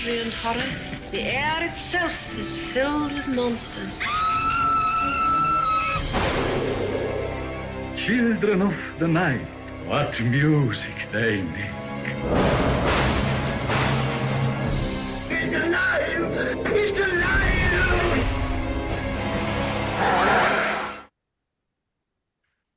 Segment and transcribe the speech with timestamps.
[0.00, 0.72] mystery and horror.
[1.10, 4.00] The air itself is filled with monsters.
[7.96, 9.40] Children of the night,
[9.86, 12.49] what music they make.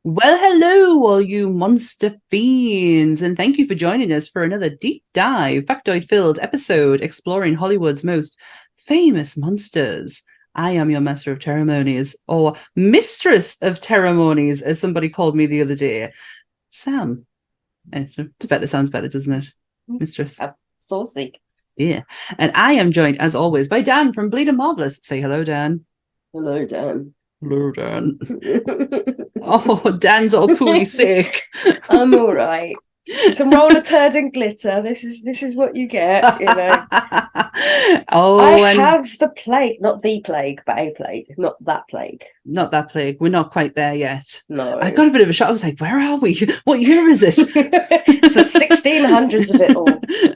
[0.05, 5.01] Well, hello, all you monster fiends, and thank you for joining us for another deep
[5.13, 8.37] dive, factoid filled episode exploring Hollywood's most
[8.75, 10.21] famous monsters.
[10.53, 15.61] I am your master of ceremonies, or mistress of ceremonies, as somebody called me the
[15.61, 16.11] other day.
[16.69, 17.25] Sam.
[17.93, 19.45] It's, better, sounds better, doesn't it?
[19.89, 19.99] Mm-hmm.
[19.99, 20.37] Mistress.
[20.79, 21.39] Saucy.
[21.77, 22.01] Yeah.
[22.37, 24.99] And I am joined, as always, by Dan from Bleed and Marvelous.
[25.01, 25.85] Say hello, Dan.
[26.33, 27.13] Hello, Dan.
[27.43, 27.71] Hello,
[29.45, 31.43] Oh, Dan's all poorly sick.
[31.89, 32.75] I'm all right.
[33.05, 34.81] You can roll a turd in glitter.
[34.81, 36.85] This is this is what you get, you know.
[38.09, 42.23] oh, I and have the plague, not the plague, but a plague, not that plague.
[42.45, 43.17] not that plague.
[43.19, 44.41] We're not quite there yet.
[44.47, 45.49] No, I got a bit of a shock.
[45.49, 46.33] I was like, where are we?
[46.63, 47.35] What year is it?
[47.55, 49.89] it's the 1600s of it all.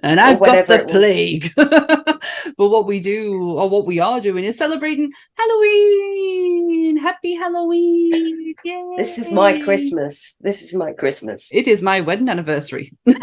[0.04, 1.54] and I've got the plague.
[1.56, 6.98] but what we do, or what we are doing, is celebrating Halloween.
[6.98, 8.56] Happy Halloween!
[8.64, 8.94] Yay.
[8.98, 10.38] This is my Christmas.
[10.42, 11.50] This is my Christmas.
[11.54, 12.57] It is my wedding anniversary,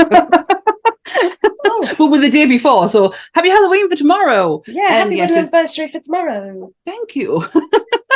[1.66, 2.88] Oh, but with the day before.
[2.88, 4.62] So happy Halloween for tomorrow.
[4.66, 6.72] yeah, And happy yes, anniversary for tomorrow.
[6.86, 7.44] Thank you.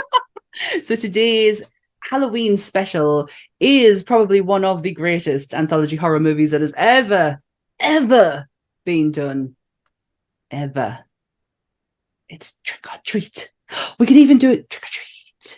[0.84, 1.62] so today's
[2.00, 3.28] Halloween special
[3.60, 7.40] is probably one of the greatest anthology horror movies that has ever,
[7.80, 8.48] ever
[8.84, 9.56] been done.
[10.50, 11.00] Ever.
[12.28, 13.52] It's trick or treat.
[13.98, 15.56] We can even do it trick or treat.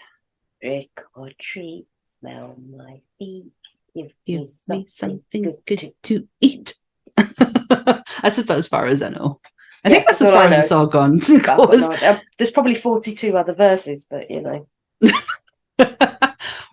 [0.62, 1.86] Trick or treat,
[2.18, 3.52] smell my feet.
[3.94, 6.74] Give, Give me me something, something good, good to eat.
[7.16, 9.40] that's about as far as I know.
[9.84, 11.18] I think Yeah, that's as far as it's all gone.
[11.26, 14.68] But I've got because- um, There's probably 42 other verses, but you know.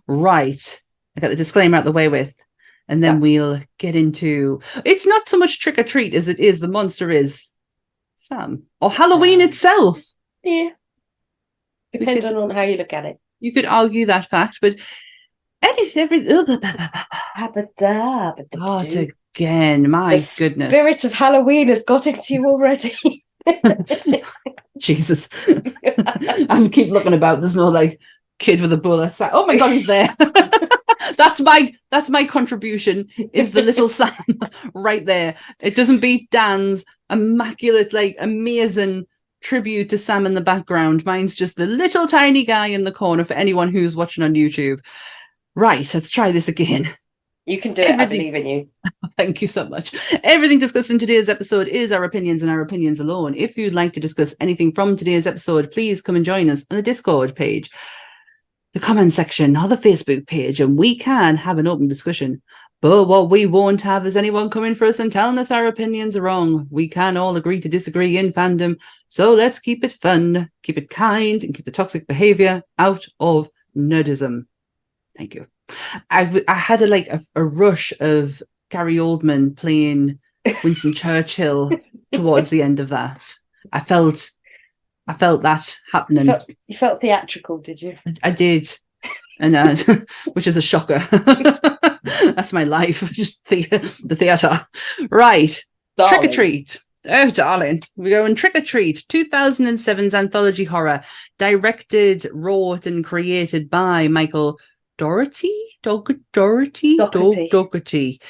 [0.08, 0.82] right.
[1.16, 2.36] I got the disclaimer out the way with,
[2.88, 3.20] and then Yeah.
[3.22, 4.62] we'll get into.
[4.86, 7.54] It's not so much trick or treat as it is the monster is
[8.18, 9.48] Sam or Halloween Sam.
[9.50, 10.04] itself.
[10.44, 10.70] Yeah.
[11.92, 13.20] Depending could- on how you look at it.
[13.40, 14.78] You could argue that fact, but
[15.68, 16.20] any every
[17.38, 18.60] Abba-dabba-dabba-doo.
[18.62, 18.80] oh,
[19.36, 23.24] again, my goodness, The goodness, Spirit of Halloween has got into you already.
[24.78, 25.30] Jesus!
[26.50, 27.42] I keep looking about.
[27.42, 28.00] There's no like
[28.40, 29.12] kid with a bullet.
[29.12, 30.16] Sa- Oh my god, he's there.
[31.18, 33.08] that's my that's my contribution.
[33.34, 34.14] Is the little Sam
[34.74, 35.36] right there?
[35.60, 39.06] It doesn't beat Dan's immaculate, like amazing
[39.42, 41.06] tribute to Sam in the background.
[41.06, 44.80] Mine's just the little tiny guy in the corner for anyone who's watching on YouTube.
[45.58, 46.88] Right, let's try this again.
[47.48, 48.00] you can do it.
[48.00, 48.70] I believe in you.
[49.18, 49.92] Thank you so much.
[50.24, 53.34] Everything discussed in today's episode is our opinions and our opinions alone.
[53.34, 56.78] If you'd like to discuss anything from today's episode, please come and join us on
[56.78, 57.72] the Discord page,
[58.76, 62.40] the comment section, or the Facebook page, and we can have an open discussion.
[62.80, 66.16] But what we won't have is anyone coming for us and telling us our opinions
[66.16, 66.68] are wrong.
[66.70, 68.78] We can all agree to disagree in fandom.
[69.10, 73.50] So let's keep it fun, keep it kind, and keep the toxic behavior out of
[73.76, 74.46] nerdism.
[75.18, 75.48] Thank you.
[76.10, 80.20] I I had a like a, a rush of Gary Oldman playing
[80.64, 81.72] Winston Churchill
[82.12, 83.36] towards the end of that.
[83.74, 84.30] I felt
[85.08, 86.26] I felt that You happening.
[86.26, 87.96] felt, you felt theatrical, did you?
[88.06, 88.68] I, I did.
[89.40, 89.76] And uh,
[90.34, 91.00] which is a shocker.
[92.34, 93.10] That's my life.
[93.12, 93.64] Just the,
[94.04, 94.68] the theatre.
[95.10, 95.64] Right.
[95.98, 96.80] Trick or treat.
[97.06, 97.82] Oh, darling.
[97.96, 99.06] We're going trick or treat.
[99.10, 101.04] 2007's anthology horror,
[101.38, 104.60] directed, wrought, and created by Michael
[104.98, 105.54] Dougherty?
[105.84, 106.98] Dog- Dougherty?
[106.98, 107.50] Dog- Dougherty.
[107.50, 108.22] Dougherty.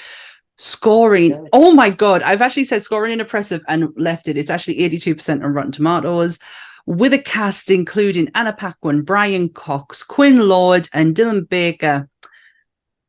[0.58, 1.30] Scoring.
[1.30, 1.50] Dougherty.
[1.54, 2.24] Oh my God.
[2.24, 4.38] I've actually said scoring in oppressive and left it.
[4.38, 6.40] It's actually 82% on Rotten Tomatoes.
[6.86, 12.10] With a cast including Anna Paquin, Brian Cox, Quinn Lord, and Dylan Baker.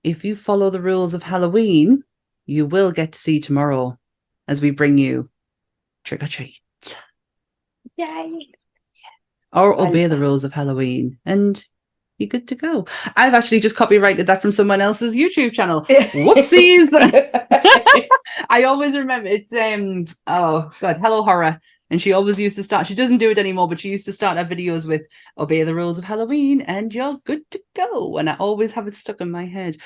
[0.02, 2.02] If you follow the rules of Halloween,
[2.46, 3.98] you will get to see tomorrow
[4.48, 5.28] as we bring you
[6.02, 6.58] trick or treat
[7.96, 8.48] Yay.
[9.52, 11.64] or obey the rules of Halloween and
[12.18, 12.86] you're good to go.
[13.16, 15.82] I've actually just copyrighted that from someone else's YouTube channel.
[15.88, 16.88] Whoopsies.
[18.50, 21.60] I always remember it's um oh god, Hello Horror.
[21.90, 24.12] And she always used to start, she doesn't do it anymore, but she used to
[24.12, 25.06] start her videos with
[25.38, 28.18] obey the rules of Halloween and you're good to go.
[28.18, 29.78] And I always have it stuck in my head.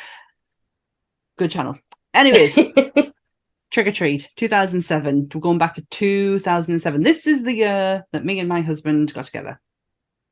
[1.39, 1.79] Good channel.
[2.13, 2.55] Anyways,
[3.71, 5.29] Trick or Treat, 2007.
[5.33, 7.05] We're going back to 2007.
[7.05, 9.61] This is the year that me and my husband got together.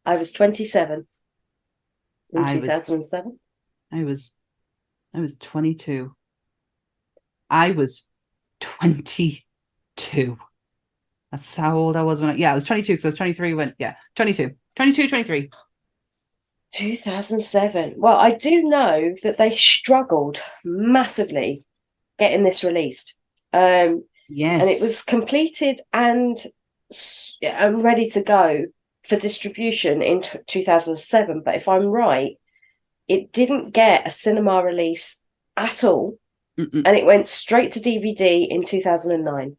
[0.04, 1.06] I was 27
[2.32, 3.38] in I 2007.
[3.92, 4.32] I was,
[5.14, 6.14] I was 22.
[7.48, 8.06] I was
[8.60, 10.38] 22.
[11.32, 13.54] That's how old I was when I, yeah, I was 22 because I was 23
[13.54, 15.50] when, yeah, 22, 22, 23.
[16.72, 17.94] 2007.
[17.96, 21.64] Well, I do know that they struggled massively
[22.18, 23.14] getting this released.
[23.52, 24.60] Um, Yes.
[24.60, 26.36] and it was completed and
[27.42, 28.66] and ready to go
[29.10, 32.38] for distribution in t- 2007 but if i'm right
[33.08, 35.20] it didn't get a cinema release
[35.56, 36.16] at all
[36.58, 36.82] Mm-mm.
[36.86, 39.56] and it went straight to dvd in 2009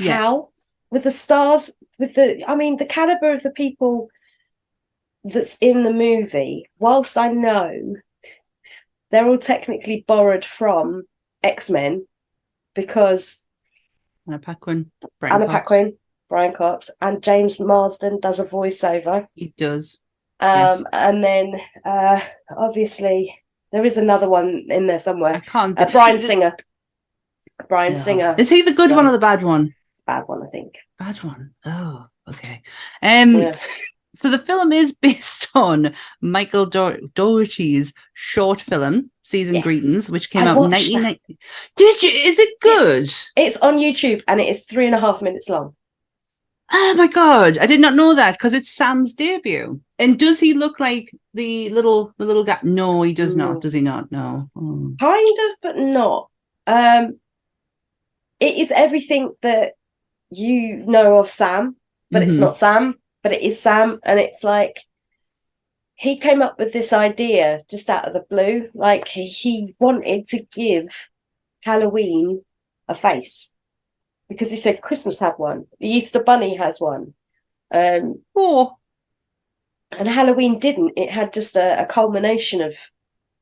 [0.00, 0.16] Yeah.
[0.16, 0.48] how
[0.90, 4.08] with the stars with the i mean the caliber of the people
[5.22, 7.96] that's in the movie whilst i know
[9.10, 11.02] they're all technically borrowed from
[11.42, 12.06] x-men
[12.74, 13.42] because
[14.26, 14.90] Anna Paquin.
[15.20, 15.46] Anna.
[15.46, 15.98] Paquin,
[16.32, 19.26] Brian Cox, and James Marsden does a voiceover.
[19.34, 19.98] He does.
[20.40, 20.82] Um, Yes.
[20.94, 22.20] and then uh,
[22.56, 23.38] obviously
[23.70, 25.34] there is another one in there somewhere.
[25.34, 25.78] I can't.
[25.78, 26.56] Uh, Bryan Singer.
[27.68, 27.98] Bryan Yeah.
[27.98, 29.74] Singer, Is he the good So- one or the bad one?
[30.06, 30.72] bad one, I think.
[30.98, 31.50] Bad one.
[31.66, 32.62] Oh, okay.
[33.02, 33.52] Um, Yeah.
[34.14, 39.64] so the film is based on Michael Do- Dougherty's short film Season Yes.
[39.64, 41.02] Greetings, which came I out in watched that.
[41.02, 41.38] 1990.
[41.76, 42.10] Did you?
[42.30, 43.12] Is it good?
[43.36, 45.74] It's on YouTube and it is three and a half minutes long.
[46.74, 49.80] Oh my god, I did not know that because it's Sam's debut.
[49.98, 52.58] And does he look like the little the little guy?
[52.62, 53.52] No, he does No.
[53.52, 53.60] not.
[53.62, 54.10] Does he not?
[54.10, 54.48] No.
[54.56, 54.94] Oh.
[54.98, 56.30] Kind of, but not.
[56.66, 57.18] Um,
[58.40, 59.74] it is everything that
[60.30, 61.76] you know of Sam,
[62.10, 62.40] but it's Mhm.
[62.40, 64.00] not Sam, but it is Sam.
[64.02, 64.80] And it's like
[65.94, 68.70] he came up with this idea just out of the blue.
[68.74, 70.88] Like he wanted to give
[71.60, 72.44] Halloween
[72.88, 73.52] a face
[74.32, 77.14] because he said Christmas had one, the Easter Bunny has one.
[77.72, 78.76] Um, Oh,
[79.90, 80.92] and Halloween didn't.
[80.96, 82.74] It had just a, a culmination of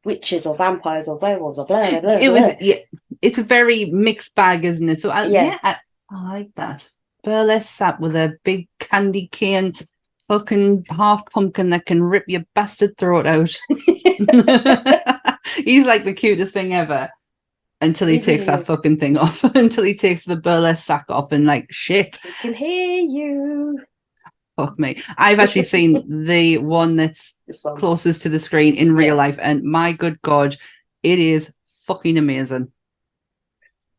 [0.04, 2.12] witches or vampires or werewolves or blah blah blah.
[2.12, 2.40] it blah.
[2.40, 2.76] was yeah.
[3.22, 5.00] It's a very mixed bag, isn't it?
[5.00, 5.58] So I, yeah, Yeah.
[5.62, 5.76] I,
[6.10, 6.90] I like that.
[7.22, 9.74] Burlesque sap with a big candy cane,
[10.28, 13.54] fucking half pumpkin that can rip your bastard throat out.
[15.56, 17.10] He's like the cutest thing ever.
[17.82, 18.66] Until he He takes really that is.
[18.66, 19.42] fucking thing off.
[19.44, 22.18] until he takes the burlesque sack off and like shit.
[22.24, 23.80] I can hear you.
[24.56, 25.00] Fuck me.
[25.16, 27.76] I've actually seen the one that's one.
[27.76, 29.14] closest to the screen in real Yeah.
[29.14, 30.56] life, and my good god,
[31.02, 31.54] it is
[31.86, 32.70] fucking amazing.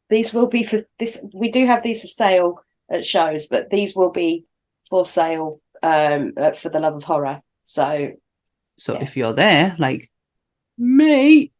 [0.09, 1.19] These will be for this.
[1.33, 4.45] We do have these for sale at shows, but these will be
[4.89, 7.41] for sale um, uh, for the love of horror.
[7.63, 8.11] So
[8.77, 9.03] So Yeah.
[9.03, 10.11] if you're there, like
[10.77, 11.51] me,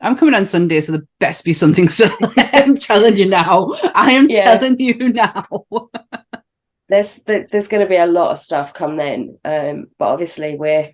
[0.00, 2.32] I'm coming on Sunday, so there best be something selling.
[2.36, 3.72] I'm telling you now.
[3.94, 4.56] I am Yeah.
[4.56, 5.44] telling you now.
[6.88, 9.38] there's there's going to be a lot of stuff come then.
[9.44, 10.92] Um, but obviously we're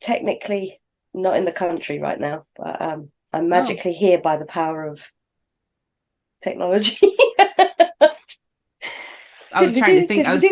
[0.00, 0.80] technically
[1.12, 2.44] not in the country right now.
[2.56, 5.04] But um, I'm magically here by the power of
[6.42, 6.98] technology.
[9.52, 10.26] I was trying to think.
[10.26, 10.44] I was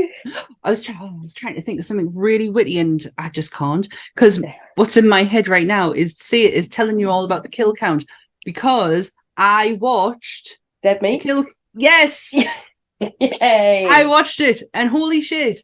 [0.65, 0.99] I was trying.
[0.99, 3.89] I was trying to think of something really witty, and I just can't.
[4.15, 4.55] Because Yeah.
[4.79, 7.49] What's in my head right now is see it is telling you all about the
[7.49, 8.07] kill count
[8.45, 11.21] because I watched Dead meat.
[11.23, 11.45] kill.
[11.75, 12.33] Yes,
[13.01, 13.87] Yay!
[13.91, 15.61] I watched it, and holy shit,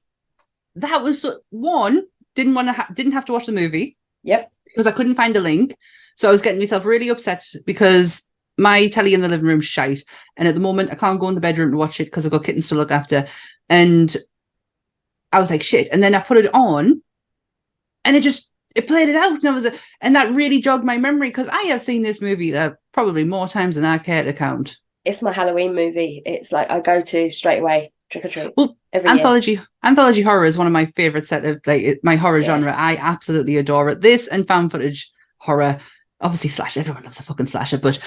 [0.77, 2.03] that was so, one.
[2.35, 2.73] Didn't want to.
[2.73, 4.51] Ha- didn't have to watch the movie Yep.
[4.65, 5.77] because I couldn't find a link.
[6.17, 8.23] So I was getting myself really upset because
[8.59, 10.05] my telly in the living room shite,
[10.37, 12.33] and at the moment I can't go in the bedroom to watch it because I've
[12.33, 13.27] got kittens to look after.
[13.69, 14.17] And
[15.33, 15.89] I was like, shit.
[15.91, 17.03] And then I put it on,
[18.05, 20.85] and it just it played it out, and I was, a, and that really jogged
[20.85, 24.23] my memory because I have seen this movie uh, probably more times than I care
[24.25, 24.77] to count.
[25.05, 26.23] It's my Halloween movie.
[26.25, 29.17] It's like I go to straight away trick or treat Well, every year.
[29.17, 32.47] anthology anthology horror is one of my favorite set of like my horror Yeah.
[32.47, 32.73] genre.
[32.75, 34.01] I absolutely adore it.
[34.01, 35.79] This and found footage horror,
[36.21, 36.77] obviously slash.
[36.77, 37.99] Everyone loves a fucking slasher, but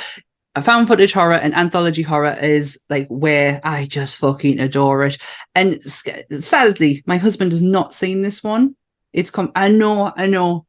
[0.61, 5.17] found footage horror and anthology horror is like where I just fucking adore it.
[5.53, 8.75] And sadly, my husband has not seen this one.
[9.17, 9.51] It's come.
[9.55, 10.13] I know.
[10.15, 10.65] I know.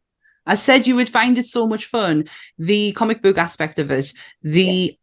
[0.47, 2.25] I said you would find it so much fun.
[2.59, 4.97] The comic book aspect of it, the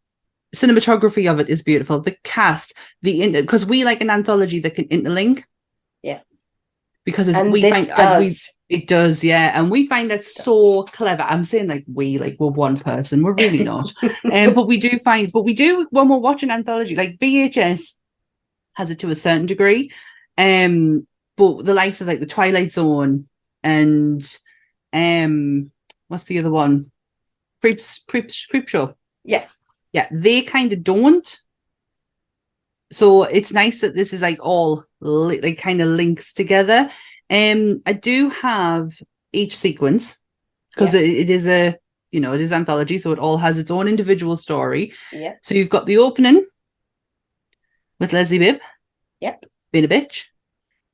[0.54, 2.00] cinematography of it is beautiful.
[2.00, 5.44] The cast, the because we like an anthology that can interlink.
[6.02, 6.20] Yeah.
[7.04, 8.32] Because and we find and we,
[8.68, 11.22] it does, yeah, and we find that so clever.
[11.22, 13.92] I'm saying like we, like we're one person, we're really not,
[14.32, 17.92] um, but we do find, but we do when we're watching anthology, like VHS
[18.72, 19.92] has it to a certain degree,
[20.36, 23.28] um, but the likes of like the Twilight Zone
[23.66, 24.38] and
[24.92, 25.72] um,
[26.06, 26.84] what's the other one?
[27.60, 28.94] Creeps, creeps, creep show.
[29.24, 29.46] Yeah.
[29.92, 31.36] Yeah, they kind of don't.
[32.92, 36.90] So it's nice that this is like all li- like kind of links together.
[37.28, 38.92] Um, I do have
[39.32, 40.16] each sequence
[40.72, 41.76] because it, it is a
[42.12, 44.92] you know it is anthology, so it all has its own individual story.
[45.12, 45.32] Yeah.
[45.42, 46.46] So you've got the opening
[47.98, 48.60] with Leslie Bibb,
[49.20, 49.44] Yep.
[49.72, 50.26] Being a bitch.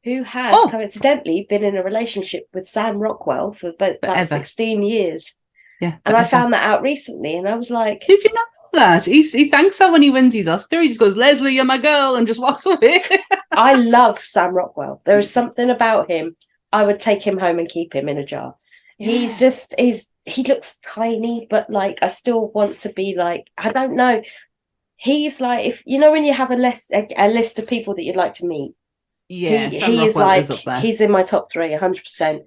[0.04, 0.68] Who has Oh!
[0.71, 5.35] coincidentally been in a relationship with Sam Rockwell for about, about 16 years.
[5.80, 5.97] Yeah.
[6.04, 8.40] And I found that out recently and I was like, Did you know
[8.73, 9.04] that?
[9.04, 10.80] He, he thanks her when he wins his Oscar.
[10.80, 13.02] He just goes, Leslie, you're my girl, and just walks away.
[13.52, 15.02] I love Sam Rockwell.
[15.04, 15.32] There is mm.
[15.32, 16.37] something about him.
[16.73, 18.54] I would take him home and keep him in a jar.
[18.99, 23.73] He's just he's he looks tiny, but like I still want to be like I
[23.73, 24.23] don't know.
[24.97, 27.94] He's like if you know when you have a list a, a list of people
[27.97, 28.75] that you'd like to meet.
[29.33, 30.81] Yeah, he, he is like is up there.
[30.81, 32.43] he's in my top three, hundred percent.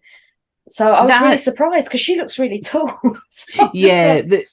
[0.70, 2.98] So I was That- really surprised because she looks really tall.
[3.30, 4.46] So yeah, like, the,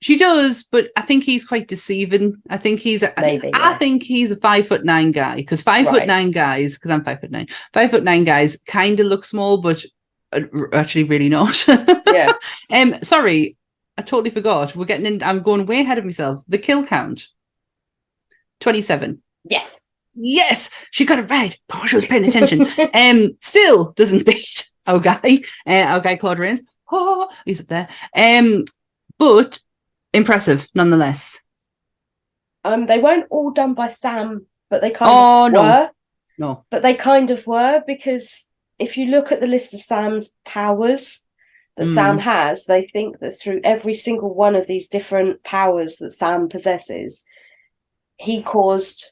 [0.00, 2.40] she does, but I think he's quite deceiving.
[2.48, 3.78] I think he's a, Maybe, I yeah.
[3.78, 7.20] think he's a five foot nine guy because five foot nine guys, because I'm five
[7.20, 9.84] foot nine, five foot nine guys kind of look small, but
[10.32, 10.40] uh,
[10.72, 11.66] actually really not.
[12.06, 12.32] yeah.
[12.70, 13.56] um, sorry,
[13.96, 14.76] I totally forgot.
[14.76, 15.22] We're getting in.
[15.22, 16.42] I'm going way ahead of myself.
[16.46, 17.26] The kill count,
[18.60, 19.20] twenty-seven.
[19.44, 19.82] Yes.
[20.20, 21.56] Yes, she got it right.
[21.72, 22.66] Oh, she was paying attention.
[22.94, 26.62] um, still doesn't beat our guy, uh, our guy Claude Rains.
[26.90, 27.88] Oh, he's up there.
[28.16, 28.64] Um,
[29.18, 29.60] but
[30.12, 31.38] impressive nonetheless.
[32.64, 35.62] Um, they weren't all done by Sam, but they kind Oh, of no.
[35.62, 35.90] were.
[36.40, 38.48] No, But they kind of were because
[38.78, 41.20] if you look at the list of Sam's powers
[41.76, 41.94] that Mm.
[41.94, 46.48] Sam has, they think that through every single one of these different powers that Sam
[46.48, 47.24] possesses,
[48.18, 49.04] he caused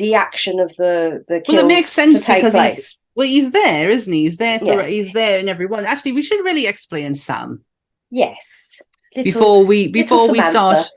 [0.00, 3.02] the action of the the kills Well, it makes sense to take because he's- place.
[3.14, 4.22] well, he's there, isn't he?
[4.24, 4.86] He's there for Yeah.
[4.86, 5.84] he's there in everyone.
[5.84, 7.64] Actually, we should really explain Sam
[8.10, 8.80] Yes.
[9.14, 10.88] Little- before we before we start.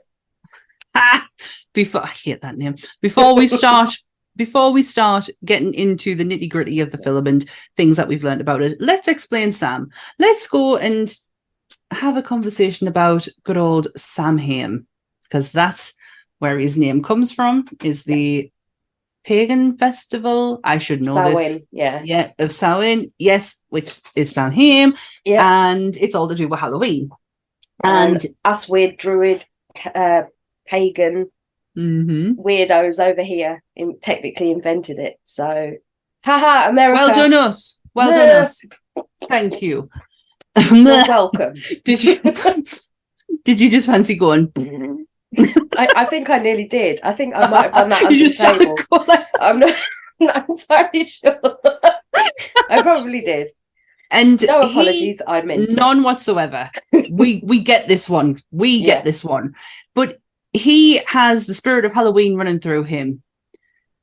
[1.72, 2.76] Before I hate that name.
[3.00, 3.90] Before we start,
[4.36, 7.44] before we start getting into the nitty gritty of the film and
[7.76, 9.90] things that we've learned about it, let's explain Sam.
[10.20, 11.12] Let's go and
[11.90, 14.86] have a conversation about good old Samhain
[15.24, 15.94] because that's
[16.38, 17.66] where his name comes from.
[17.82, 18.52] Is the
[19.24, 20.60] pagan festival?
[20.64, 21.62] I should know this.
[21.70, 22.02] Yeah.
[22.04, 23.12] Yeah, of Samhain.
[23.18, 25.70] Yes, which is Samhain, Yeah.
[25.70, 27.10] and it's all to do with Halloween.
[27.82, 29.44] And, And us weird druid
[29.94, 30.22] uh,
[30.66, 31.30] pagan
[31.76, 32.36] Mhm.
[32.36, 35.16] weirdos over here in, technically invented it.
[35.24, 35.72] So,
[36.24, 37.02] haha, America.
[37.04, 37.80] well done us.
[37.94, 38.60] Well done us.
[39.28, 39.88] Thank you.
[40.56, 41.54] You're welcome.
[41.84, 42.20] did you
[43.44, 44.52] did you just fancy going?
[45.76, 47.00] I, I think I nearly did.
[47.02, 48.78] I think I might have done that under the table.
[49.40, 49.74] I'm not,
[50.20, 51.40] not entirely sure.
[52.70, 53.50] I probably did.
[54.10, 55.22] and No he- apologies.
[55.26, 55.72] I meant it.
[55.72, 56.70] none whatsoever.
[57.10, 58.38] we we get this one.
[58.50, 58.86] We Yeah.
[58.86, 59.54] get this one.
[59.94, 60.18] But
[60.52, 63.22] he has the spirit of Halloween running through him.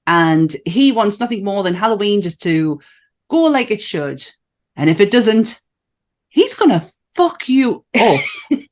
[0.08, 2.82] And he wants nothing more than Halloween just to
[3.30, 4.28] go like it should.
[4.76, 5.62] And if it doesn't,
[6.30, 6.86] he's gonna
[7.16, 8.20] fuck you up.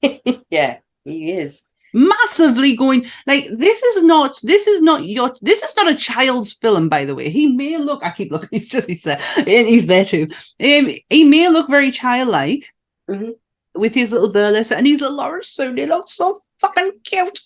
[0.49, 1.61] yeah, he is.
[1.93, 6.53] Massively going like this is not this is not your this is not a child's
[6.53, 9.67] film by the way he may look i keep looking he's just he's there and
[9.67, 10.27] he's there too
[10.63, 12.65] um, he may look very childlike
[13.09, 13.31] Mhm.
[13.75, 15.79] with his little burlesque and his little Laura suit.
[15.79, 17.39] He looks so fucking cute.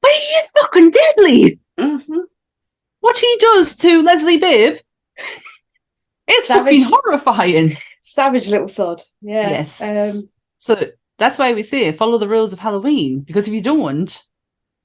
[0.00, 1.58] But he is fucking deadly.
[1.76, 1.98] hmm
[3.00, 4.78] What he does to Leslie Bibb
[6.28, 6.82] it's Savage.
[6.82, 7.76] fucking horrifying.
[8.02, 9.02] Savage little sod.
[9.20, 9.50] Yeah.
[9.50, 9.82] Yes.
[9.82, 10.74] Um, So
[11.18, 13.20] that's why we say follow the rules of Halloween.
[13.20, 14.22] Because if you don't,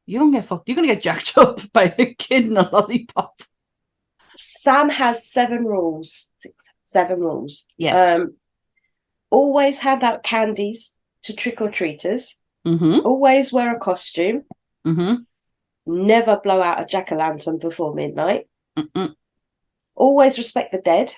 [0.06, 0.68] you're gonna get fucked.
[0.68, 3.42] You're gonna get jacked up by a kid in a lollipop.
[4.36, 6.28] Sam has seven rules.
[6.38, 7.66] Six, seven rules.
[7.78, 8.20] Yes.
[8.20, 8.36] Um,
[9.30, 12.38] always hand out candies to trick or treaters.
[12.66, 13.06] mm-hmm.
[13.06, 14.44] Always wear a costume.
[14.86, 15.24] Mm-hmm.
[15.86, 18.48] Never blow out a jack o' lantern before midnight.
[18.78, 19.16] Mm-mm.
[19.96, 21.14] Always respect the dead.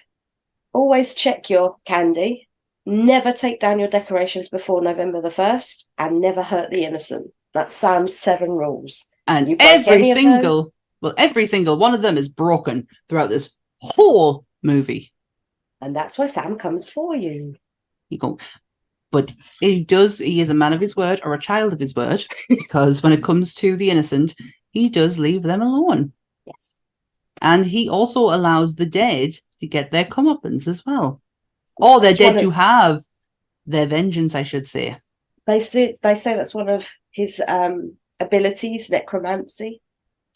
[0.74, 2.48] Always check your candy.
[2.85, 5.85] Never take down your decorations before November the 1st.
[5.97, 7.31] And never hurt the innocent.
[7.53, 9.05] That's Sam's seven rules.
[9.27, 14.45] And You every single, well, every single one of them is broken throughout this whole
[14.61, 15.13] movie.
[15.81, 17.55] And that's why Sam comes for you.
[18.09, 18.37] You go,
[19.11, 20.17] but he does.
[20.17, 23.13] He is a man of his word or a child of his word, because when
[23.13, 24.35] it comes to the innocent,
[24.71, 26.13] he does leave them alone,
[26.45, 26.77] Yes.
[27.41, 31.21] and he also allows the dead to get their comeuppance as well,
[31.77, 33.03] or they're dead to have
[33.65, 34.98] their vengeance, I should say.
[35.48, 39.82] They say, they say that's one of his um, abilities, necromancy.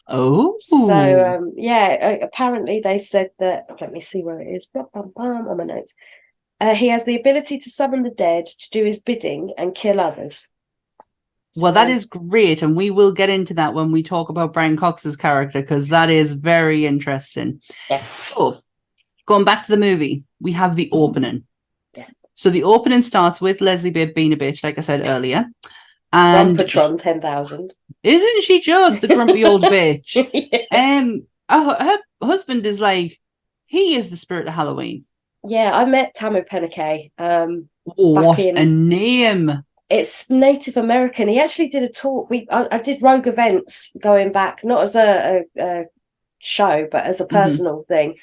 [0.06, 1.92] Oh, So um, yeah,
[2.22, 3.66] apparently they said that.
[3.80, 4.66] Let me see where it is.
[4.66, 5.94] Bum, bum, bum, on my notes.
[6.60, 10.00] Uh, he has the ability to summon the dead, to do his bidding, and kill
[10.00, 10.48] others.
[11.56, 14.76] well, that is great, and we will get into that when we talk about Brian
[14.76, 17.60] Cox's character because that is very interesting.
[17.90, 18.58] yes, So,
[19.26, 21.44] going back to the movie, we have the opening.
[21.96, 22.14] Yes.
[22.34, 25.46] So the opening starts with Leslie Bibb being a bitch, like I said earlier.
[26.12, 27.74] And Rumpatron 10,000.
[28.02, 30.14] isn't she just the grumpy old bitch?
[30.32, 30.98] yeah.
[31.00, 33.20] Um, her, her husband is like,
[33.66, 35.04] he is the spirit of Halloween.
[35.44, 37.10] yeah, I met Tahmoh Penikett.
[37.18, 39.64] Um, Oh, what in- a name!
[39.90, 41.26] it's Native American.
[41.28, 42.28] He actually did a talk.
[42.28, 45.84] We I, I did Rogue events going back, not as a, a, a
[46.38, 47.30] show, but as a Mhm.
[47.30, 48.16] personal thing.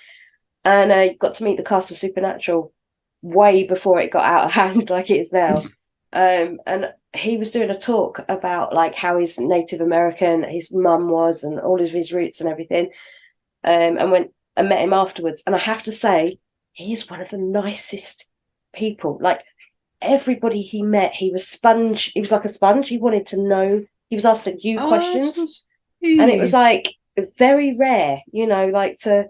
[0.66, 2.74] And I got to meet the cast of Supernatural
[3.22, 5.58] way before it got out of hand, like it is now.
[6.14, 11.10] um, and he was doing a talk about like how he's Native American, his mum
[11.10, 12.90] was, and all of his roots and everything.
[13.64, 15.44] Um, and went and met him afterwards.
[15.46, 16.40] And I have to say,
[16.74, 18.28] he is one of the nicest
[18.74, 19.18] people.
[19.22, 19.44] Like
[20.02, 22.12] everybody he met, he was sponge.
[22.14, 22.90] He was like a sponge.
[22.90, 23.86] He wanted to know.
[24.10, 25.64] He was asking you Oh, questions,
[26.02, 26.94] and it was like
[27.38, 29.30] very rare, you know, like to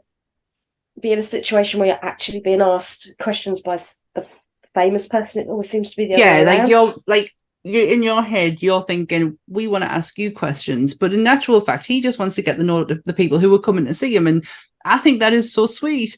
[1.01, 3.79] be in a situation where you're actually being asked questions by
[4.13, 4.27] the
[4.73, 5.43] famous person.
[5.43, 6.69] It always seems to be the yeah, like around.
[6.69, 7.33] you're like
[7.63, 11.59] you in your head, you're thinking we want to ask you questions, but in actual
[11.61, 13.93] fact, he just wants to get the know the, the people who are coming to
[13.93, 14.45] see him, and
[14.85, 16.17] I think that is so sweet.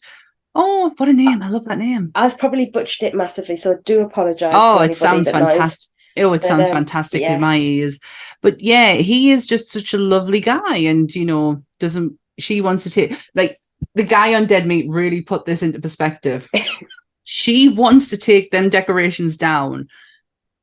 [0.53, 1.41] Oh, what a name!
[1.41, 2.11] I love that name.
[2.15, 4.53] I've probably butchered it massively, so I do apologise.
[4.55, 5.33] Oh, it sounds knows.
[5.33, 5.89] fantastic.
[6.17, 7.35] Oh, it But, sounds um, fantastic yeah.
[7.35, 7.99] in my ears.
[8.41, 12.83] But yeah, he is just such a lovely guy, and you know, doesn't she wants
[12.83, 13.59] to take like
[13.97, 16.47] the guy on Dead Meat really put this into perspective.
[17.23, 19.87] she wants to take them decorations down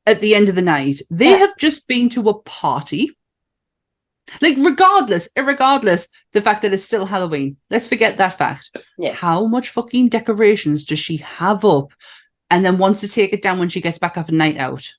[0.06, 1.02] at the end of the night.
[1.10, 1.38] They Yeah.
[1.38, 3.10] have just been to a party.
[4.40, 7.58] Like, regardless, regardless the fact that it's still Halloween.
[7.68, 8.70] Let's forget that fact.
[8.96, 9.18] Yes.
[9.18, 11.92] How much fucking decorations does she have up
[12.48, 14.90] and then wants to take it down when she gets back off a night out?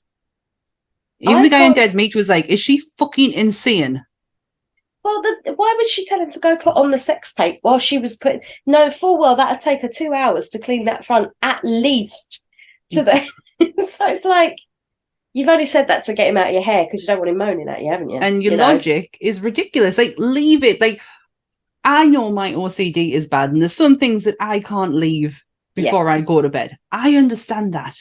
[1.18, 4.04] Even I the guy on thought- Dead Meat was like, is she fucking insane?
[5.06, 7.78] Well, the, why would she tell him to go put on the sex tape while
[7.78, 8.42] she was putting?
[8.66, 12.44] No, full well that'd take her two hours to clean that front at least.
[12.90, 13.20] To the
[13.84, 14.56] so it's like
[15.32, 17.30] you've only said that to get him out of your hair because you don't want
[17.30, 18.18] him moaning at you, haven't you?
[18.18, 18.72] And your You know?
[18.72, 19.96] logic is ridiculous.
[19.96, 20.80] Like, leave it.
[20.80, 21.00] Like,
[21.84, 25.44] I know my OCD is bad, and there's some things that I can't leave
[25.76, 25.84] Yeah.
[25.84, 26.78] before I go to bed.
[26.90, 27.96] I understand that.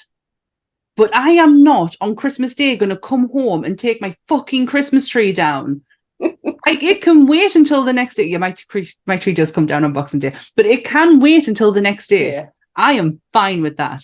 [0.97, 4.65] But I am not on Christmas Day going to come home and take my fucking
[4.65, 5.81] Christmas tree down.
[6.65, 8.23] like it can wait until the next day.
[8.25, 11.47] Yeah, my tree, my tree does come down on Boxing Day, but it can wait
[11.47, 12.31] until the next day.
[12.31, 12.45] Yeah.
[12.75, 14.03] I am fine with that.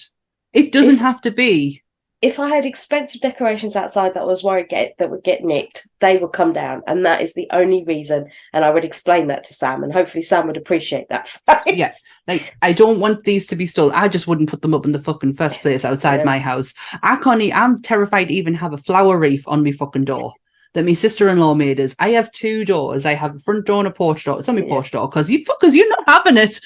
[0.53, 1.81] It doesn't If- have to be.
[2.21, 5.87] If I had expensive decorations outside that I was worried get that would get nicked,
[6.01, 8.27] they would come down, and that is the only reason.
[8.53, 11.35] And I would explain that to Sam, and hopefully Sam would appreciate that.
[11.65, 12.03] Yes.
[12.27, 13.95] Like I don't want these to be stolen.
[13.95, 16.25] I just wouldn't put them up in the fucking first place outside Yeah.
[16.25, 16.73] my house.
[17.01, 17.41] I can't.
[17.55, 20.33] I'm terrified to even have a flower wreath on my fucking door
[20.73, 21.93] that my sister-in-law made us.
[21.99, 23.05] I have two doors.
[23.05, 24.39] I have a front door and a porch door.
[24.39, 24.69] It's on my Yeah.
[24.69, 26.59] porch door because you fuckers, you're not having it.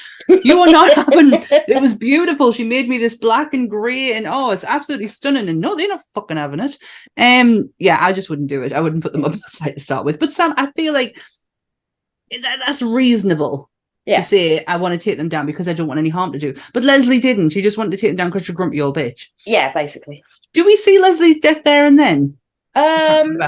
[0.43, 1.33] You are not having.
[1.33, 2.51] It was beautiful.
[2.51, 5.49] She made me this black and grey, and oh, it's absolutely stunning.
[5.49, 6.77] And no, they're not fucking having it.
[7.17, 8.73] Um, yeah, I just wouldn't do it.
[8.73, 10.19] I wouldn't put them up outside to start with.
[10.19, 11.19] But Sam, I feel like
[12.31, 13.69] that, that's reasonable
[14.05, 14.17] Yeah.
[14.17, 16.39] to say I want to take them down because I don't want any harm to
[16.39, 16.53] do.
[16.73, 17.49] But Leslie didn't.
[17.49, 19.29] She just wanted to take them down because she's a grumpy old bitch.
[19.47, 20.23] yeah, basically.
[20.53, 22.37] Do we see Leslie's death there and then?
[22.75, 23.39] Um.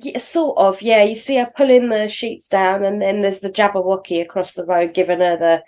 [0.00, 0.80] Yeah, sort of.
[0.82, 4.64] Yeah, you see her pulling the sheets down, and then there's the Jabberwocky across the
[4.64, 5.62] road giving her the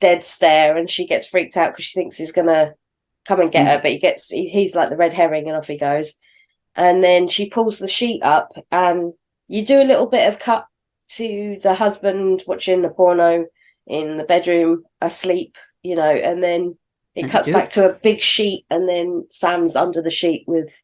[0.00, 2.74] dead stare, and she gets freaked out because she thinks he's gonna
[3.24, 3.70] come and get mm.
[3.70, 6.18] her, but he gets he, he's like the red herring, and off he goes.
[6.76, 9.12] And then she pulls the sheet up, and
[9.48, 10.66] you do a little bit of cut
[11.10, 13.46] to the husband watching the porno
[13.86, 16.76] in the bedroom asleep, you know, and then
[17.14, 20.80] it cuts back to a big sheet, and then Sam's under the sheet with.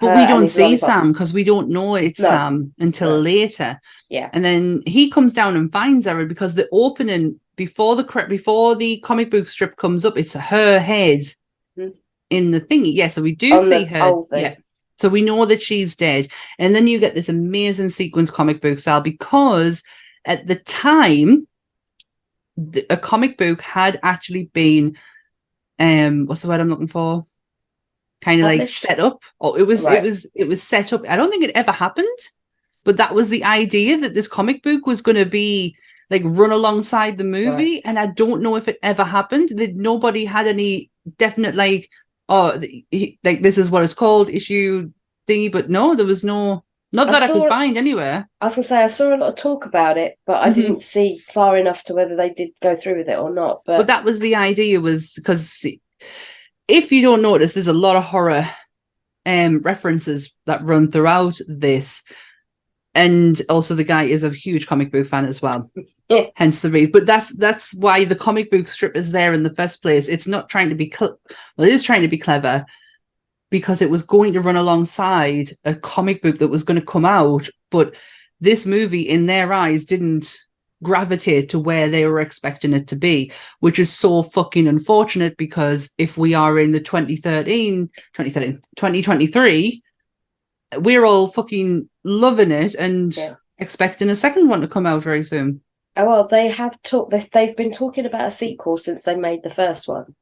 [0.00, 0.76] But we don't see.
[0.76, 2.28] Sam because we don't know it's No.
[2.28, 3.18] Sam until No.
[3.20, 3.80] later.
[4.08, 4.28] Yeah.
[4.32, 8.98] And then he comes down and finds her because the opening before the before the
[9.00, 11.20] comic book strip comes up, it's her head
[11.78, 11.92] Mhm.
[12.28, 12.92] in the thingy.
[12.94, 14.22] Yeah, so we do On see her.
[14.32, 14.56] Yeah.
[14.98, 16.28] So we know that she's dead.
[16.58, 19.82] And then you get this amazing sequence comic book style because
[20.24, 21.46] at the time
[22.56, 24.96] the, a comic book had actually been
[25.80, 27.26] um what's the word I'm looking for?
[28.24, 29.22] Kind of like set up.
[29.38, 29.98] Or it was Right.
[29.98, 31.02] it was it was set up.
[31.08, 32.18] I don't think it ever happened,
[32.84, 35.76] but that was the idea that this comic book was going to be
[36.10, 39.50] like run alongside the movie and I don't know if it ever happened.
[39.58, 41.90] That nobody had any definite like
[42.30, 42.58] oh
[43.24, 44.90] like this is what it's called issue
[45.28, 48.28] thingy but no there was no not that I, saw could find anywhere.
[48.40, 50.54] I was gonna say I saw a lot of talk about it, but I Mhm.
[50.54, 53.62] didn't see far enough to whether they did go through with it or not.
[53.66, 55.66] But, but that was the idea was because
[56.68, 58.48] if you don't notice there's a lot of horror
[59.26, 62.02] um references that run throughout this
[62.94, 65.70] and also the guy is a huge comic book fan as well
[66.08, 66.26] Yeah.
[66.36, 69.54] hence the reason but that's that's why the comic book strip is there in the
[69.54, 71.18] first place it's not trying to be cl-
[71.56, 72.66] well it is trying to be clever
[73.50, 77.04] because it was going to run alongside a comic book that was going to come
[77.04, 77.94] out, but
[78.40, 80.36] this movie, in their eyes, didn't
[80.84, 85.90] gravitate to where they were expecting it to be, which is so fucking unfortunate because
[85.98, 89.82] if we are in the 2013, 2013, 2023,
[90.78, 93.34] we're all fucking loving it and Yeah.
[93.58, 95.60] expecting a second one to come out very soon.
[95.96, 97.10] Oh well, they have talked.
[97.10, 100.14] they- They've been talking about a sequel since they made the first one.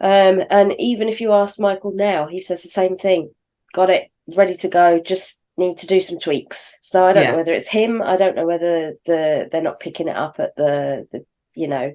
[0.00, 3.30] Um, and even if you ask Michael now, he says the same thing.
[3.72, 4.98] Got it, ready to go.
[5.00, 6.78] Just need to do some tweaks.
[6.82, 7.30] So I don't Yeah.
[7.32, 8.02] know whether it's him.
[8.02, 11.94] I don't know whether the they're not picking it up at the the you know.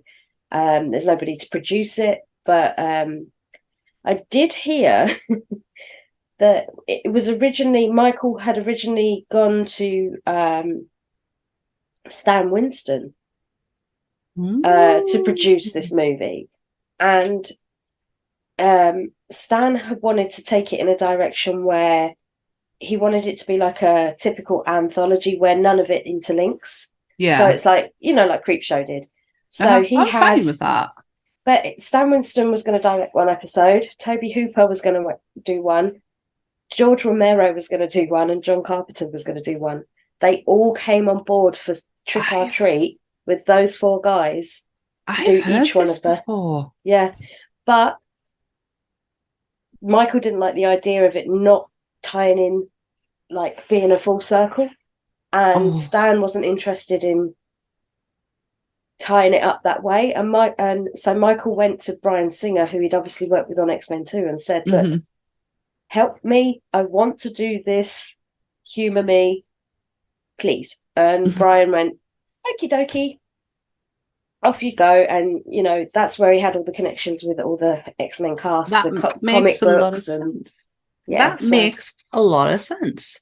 [0.51, 3.31] Um, there's nobody to produce it, but um,
[4.03, 5.07] I did hear
[6.39, 10.87] that it was originally Michael had originally gone to um
[12.09, 13.13] Stan Winston
[14.65, 16.49] uh, to produce this movie,
[16.99, 17.45] and
[18.59, 22.13] um, Stan had wanted to take it in a direction where
[22.81, 26.87] he wanted it to be like a typical anthology where none of it interlinks.
[27.17, 27.37] Yeah.
[27.37, 29.07] So it's like you know, like Creepshow did.
[29.49, 29.81] So Uh-huh.
[29.81, 30.89] he I'm had, fine with that.
[31.45, 33.87] but Stan Winston was going to direct one episode.
[33.99, 36.01] Tobe Hooper was going to do one.
[36.73, 39.83] George Romero was going to do one, and John Carpenter was going to do one.
[40.21, 41.75] They all came on board for
[42.07, 44.63] Trick or Treat with those four guys.
[45.05, 46.71] I've do heard each one this of the- before.
[46.83, 47.13] Yeah,
[47.65, 47.97] but
[49.81, 51.69] Michael didn't like the idea of it not
[52.03, 52.67] tying in,
[53.31, 54.69] like being a full circle,
[55.33, 55.73] and Oh.
[55.73, 57.33] Stan wasn't interested in
[58.99, 60.13] tying it up that way.
[60.13, 63.69] And Mike, and so Michael went to Bryan Singer, who he'd obviously worked with on
[63.69, 65.03] X Men Two, and said, "Look, Mhm.
[65.87, 66.61] help me.
[66.73, 68.17] I want to do this.
[68.73, 69.45] Humor me,
[70.37, 71.37] please." And Mhm.
[71.37, 71.97] Bryan went,
[72.45, 73.17] "Okie dokie."
[74.43, 77.57] Off you go, and you know that's where he had all the connections with all
[77.57, 80.65] the X Men cast, That the co- comic a lot of books, and sense.
[81.07, 83.19] Yeah, that so- makes a lot of sense.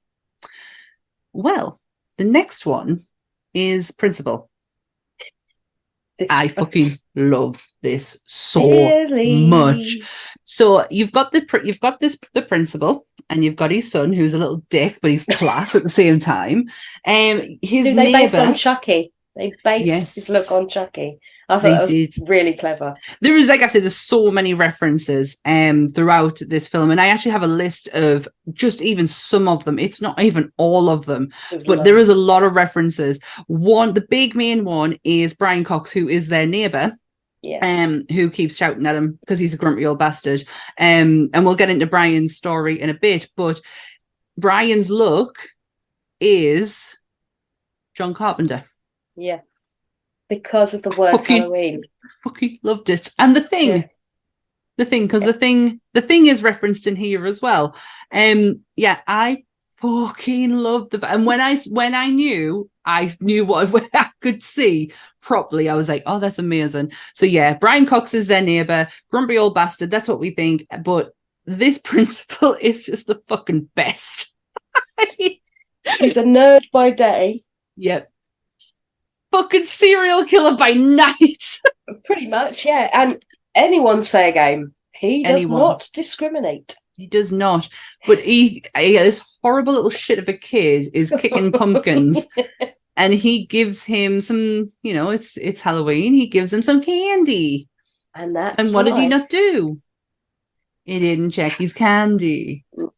[1.33, 1.79] Well,
[2.17, 3.05] the next one
[3.53, 4.49] is Principal.
[6.29, 9.45] I fucking love this so Really?
[9.47, 9.97] much.
[10.43, 14.33] So you've got the you've got this the principal, and you've got his son, who's
[14.33, 16.65] a little dick, but he's class at the same time.
[17.07, 18.57] Um, his Who they based on neighbor.
[18.57, 19.13] Chucky.
[19.35, 20.15] They based Yes.
[20.15, 21.19] his look on Chucky.
[21.49, 22.13] I thought They that was did.
[22.29, 22.95] really clever.
[23.21, 27.07] There is, like I said, there's so many references um throughout this film, and I
[27.07, 29.79] actually have a list of just even some of them.
[29.79, 33.19] It's not even all of them, There's but there is a lot of references.
[33.47, 36.93] One, the big main one is Brian Cox, who is their neighbor,
[37.43, 37.59] yeah.
[37.62, 40.41] um, who keeps shouting at him because he's a grumpy old bastard.
[40.77, 43.59] Um, and we'll get into Brian's story in a bit, but
[44.38, 45.49] Brian's look
[46.19, 46.97] is
[47.95, 48.65] John Carpenter.
[49.15, 49.41] Yeah.
[50.29, 51.81] Because of the word Fucking- Halloween.
[52.23, 53.09] Fucking loved it.
[53.19, 53.83] And the thing, Yeah.
[54.77, 57.75] the thing, because the thing, the thing is referenced in here as well.
[58.11, 59.43] Um, yeah, I
[59.77, 64.43] fucking loved the and when I when I knew I knew what what I could
[64.43, 66.91] see properly, I was like, oh, that's amazing.
[67.15, 69.89] So yeah, Brian Cox is their neighbor, grumpy old bastard.
[69.91, 70.65] That's what we think.
[70.83, 71.11] But
[71.45, 74.33] this principal is just the fucking best.
[75.17, 77.43] He's a nerd by day.
[77.77, 78.11] yep.
[79.31, 81.59] Fucking serial killer by night.
[82.05, 82.89] Pretty much, yeah.
[82.93, 83.23] And
[83.55, 84.73] anyone's fair game.
[84.93, 85.59] He does Anyone.
[85.59, 86.75] not discriminate.
[86.95, 87.69] He does not.
[88.05, 92.27] But he, he this horrible little shit of a kid is kicking pumpkins,
[92.97, 94.73] and he gives him some.
[94.83, 96.13] You know, it's it's Halloween.
[96.13, 97.69] He gives him some candy,
[98.13, 99.81] And that's and what did he not do?
[100.83, 102.89] He didn't check his candy, mm,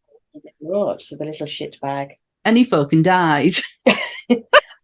[0.62, 2.14] Right, so the little shit bag.
[2.46, 3.54] and he fucking died.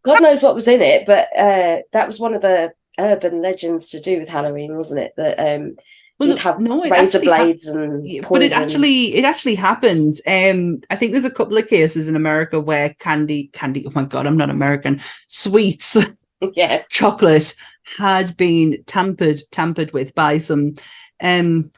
[0.08, 3.89] God knows what was in it, but uh, that was one of the urban legends
[3.89, 5.13] to do with Halloween, wasn't it?
[5.17, 5.76] That um,
[6.17, 8.26] Well, you'd have no, razor blades and poison.
[8.30, 12.15] but it actually it actually happened um i think there's a couple of cases in
[12.15, 15.96] america where candy candy oh my god i'm not american sweets
[16.56, 17.56] yeah, chocolate
[17.98, 20.74] had been tampered tampered with by some
[21.22, 21.72] um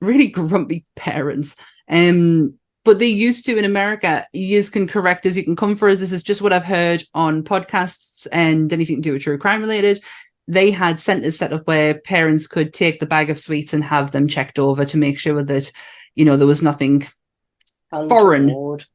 [0.00, 1.54] really grumpy parents
[1.88, 5.88] um but they used to in america you can correct us you can come for
[5.88, 9.38] us this is just what i've heard on podcasts and anything to do with true
[9.38, 10.02] crime related
[10.46, 14.10] they had centers set up where parents could take the bag of sweets and have
[14.10, 15.70] them checked over to make sure that
[16.14, 17.06] you know there was nothing
[18.08, 18.48] foreign.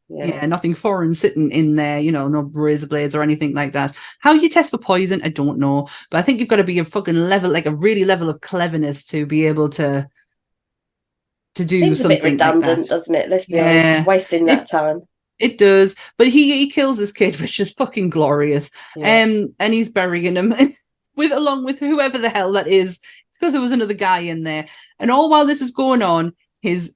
[0.09, 0.25] yeah.
[0.25, 0.45] Yeah.
[0.45, 3.95] nothing foreign sitting in there, you know, no razor blades or anything like that.
[4.19, 6.79] How you test for poison, I don't know, but I think you've got to be
[6.79, 10.07] a fucking level, like a really level of cleverness to be able to
[11.59, 13.29] to do Seems a bit redundant, like doesn't it?
[13.29, 13.93] Let's be Yeah.
[13.95, 15.01] honest, wasting that time.
[15.39, 18.71] It does, but he he kills this kid, which is fucking glorious.
[18.95, 19.23] Yeah.
[19.23, 20.53] Um, and he's burying him
[21.15, 22.97] with along with whoever the hell that is.
[22.99, 24.67] It's because there was another guy in there,
[24.99, 26.93] and all while this is going on, his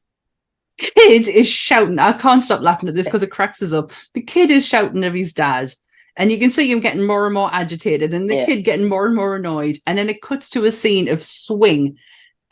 [0.78, 2.00] kid is shouting.
[2.00, 3.92] I can't stop laughing at this because it cracks us up.
[4.14, 5.74] The kid is shouting at his dad.
[6.16, 8.46] And you can see him getting more and more agitated, and the Yeah.
[8.46, 9.80] kid getting more and more annoyed.
[9.88, 11.98] And then it cuts to a scene of swing.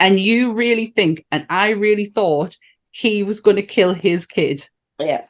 [0.01, 2.57] And you really think, and I really thought
[2.89, 4.67] he was going to kill his kid.
[4.99, 5.25] Yeah.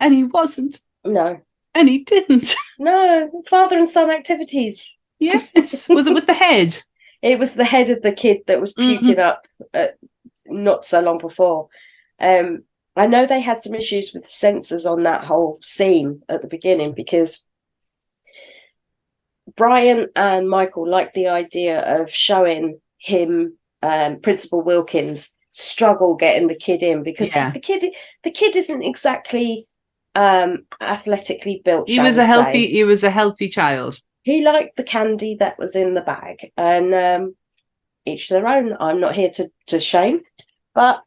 [0.00, 0.80] And he wasn't.
[1.04, 1.40] No.
[1.74, 2.54] And he didn't.
[2.78, 3.30] No.
[3.48, 4.98] Father and son activities.
[5.20, 5.88] yes.
[5.88, 6.80] Was it with the head?
[7.22, 8.98] It was the head of the kid that was Mhm.
[8.98, 9.86] puking up uh,
[10.46, 11.68] not so long before.
[12.20, 12.64] Um,
[12.96, 16.92] I know they had some issues with censors on that whole scene at the beginning
[16.92, 17.46] because
[19.56, 26.54] Bryan and Michael liked the idea of showing him, um, Principal Wilkins, struggle getting the
[26.66, 27.50] kid in because Yeah.
[27.50, 27.84] the kid
[28.24, 29.66] the kid isn't exactly
[30.16, 31.88] um athletically built.
[31.88, 34.00] He was a say healthy he was a healthy child.
[34.22, 37.34] he liked the candy that was in the bag and um
[38.06, 40.20] each their own i'm not here to to shame
[40.74, 41.02] but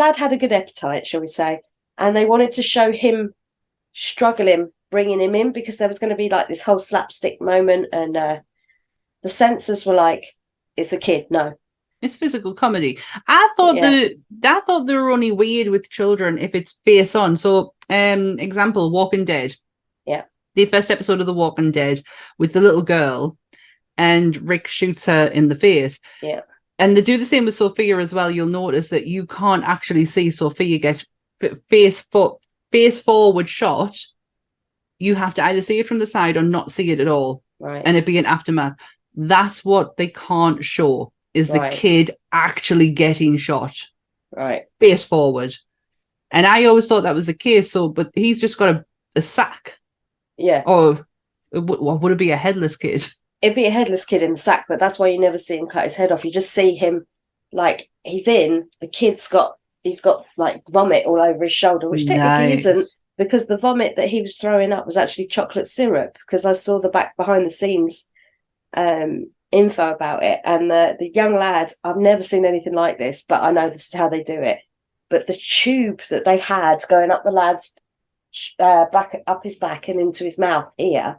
[0.00, 1.60] lad had a good appetite shall we say
[1.98, 3.32] and they wanted to show him
[3.92, 7.86] struggling bringing him in because there was going to be like this whole slapstick moment
[7.92, 8.38] and uh
[9.22, 10.24] the censors were like
[10.76, 11.54] it's a kid no
[12.02, 12.98] It's physical comedy.
[13.28, 13.90] I thought Yeah.
[13.90, 17.36] the I thought they were only weird with children if it's face on.
[17.36, 19.54] So, um, example, Walking Dead.
[20.06, 20.24] Yeah.
[20.54, 22.02] The first episode of The Walking Dead
[22.38, 23.36] with the little girl,
[23.98, 26.00] and Rick shoots her in the face.
[26.22, 26.40] Yeah.
[26.78, 28.30] And they do the same with Sophia as well.
[28.30, 31.04] You'll notice that you can't actually see Sophia get
[31.68, 32.36] face foot
[32.72, 33.96] face forward shot.
[34.98, 37.42] You have to either see it from the side or not see it at all
[37.58, 38.76] right and it be an aftermath.
[39.14, 41.72] That's what they can't show is the Right.
[41.72, 43.74] kid actually getting shot
[44.34, 45.54] right face forward.
[46.30, 47.72] And I always thought that was the case.
[47.72, 48.84] So, but he's just got a,
[49.16, 49.78] a sack,
[50.36, 51.06] yeah or
[51.52, 52.30] it would- what would it be?
[52.30, 53.06] A headless kid?
[53.42, 55.66] it'd be a headless kid in the sack, but that's why you never see him
[55.66, 56.24] cut his head off.
[56.24, 57.06] You just see him
[57.52, 62.06] like he's in, the kid's got he's got like vomit all over his shoulder, which
[62.06, 62.66] technically Nice.
[62.66, 66.52] isn't because the vomit that he was throwing up was actually chocolate syrup because I
[66.52, 68.06] saw the back behind the scenes
[68.76, 73.24] um info about it and the the young lad I've never seen anything like this
[73.28, 74.58] but I know this is how they do it
[75.08, 77.72] but the tube that they had going up the lad's
[78.60, 81.18] uh, back up his back and into his mouth ear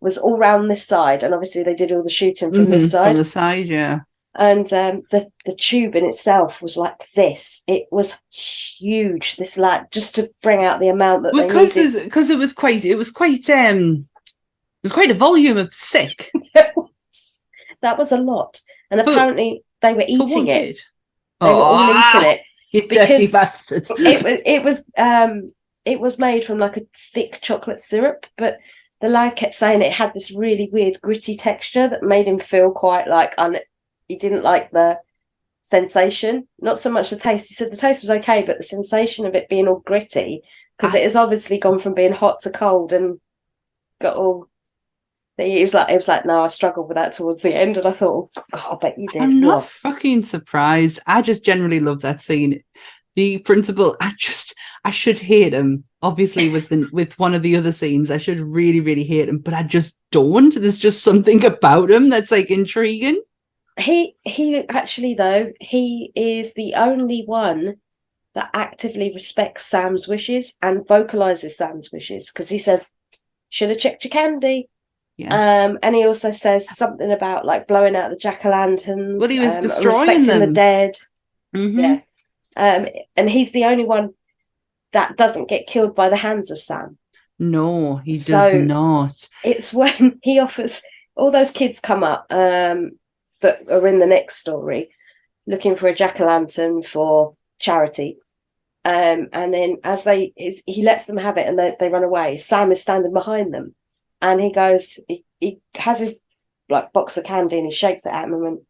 [0.00, 2.90] was all round this side and obviously they did all the shooting from Mhm, this
[2.90, 4.00] side From the side, yeah.
[4.34, 7.62] and um, the the tube in itself was like this.
[7.66, 9.36] It was huge.
[9.36, 12.84] This lad just to bring out the amount that they Because because it was quite
[12.86, 16.30] it was quite um it was quite a volume of sick
[17.84, 20.82] that was a lot, and apparently they were eating it.
[21.40, 22.40] They were all Ah, eating it.
[22.74, 23.88] You dirty bastards.
[23.96, 25.52] It was it was um
[25.84, 28.58] it was made from like a thick chocolate syrup, but
[29.00, 32.72] the lad kept saying it had this really weird gritty texture that made him feel
[32.72, 33.58] quite like un-
[34.08, 34.98] he didn't like the
[35.62, 37.48] sensation, not so much the taste.
[37.48, 40.42] He said the taste was okay, but the sensation of it being all gritty
[40.76, 43.20] because I- it has obviously gone from being hot to cold and
[44.00, 44.48] got all.
[45.36, 47.86] He was like, it was like, no, I struggled with that towards the end, and
[47.86, 49.22] I thought, oh, God, I bet you did.
[49.22, 51.00] I'm not Well, fucking surprised.
[51.06, 52.62] I just generally love that scene.
[53.16, 55.84] The principal, I just, I should hate him.
[56.02, 59.38] Obviously, with the with one of the other scenes, I should really, really hate him,
[59.38, 60.54] but I just don't.
[60.54, 63.20] There's just something about him that's like intriguing.
[63.80, 67.76] he he actually though he is the only one
[68.34, 72.92] that actively respects Sam's wishes and vocalizes Sam's wishes because he says,
[73.48, 74.68] "Should have checked your candy."
[75.16, 75.32] Yes.
[75.70, 79.20] Um, and he also says something about like blowing out the jack o' lanterns.
[79.20, 79.86] Well, he was um, destroying
[80.22, 80.52] respecting the them.
[80.52, 80.98] dead.
[81.54, 81.82] Mhm.
[81.82, 82.00] Yeah,
[82.56, 84.14] um, and he's the only one
[84.92, 86.98] that doesn't get killed by the hands of Sam.
[87.38, 89.28] No, he So- does not.
[89.44, 90.82] It's when he offers
[91.16, 92.92] all those kids come up um,
[93.40, 94.90] that are in the next story
[95.46, 98.18] looking for a jack o' lantern for charity.
[98.84, 102.02] Um, and then as they his, he lets them have it and they, they run
[102.04, 103.74] away, Sam is standing behind them
[104.30, 106.18] and he goes, he, he has his
[106.68, 108.60] like box of candy and he shakes it at him and went,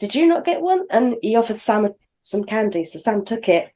[0.00, 0.86] Did you not get one?
[0.90, 2.84] And he offered Sam a- some candy.
[2.84, 3.70] So Sam took it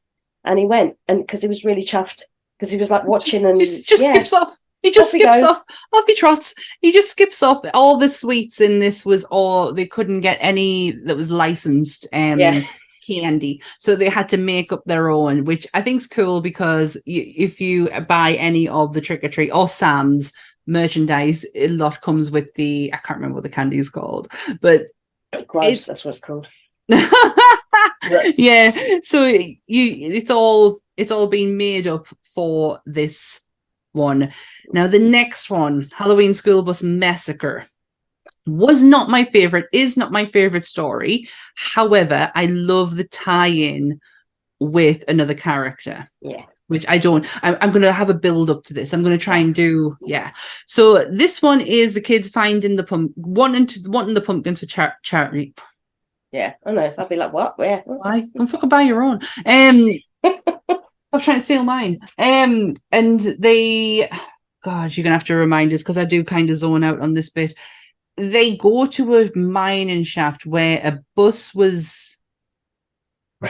[0.45, 2.23] and he went and because he was really chuffed
[2.59, 4.15] because he was like watching and Just, just yeah.
[4.15, 4.57] skips off.
[4.83, 5.51] He just Off skips goes.
[5.51, 5.63] off.
[5.95, 6.55] Off he trots.
[6.83, 7.65] He just skips off.
[7.73, 12.07] All the sweets in this was all they couldn't get any that was licensed.
[12.13, 12.61] Um, Yeah.
[13.07, 17.23] candy so they had to make up their own which i think's cool because you,
[17.37, 20.33] if you buy any of the trick-or-treat or sam's
[20.67, 24.29] merchandise a lot comes with the i can't remember what the candy is called
[24.61, 24.83] but
[25.33, 26.49] oh, gross, It's- that's what it's called.
[28.37, 33.41] yeah so you it's all it's all been made up for this
[33.93, 34.31] one
[34.73, 37.67] now the next one halloween school bus massacre
[38.47, 43.99] was not my favorite is not my favorite story however i love the tie-in
[44.61, 46.09] with another character.
[46.21, 46.45] Yeah.
[46.69, 47.27] Which I don't.
[47.43, 48.95] I'm, I'm going to have a build up to this.
[48.95, 49.99] I'm going to try and do.
[50.01, 50.33] Yeah.
[50.67, 54.67] So this one is the kids finding the pump, wanting to wanting the pumpkins for
[54.67, 55.55] char- charity.
[56.33, 56.93] Yeah, I know.
[56.99, 57.55] I'd be like, what?
[57.61, 57.83] Yeah.
[57.85, 58.23] Why?
[58.37, 59.21] Go fucking buy your own.
[59.47, 59.89] Um,
[60.25, 62.01] I'm trying to steal mine.
[62.19, 64.11] Um, and they,
[64.65, 67.15] God, you're gonna have to remind us because I do kind of zone out on
[67.15, 67.55] this bit.
[68.17, 72.19] They go to a mining shaft where a bus was.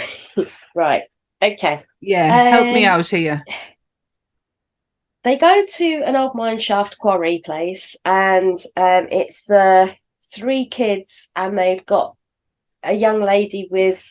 [0.77, 1.05] Right.
[1.41, 1.85] Okay.
[2.07, 3.43] Yeah, help me Um, out here.
[5.23, 9.95] They go to an old mine shaft quarry place, and um, it's the
[10.35, 12.17] three kids, and they've got
[12.83, 14.05] a young lady with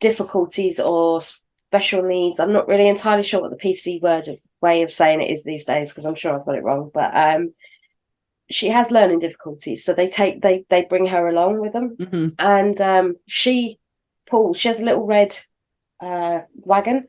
[0.00, 1.20] difficulties or
[1.70, 2.40] special needs.
[2.40, 5.44] I'm not really entirely sure what the PC word of, way of saying it is
[5.44, 6.90] these days because I'm sure I've got it wrong.
[6.92, 7.54] But um,
[8.50, 12.28] she has learning difficulties, so they take they they bring her along with them, hmm
[12.38, 13.78] and um, she
[14.28, 14.56] pulls.
[14.58, 15.38] She has a little red
[16.00, 17.08] uh, wagon,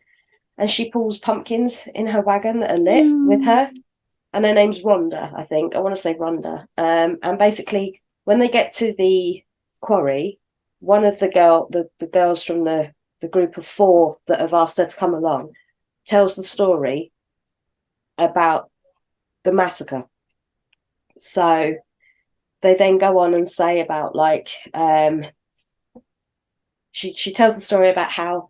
[0.58, 3.69] and she pulls pumpkins in her wagon that are lit with her.
[4.34, 5.76] And her name's Rhonda, I think.
[5.76, 6.67] I want to say Rhonda.
[6.78, 9.43] Um, and basically, when they get to the
[9.82, 10.39] quarry,
[10.80, 14.54] one of the girl, the, the girls from the the group of four that have
[14.54, 15.54] asked her to come along,
[16.06, 17.12] tells the story
[18.17, 18.69] about
[19.43, 20.06] the massacre.
[21.17, 21.76] So
[22.62, 25.26] they then go on and say about like um
[26.91, 28.50] she she tells the story about how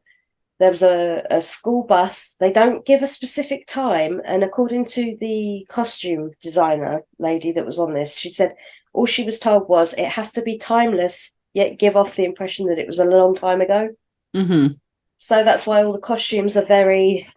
[0.60, 2.36] there was a, a school bus.
[2.40, 7.78] They don't give a specific time, and according to the costume designer lady that was
[7.80, 8.56] on this, she said
[8.94, 12.68] all she was told was it has to be timeless yet give off the impression
[12.68, 13.90] that it was a long time ago.
[14.34, 14.68] hmm
[15.18, 17.28] So that's why all the costumes are very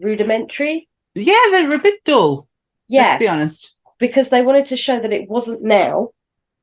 [0.00, 0.88] rudimentary.
[1.14, 2.48] Yeah, they're a bit dull.
[2.88, 3.74] Yeah, Let's be honest.
[3.98, 6.10] because they wanted to show that it wasn't now,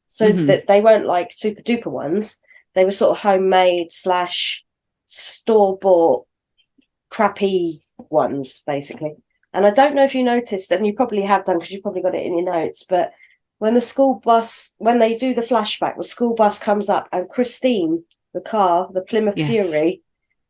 [0.07, 0.47] so Mhm.
[0.47, 2.39] that they weren't like super duper ones.
[2.75, 4.63] They were sort of homemade slash
[5.09, 6.25] store bought
[7.09, 9.15] crappy ones, basically.
[9.53, 12.01] And I don't know if you noticed, and you probably have done because you probably
[12.01, 13.11] got it in your notes, but
[13.57, 17.27] when the school bus, when they do the flashback, the school bus comes up and
[17.27, 19.49] Christine, the car, the Plymouth Yes.
[19.49, 20.01] Fury,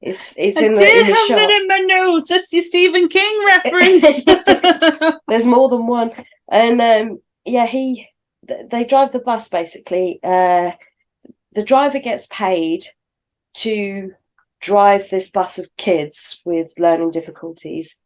[0.01, 1.35] is is I in the, did in the have shot.
[1.35, 2.29] that in my notes.
[2.29, 4.23] That's your Stephen King reference.
[5.27, 6.11] there's more than one
[6.49, 8.07] and um yeah he
[8.47, 10.71] th- they drive the bus basically uh
[11.53, 12.85] the driver gets paid
[13.53, 14.13] to
[14.59, 18.01] drive this bus of kids with learning difficulties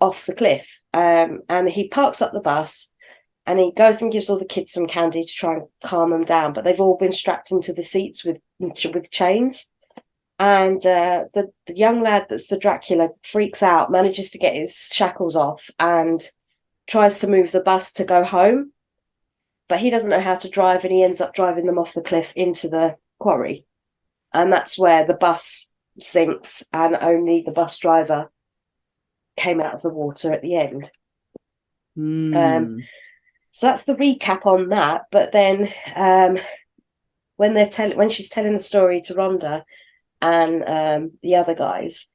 [0.00, 2.92] off the cliff um and he parks up the bus
[3.46, 6.24] and he goes and gives all the kids some candy to try and calm them
[6.24, 9.66] down but they've all been strapped into the seats with with chains
[10.38, 14.88] and uh, the, the young lad that's the Dracula freaks out, manages to get his
[14.92, 16.22] shackles off, and
[16.86, 18.72] tries to move the bus to go home.
[19.68, 22.02] But he doesn't know how to drive, and he ends up driving them off the
[22.02, 23.66] cliff into the quarry.
[24.32, 28.30] And that's where the bus sinks, and only the bus driver
[29.36, 30.90] came out of the water at the end.
[31.96, 32.82] Mm.
[33.50, 35.06] So that's the recap on that.
[35.10, 36.38] But then um,
[37.36, 39.62] when they're telling when she's telling the story to Rhonda
[40.20, 42.08] and um, the other guys,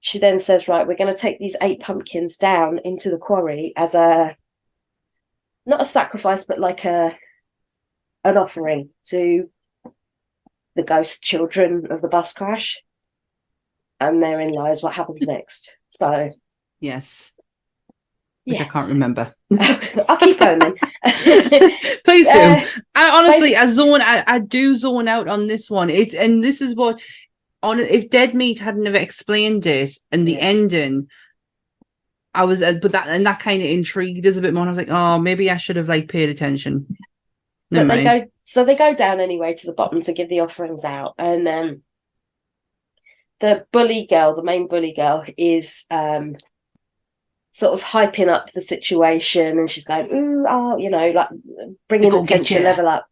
[0.00, 3.94] she then says, Right, we're gonna take these eight pumpkins down into the quarry as
[3.94, 4.36] a
[5.66, 7.16] not a sacrifice, but like a
[8.24, 9.48] an offering to
[10.80, 12.78] the ghost children of the bus crash.
[13.98, 15.76] And therein lies what happens next.
[15.90, 16.30] So
[16.80, 17.32] yes.
[18.44, 19.34] Which I can't remember.
[19.60, 20.74] I'll keep going then.
[22.04, 22.40] Please do.
[22.40, 22.64] Uh,
[22.94, 25.90] I honestly, I zone, I, I do zone out on this one.
[25.90, 27.00] It's and this is what
[27.62, 30.38] on if Dead Meat hadn't have explained it and the Yeah.
[30.38, 31.08] ending,
[32.34, 34.62] I was, uh, but that and that kind of intrigued us a bit more.
[34.62, 36.86] And I was like, oh, maybe I should have like paid attention.
[37.70, 38.22] but Never they mind.
[38.22, 41.14] go so they go down anyway to the bottom to give the offerings out.
[41.18, 41.82] And um
[43.38, 46.34] the bully girl the main bully girl is um
[47.52, 51.28] sort of hyping up the situation and she's going ooh oh you know like
[51.88, 53.06] bringing the tension level up.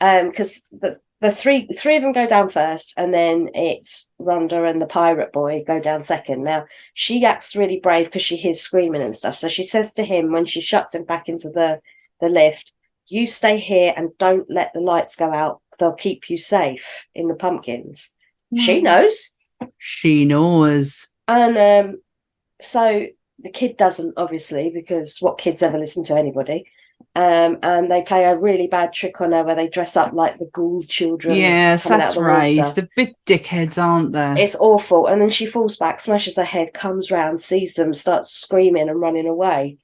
[0.00, 4.70] Um because the the three three of them go down first and then it's Rhonda
[4.70, 6.42] and the pirate boy go down second.
[6.42, 9.34] Now she acts really brave because she hears screaming and stuff.
[9.34, 11.80] So she says to him when she shuts him back into the
[12.20, 12.72] the lift
[13.08, 17.28] you stay here and don't let the lights go out they'll keep you safe in
[17.28, 18.10] the pumpkins
[18.56, 18.84] she Mm.
[18.84, 19.32] knows
[19.78, 21.06] She knows.
[21.26, 22.00] and um
[22.60, 23.06] so
[23.40, 26.64] the kid doesn't obviously because what kids ever listen to anybody
[27.14, 30.36] um and they play a really bad trick on her where they dress up like
[30.38, 32.56] the ghoul children Yes, that's the right.
[32.58, 32.80] water.
[32.82, 34.42] The big dickheads, aren't they?
[34.42, 35.06] It's awful.
[35.06, 39.00] And then she falls back, smashes her head, comes round, sees them, starts screaming and
[39.00, 39.78] running away.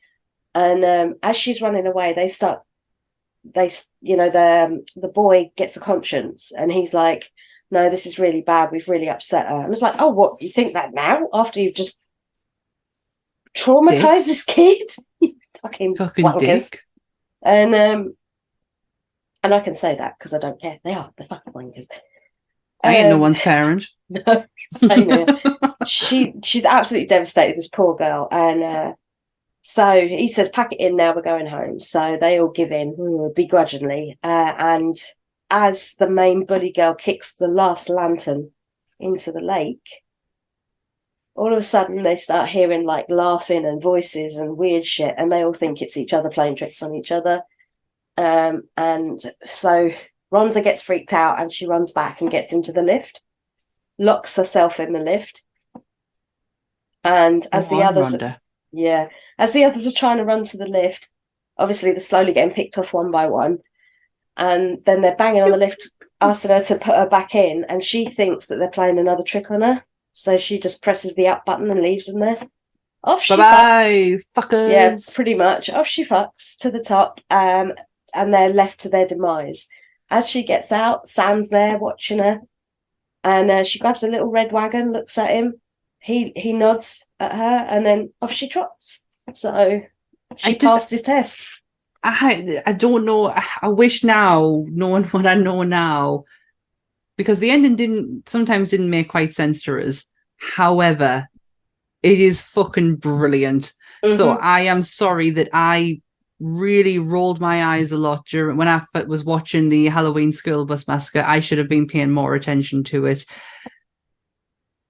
[0.56, 2.62] And um, as she's running away, they start.
[3.44, 3.70] They,
[4.00, 7.30] you know, the um, the boy gets a conscience, and he's like,
[7.70, 8.70] no, this is really bad.
[8.72, 9.56] We've really upset her.
[9.56, 10.40] And I was like, oh, what?
[10.40, 11.98] You think that now after you've just
[13.56, 14.90] traumatized this kid?
[15.20, 16.40] You fucking Fucking wankers.
[16.70, 16.80] dick.
[17.42, 18.14] And um,
[19.42, 20.78] and I can say that because I don't care.
[20.84, 21.86] They are the fucking wankers.
[22.82, 23.86] I ain't no Um, one's parent.
[24.82, 25.26] No,
[25.86, 27.56] she she's absolutely devastated.
[27.56, 28.92] This poor girl, and uh,
[29.66, 31.14] so he says, "Pack it in now.
[31.14, 34.94] We're going home." So they all give in mm, begrudgingly, uh, and
[35.50, 38.50] as the main bully girl kicks the last lantern
[39.00, 40.02] into the lake,
[41.34, 45.32] all of a sudden they start hearing like laughing and voices and weird shit, and
[45.32, 47.40] they all think it's each other playing tricks on each other.
[48.18, 49.90] Um, and so
[50.30, 53.22] Rhonda gets freaked out and she runs back and gets into the lift,
[53.98, 55.42] locks herself in the lift.
[57.02, 58.36] And as Go the others, Rhonda.
[58.72, 59.08] yeah,
[59.38, 61.08] as the others are trying to run to the lift,
[61.58, 63.58] obviously they're slowly getting picked off one by one.
[64.36, 67.64] And then they're banging on the lift, asking her to put her back in.
[67.68, 69.84] And she thinks that they're playing another trick on her.
[70.12, 72.48] So she just presses the up button and leaves them there.
[73.04, 74.22] Off she Bye fucks.
[74.34, 74.70] fuckers.
[74.70, 75.68] Yeah, pretty much.
[75.68, 77.72] Off she fucks to the top, um,
[78.14, 79.68] and they're left to their demise.
[80.10, 82.40] As she gets out, Sam's there watching her,
[83.22, 85.60] and uh, she grabs a little red wagon, looks at him.
[85.98, 89.03] He he nods at her, and then off she trots.
[89.32, 89.82] So
[90.36, 91.48] she I just- passed his test.
[92.06, 93.30] I I don't know.
[93.30, 96.24] I, I wish now, knowing what I know now,
[97.16, 100.04] because the ending didn't sometimes didn't make quite sense to us.
[100.36, 101.28] However,
[102.02, 103.72] it is fucking brilliant.
[104.04, 104.38] So Mhm.
[104.42, 106.02] I am sorry that I
[106.40, 110.86] really rolled my eyes a lot during when I was watching the Halloween School Bus
[110.86, 111.24] Massacre.
[111.26, 113.24] I should have been paying more attention to it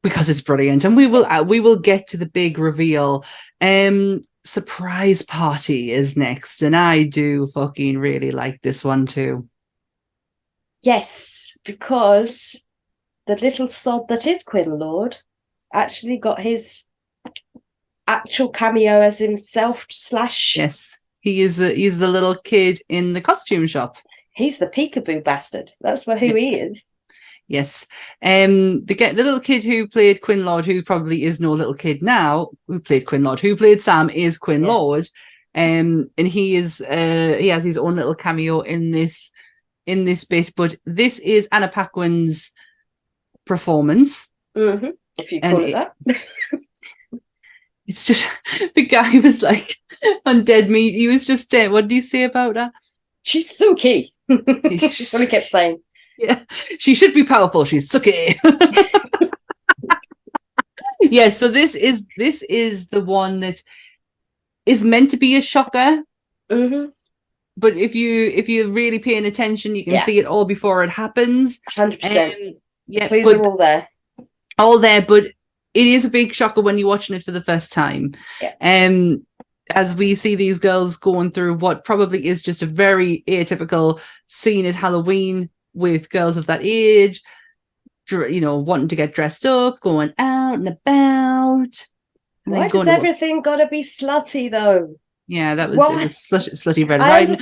[0.03, 3.25] because it's brilliant, and we will uh, we will get to the big reveal.
[3.65, 9.49] Um, surprise party is next, and I do fucking really like this one too.
[10.83, 12.63] yes, because
[13.27, 15.17] the little sod that is Quinn Lord
[15.73, 16.85] actually got his
[18.07, 23.23] actual cameo as himself slash Yes, he is the he's the little kid in the
[23.23, 23.97] costume shop.
[24.35, 25.73] he's the peekaboo bastard.
[25.81, 26.85] That's what who he is.
[27.49, 27.87] Yes.
[28.23, 32.03] Um the the little kid who played Quinn Lord, who probably is no little kid
[32.03, 34.69] now, who played Quinn Lord, who played Sam is Quinn Yeah.
[34.69, 35.09] Lord.
[35.55, 39.31] Um and he is uh he has his own little cameo in this
[39.87, 42.51] in this bit, but this is Anna Paquin's
[43.45, 44.29] performance.
[44.57, 44.89] hmm
[45.19, 45.95] If you And call it, it- that.
[47.87, 48.27] It's just
[48.75, 49.77] the guy was like
[50.25, 50.93] on dead meat.
[50.93, 51.71] He was just dead.
[51.71, 52.73] What did he say about her?
[53.23, 54.13] She's Sookie.
[54.91, 55.81] She's what he kept saying.
[56.19, 56.43] Yeah,
[56.79, 57.65] she should be powerful.
[57.65, 58.39] She's sucky.
[61.01, 63.63] yeah, so this is this is the one that
[64.67, 66.03] is meant to be a shocker,
[66.51, 66.87] hmm
[67.57, 70.05] but if you if you're really paying attention, you can Yeah.
[70.05, 71.61] see it all before it happens.
[71.69, 72.35] Hundred percent.
[72.35, 72.55] Um,
[72.89, 73.89] yeah, Clues but are all there.
[74.59, 77.73] all there, but it is a big shocker when you're watching it for the first
[77.73, 78.13] time.
[78.43, 78.55] Yeah.
[78.61, 79.25] Um,
[79.71, 84.67] as we see these girls going through what probably is just a very atypical scene
[84.67, 87.23] at Halloween with girls of that age,
[88.11, 91.87] you know, wanting to get dressed up, going out and about.
[92.47, 94.97] and Why does to- everything gotta be slutty though?
[95.27, 97.39] yeah, that was it was slush, slutty red I, riding.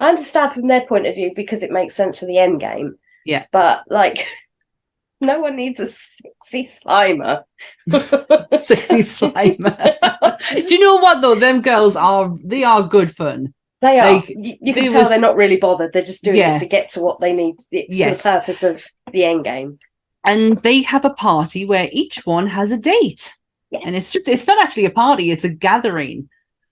[0.00, 2.96] I understand from their point of view because it makes sense for the end game.
[3.24, 3.46] Yeah.
[3.52, 4.26] But like
[5.20, 7.44] no one needs a sexy slimer.
[7.88, 10.58] Sexy slimer.
[10.68, 11.36] Do you know what though?
[11.36, 13.54] Them girls are they are good fun.
[13.82, 14.22] They are.
[14.28, 15.92] You, you can tell was- they're not really bothered.
[15.92, 16.56] They're just doing Yeah.
[16.56, 17.56] it to get to what they need.
[17.70, 18.22] It's Yes.
[18.22, 19.78] for the purpose of the end game.
[20.24, 23.34] and they have a party where each one has a date
[23.72, 23.82] Yes.
[23.84, 26.28] and it's just it's not actually a party it's a gathering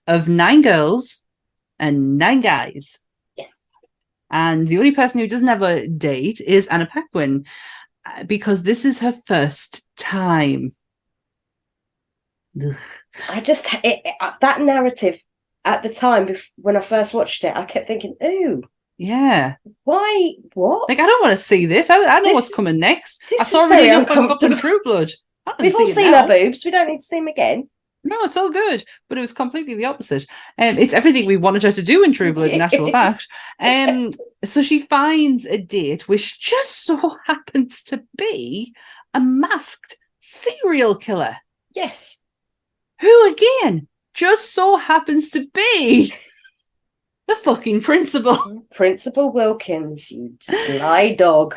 [0.07, 1.19] of nine girls
[1.77, 2.97] and nine guys
[3.35, 3.51] Yes.
[4.29, 7.43] and the only person who doesn't have a date is anna paquin
[8.05, 10.73] uh, because this is her first time
[12.65, 12.75] Ugh.
[13.29, 15.19] I just it, it- uh, that narrative
[15.65, 18.63] at the time when I first watched it, I kept thinking, "Ooh,
[18.97, 20.33] yeah why?
[20.53, 20.87] What?
[20.87, 23.43] like i don't want to see this i, I know This- what's coming next i
[23.43, 25.09] saw really enough on fucking true blood
[25.47, 26.21] I We've all see it seen now.
[26.21, 26.63] our boobs.
[26.63, 27.67] We don't need to see them again."
[28.03, 30.27] No, it's all good, but it was completely the opposite.
[30.59, 33.27] Um, it's everything we wanted her to do in True Blood, in actual fact.
[33.59, 34.11] Um,
[34.43, 38.73] so she finds a date, which just so happens to be
[39.15, 41.37] a masked serial killer,
[41.75, 42.19] Yes.
[43.01, 46.13] who again just so happens to be
[47.27, 48.65] the fucking principal.
[48.73, 51.55] Principal Wilkins, you sly dog.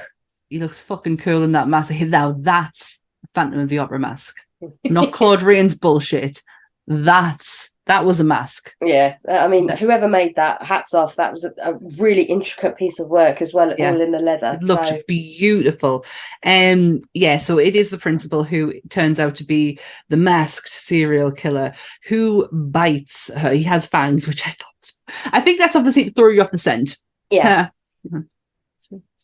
[0.49, 1.93] He looks fucking cool in that mask.
[1.93, 3.01] Now that's
[3.35, 4.37] Phantom of the Opera mask,
[4.85, 6.43] not Claude Rains bullshit.
[6.87, 8.73] That's That was a mask.
[8.81, 11.17] Yeah, I mean, whoever made that, hats off.
[11.17, 13.91] That was a, a really intricate piece of work as well, Yeah.
[13.93, 14.59] all in the leather.
[14.61, 16.05] It looked so- beautiful.
[16.47, 19.79] Um, yeah, so it is the principal who turns out to be
[20.09, 21.75] the masked serial killer
[22.09, 23.51] who bites her.
[23.53, 24.93] He has fangs, which I thought,
[25.35, 26.97] I think that's obviously to throw you off the scent.
[27.31, 27.69] yeah.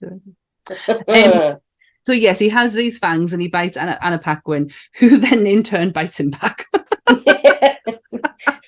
[0.03, 1.57] Um,
[2.07, 5.63] So yes, he has these fangs and he bites Anna, Anna Paquin, who then in
[5.63, 6.67] turn bites him back.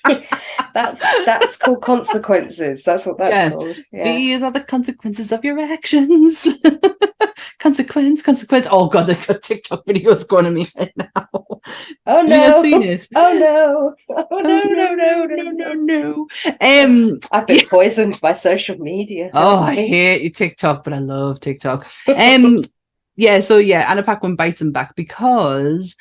[0.73, 2.83] that's that's called consequences.
[2.83, 3.49] That's what that's Yeah.
[3.51, 3.77] called.
[3.91, 4.03] Yeah.
[4.05, 6.47] These are the consequences of your actions.
[7.59, 8.67] consequence, consequence.
[8.69, 11.27] Oh god, I've got TikTok videos going at me right now.
[12.07, 12.61] oh no!
[12.61, 13.07] seen it?
[13.15, 13.95] Oh no!
[14.09, 14.63] Oh no!
[14.63, 14.93] No!
[14.95, 15.25] No!
[15.25, 15.51] no, No!
[15.51, 16.27] no, No!
[16.45, 16.53] no.
[16.61, 19.29] Um, I've been poisoned by social media.
[19.33, 21.87] oh, I hate you TikTok, but I love TikTok.
[22.07, 22.57] Um,
[23.15, 25.95] yeah, so yeah, Anna Paquin bites him back because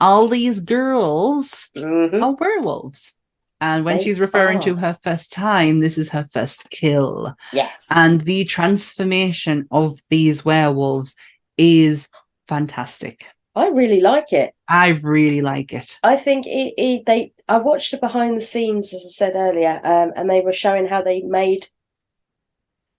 [0.00, 2.22] all these girls Mhm.
[2.22, 3.12] are werewolves.
[3.60, 7.34] And when They she's referring to her first time, this is her first kill.
[7.54, 7.86] Yes.
[7.90, 11.14] And the transformation of these werewolves
[11.56, 12.08] is
[12.48, 13.26] fantastic.
[13.54, 14.52] I really like it.
[14.68, 15.98] I really like it.
[16.02, 17.32] I think it, it, they.
[17.48, 20.86] I watched it behind the scenes, as I said earlier, um, and they were showing
[20.86, 21.68] how they made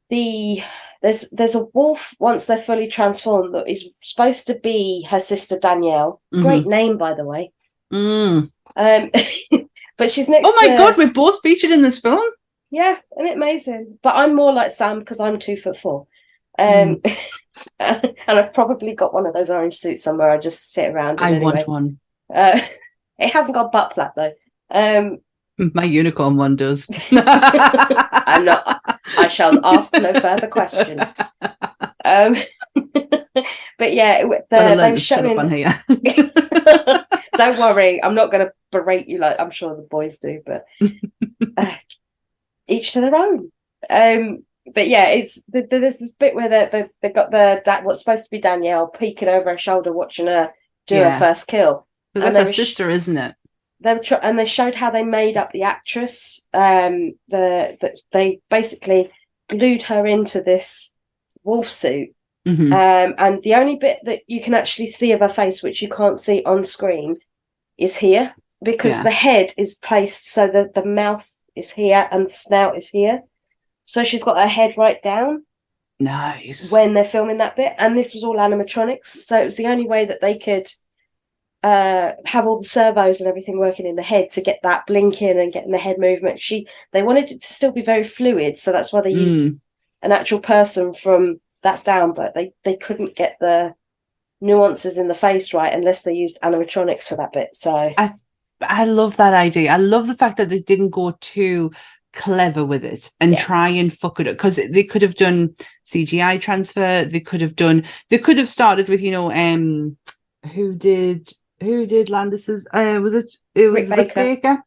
[0.10, 0.64] the.
[1.08, 5.58] There's there's a wolf once they're fully transformed that is supposed to be her sister
[5.58, 6.22] Danielle.
[6.34, 7.54] Great name, by the way.
[7.94, 8.52] Mm.
[8.76, 9.12] Um,
[9.98, 10.50] but she's next.
[10.50, 12.30] Oh my to- god, we're both featured in this film.
[12.72, 14.00] Yeah, isn't it amazing?
[14.04, 16.08] But I'm more like Sam because I'm two foot four.
[16.60, 17.02] Um,
[17.80, 20.30] and I've probably got one of those orange suits somewhere.
[20.30, 21.22] I just sit around.
[21.22, 21.54] I anyway.
[21.54, 22.00] want one.
[22.36, 22.60] Uh,
[23.18, 24.34] it hasn't got butt flap though.
[24.70, 25.20] Um,
[25.58, 26.88] My unicorn one does.
[27.12, 28.82] I'm not.
[29.18, 31.02] I shall ask no further questions.
[32.06, 32.36] Um,
[33.78, 35.50] but yeah, the, they were to on showing.
[35.50, 35.84] here.
[37.38, 40.66] Don't worry, I'm not going to berate you like I'm sure the boys do, but
[41.58, 41.76] uh,
[42.68, 43.52] each to their own.
[43.90, 44.44] Um,
[44.74, 47.84] but yeah, it's the, the, there's this bit where they they they got the that
[47.84, 50.52] what's supposed to be Danielle peeking over her shoulder, watching her
[50.88, 51.12] do Yeah.
[51.14, 51.88] her first kill.
[52.14, 53.36] That's her were sh- sister, isn't it?
[53.80, 56.42] They were tr- and they showed how they made up the actress.
[56.54, 59.12] Um, the, the they basically
[59.50, 60.96] glued her into this
[61.44, 62.10] wolf suit
[62.46, 62.72] Mhm.
[62.74, 65.90] um, and the only bit that you can actually see of her face, which you
[65.90, 67.18] can't see on screen,
[67.78, 69.04] is here because Yeah.
[69.04, 73.24] the head is placed so that the mouth is here and the snout is here.
[73.84, 75.46] So she's got her head right down
[76.00, 76.72] Nice.
[76.72, 77.74] when they're filming that bit.
[77.78, 79.08] And this was all animatronics.
[79.08, 80.72] So it was the only way that they could
[81.64, 85.40] uh have all the servos and everything working in the head to get that blinking
[85.40, 88.72] and getting the head movement she they wanted it to still be very fluid so
[88.72, 89.60] that's why they used Mm.
[90.04, 93.74] an actual person from that down, but they they couldn't get the
[94.40, 97.50] nuances in the face right unless they used animatronics for that bit.
[97.56, 97.92] So
[98.62, 99.72] I love that idea.
[99.72, 101.72] I love the fact that they didn't go too
[102.14, 103.42] clever with it and Yeah.
[103.42, 105.54] try and fuck it up because they could have done
[105.86, 107.06] CGI transfer.
[107.06, 107.84] They could have done.
[108.10, 109.98] They could have started with you know um
[110.54, 114.24] who did who did Landis's uh was it it was Rick Rick Baker.
[114.24, 114.64] Baker.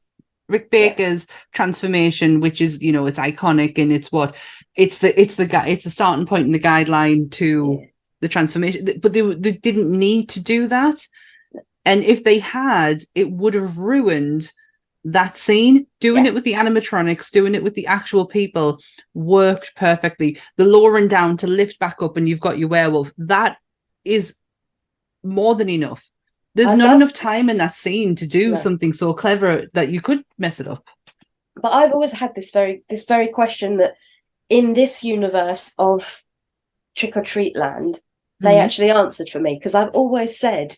[0.49, 4.35] Rick Baker's transformation, which is you know it's iconic and it's what
[4.75, 7.87] it's the it's the guy it's the starting point and the guideline to Yeah.
[8.21, 11.07] the transformation but they, they didn't need to do that
[11.85, 14.51] and if they had it would have ruined
[15.05, 16.31] that scene doing Yeah.
[16.31, 18.81] it with the animatronics doing it with the actual people
[19.15, 23.57] worked perfectly the lowering down to lift back up and you've got your werewolf that
[24.05, 24.37] is
[25.23, 26.11] more than enough
[26.55, 28.57] there's I not enough time in that scene to do No.
[28.57, 30.89] something so clever that you could mess it up
[31.57, 33.95] but I've always had this very this very question that
[34.49, 36.25] in this universe of
[36.97, 38.01] trick or treat land,
[38.41, 38.63] they Mhm.
[38.65, 40.77] actually answered for me because I've always said,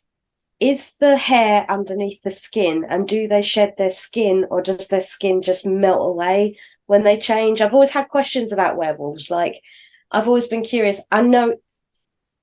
[0.60, 5.00] is the hair underneath the skin and do they shed their skin or does their
[5.00, 7.60] skin just melt away when they change?
[7.60, 9.30] I've always had questions about werewolves.
[9.30, 9.62] Like
[10.10, 11.00] I've always been curious.
[11.10, 11.54] I know,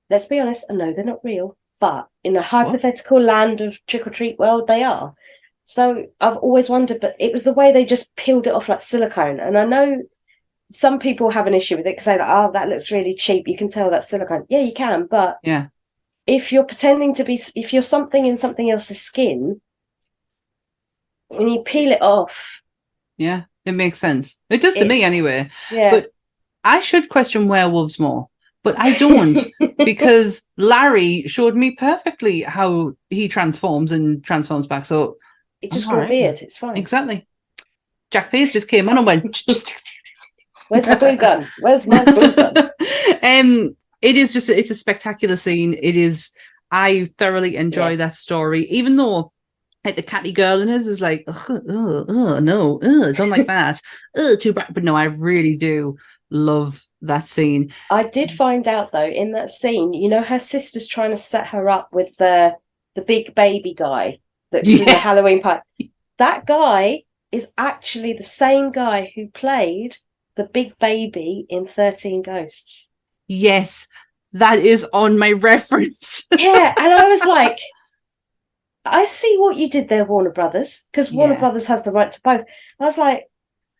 [0.09, 4.05] let's be honest, I know they're not real, but in a hypothetical land of trick
[4.05, 5.13] or treat world, they are.
[5.63, 8.82] So I've always wondered, but it was the way they just peeled it off like
[8.82, 9.39] silicone.
[9.39, 10.03] And I know
[10.71, 13.47] some people have an issue with it because they're like, oh, that looks really cheap.
[13.47, 14.45] You can tell that's silicone.
[14.49, 15.05] Yeah, you can.
[15.05, 15.67] But yeah
[16.30, 19.59] if you're pretending to be, if you're something in something else's skin,
[21.30, 22.61] when you peel it off,
[23.17, 26.13] yeah it makes sense it does to me anyway yeah, But-
[26.63, 28.30] I should question werewolves more,
[28.64, 29.51] but I don't
[29.86, 34.86] because Larry showed me perfectly how he transforms and transforms back.
[34.86, 35.18] So
[35.62, 36.39] it just grew a beard.
[36.41, 36.78] It's fine.
[36.78, 37.26] exactly.
[38.12, 39.43] Jack Pierce just came on and went.
[40.70, 41.47] Where's my glue gun?
[41.62, 42.57] Where's my glue gun?
[43.24, 45.74] um, it is just it's a spectacular scene.
[45.74, 46.32] It is.
[46.72, 47.95] I thoroughly enjoy Yeah.
[47.97, 49.32] that story, even though
[49.86, 53.47] like the catty girl in his is like, ugh, ugh, ugh, no, ugh, don't like
[53.47, 53.82] that.
[54.18, 54.74] ugh, too bright.
[54.74, 55.97] But no, I really do
[56.30, 57.74] love that scene.
[57.89, 61.47] I did find out though in that scene, you know, her sister's trying to set
[61.47, 62.56] her up with the
[62.95, 64.20] the big baby guy
[64.52, 65.91] that's in the Halloween party.
[66.18, 69.97] That guy is actually the same guy who played
[70.36, 72.89] the big baby in Thirteen Ghosts.
[73.28, 73.88] Yes,
[74.34, 76.26] that is on my reference.
[76.38, 77.60] Yeah, and I was like,
[78.86, 81.39] I see what you did there, Warner Brothers, because Warner Yeah.
[81.39, 82.41] Brothers has the right to both.
[82.80, 83.26] I was like,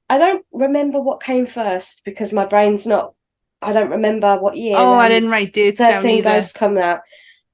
[0.10, 3.14] I don't remember what came first because my brain's not.
[3.62, 4.78] I don't remember what year.
[4.78, 6.30] oh, I didn't write dates down 13 either.
[6.30, 7.01] Ghosts come out.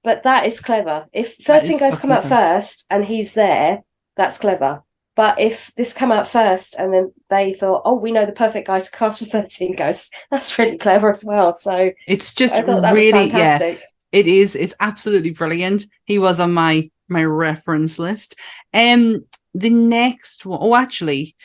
[0.04, 1.08] But that is clever.
[1.12, 2.36] If 13 is Ghosts come out clever.
[2.36, 3.84] first and he's there,
[4.16, 4.84] that's clever.
[5.16, 8.68] But if this come out first and then they thought, oh, we know the perfect
[8.68, 11.58] guy to cast for 13 Ghosts, that's really clever as well.
[11.58, 13.78] So It's just I thought that really, yeah,
[14.12, 14.56] it is.
[14.56, 15.86] It's absolutely brilliant.
[16.04, 18.36] He was on my my reference list.
[18.74, 21.36] Um, the next one, oh, actually,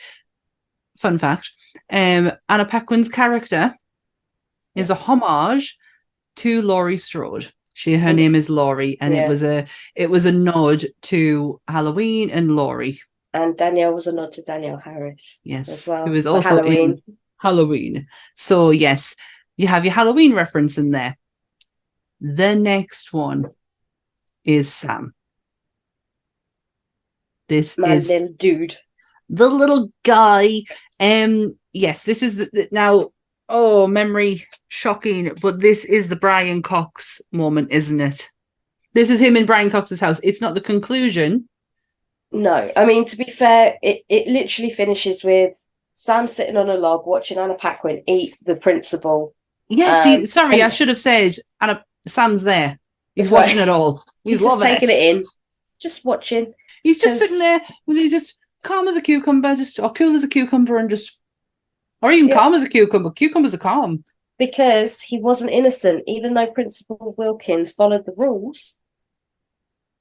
[1.01, 1.49] fun fact,
[1.91, 3.75] um, Anna Paquin's character
[4.75, 5.77] is a homage
[6.37, 7.51] to Laurie Strode.
[7.73, 8.15] She, her Mm.
[8.15, 9.25] name is Laurie, and Yeah.
[9.25, 13.01] it was a it was a nod to Halloween and Laurie.
[13.33, 16.05] And Danielle was a nod to Danielle Harris Yes, as well.
[16.05, 17.01] who was also Halloween.
[17.07, 18.07] in Halloween.
[18.35, 19.15] So yes,
[19.57, 21.17] you have your Halloween reference in there.
[22.19, 23.49] The next one
[24.43, 25.13] is Sam.
[27.47, 28.77] This My is little dude.
[29.29, 30.61] the little guy.
[31.01, 33.09] Um, yes, this is the, the- now.
[33.53, 38.29] Oh, memory shocking, but this is the Brian Cox moment, isn't it?
[38.93, 40.21] This is him in Brian Cox's house.
[40.23, 41.49] It's not the conclusion.
[42.31, 45.53] No, I mean to be fair, it, it literally finishes with
[45.95, 49.35] Sam sitting on a log watching Anna Paquin eat the principal.
[49.67, 51.35] Yes, Um, he, sorry, I should have said.
[51.59, 52.79] Anna, Sam's there.
[53.15, 54.01] He's watching it all.
[54.23, 54.93] He's, He's, just taking it.
[54.93, 55.15] it.
[55.17, 55.25] in,
[55.81, 56.53] just watching.
[56.83, 60.23] He's just sitting there with he just calm as a cucumber, just or cool as
[60.23, 61.17] a cucumber, and just
[62.01, 62.35] or even Yeah.
[62.37, 63.11] calm as a cucumber.
[63.11, 64.03] Cucumbers are calm.
[64.37, 68.77] because he wasn't innocent, even though Principal Wilkins followed the rules.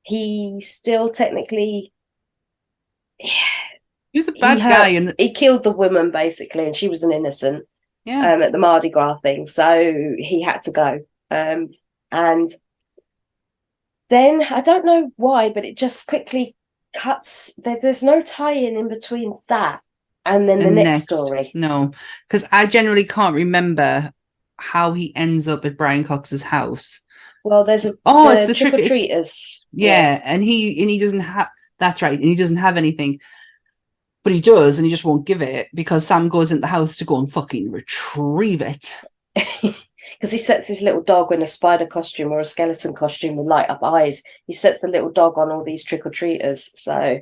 [0.02, 1.94] He still technically
[4.12, 7.02] He was a bad He guy, and he killed the woman basically, and she was
[7.02, 7.66] an innocent
[8.04, 11.00] yeah, um, at the Mardi Gras thing, so he had to go.
[11.30, 11.70] Um,
[12.12, 12.50] and
[14.08, 16.54] then I don't know why, but it just quickly
[16.94, 17.52] cuts.
[17.58, 19.80] There, there's no tie-in in between that
[20.24, 21.04] and then the And next, next.
[21.04, 21.50] story.
[21.54, 21.92] no,
[22.28, 24.12] because I generally can't remember
[24.58, 27.00] how he ends up at Brian Cox's house.
[27.44, 29.66] Well, there's a Oh, the it's the trick or treaters.
[29.72, 31.48] Yeah, and he and he doesn't have.
[31.78, 33.20] That's right, and he doesn't have anything.
[34.22, 36.96] But he does, and he just won't give it because Sam goes into the house
[36.98, 38.94] to go and fucking retrieve it.
[40.20, 43.46] because he sets his little dog in a spider costume or a skeleton costume with
[43.46, 44.22] light up eyes.
[44.46, 46.70] He sets the little dog on all these trick or treaters.
[46.74, 47.20] So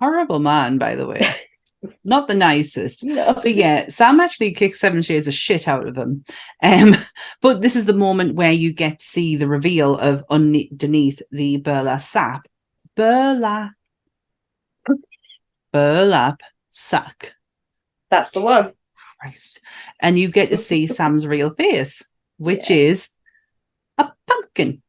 [0.00, 1.20] Horrible man, by the way.
[2.04, 3.02] Not the nicest.
[3.04, 6.24] no, So yeah, Sam actually kicks Seven Shades of shit out of him.
[6.62, 6.94] Um,
[7.42, 11.56] but this is the moment where you get to see the reveal of underneath the
[11.56, 12.42] burlap sack.
[12.94, 13.72] Burlap.
[15.72, 17.34] Burlap sack.
[18.08, 18.72] that's the one.
[19.20, 19.60] Christ.
[20.00, 22.02] And you get to see Sam's real face,
[22.40, 23.10] which is
[23.98, 24.82] a pumpkin.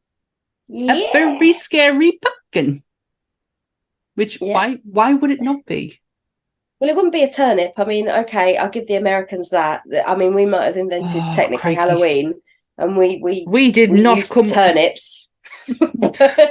[0.68, 0.94] Yeah.
[0.96, 2.84] A very scary pumpkin.
[4.16, 4.54] Which Yeah.
[4.54, 6.00] why why would it not be?
[6.80, 7.74] Well, it wouldn't be a turnip.
[7.78, 9.82] I mean, okay, I'll give the Americans that.
[10.08, 11.80] I mean, we might have invented Oh, technically crikey.
[11.82, 12.34] Halloween,
[12.78, 15.30] and we we We did we not come turnips.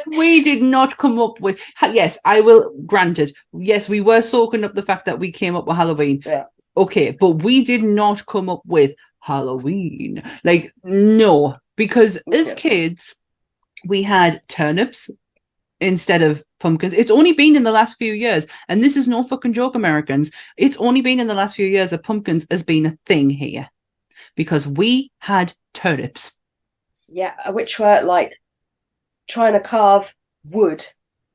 [0.06, 4.74] we did not come up with yes i will granted yes we were soaking up
[4.74, 6.44] the fact that we came up with halloween Yeah.
[6.76, 10.22] okay but we did not come up with halloween.
[10.44, 13.14] Like no because as kids
[13.84, 15.10] we had turnips
[15.80, 16.92] instead of pumpkins.
[16.92, 20.30] It's only been in the last few years and this is no fucking joke americans.
[20.56, 23.70] It's only been in the last few years that pumpkins has been a thing here
[24.36, 26.32] because we had turnips.
[27.08, 28.34] Yeah, uh, which were like
[29.28, 30.14] trying to carve
[30.44, 30.84] wood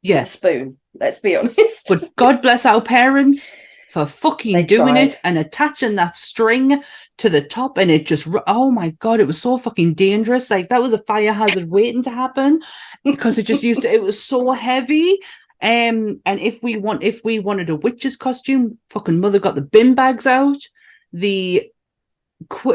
[0.01, 0.31] yes.
[0.31, 0.77] spoon.
[0.93, 1.85] Let's be honest.
[1.87, 3.55] But God bless our parents
[3.95, 6.83] for fucking They doing it and attaching that string
[7.17, 10.51] to the top, and it just, oh my god, it was so fucking dangerous.
[10.51, 12.61] Like that was a fire hazard waiting to happen
[13.05, 13.93] because it just used to.
[13.93, 15.17] It was so heavy.
[15.61, 19.61] Um, and if we want, if we wanted a witch's costume, fucking mother got the
[19.61, 20.57] bin bags out,
[21.13, 21.71] the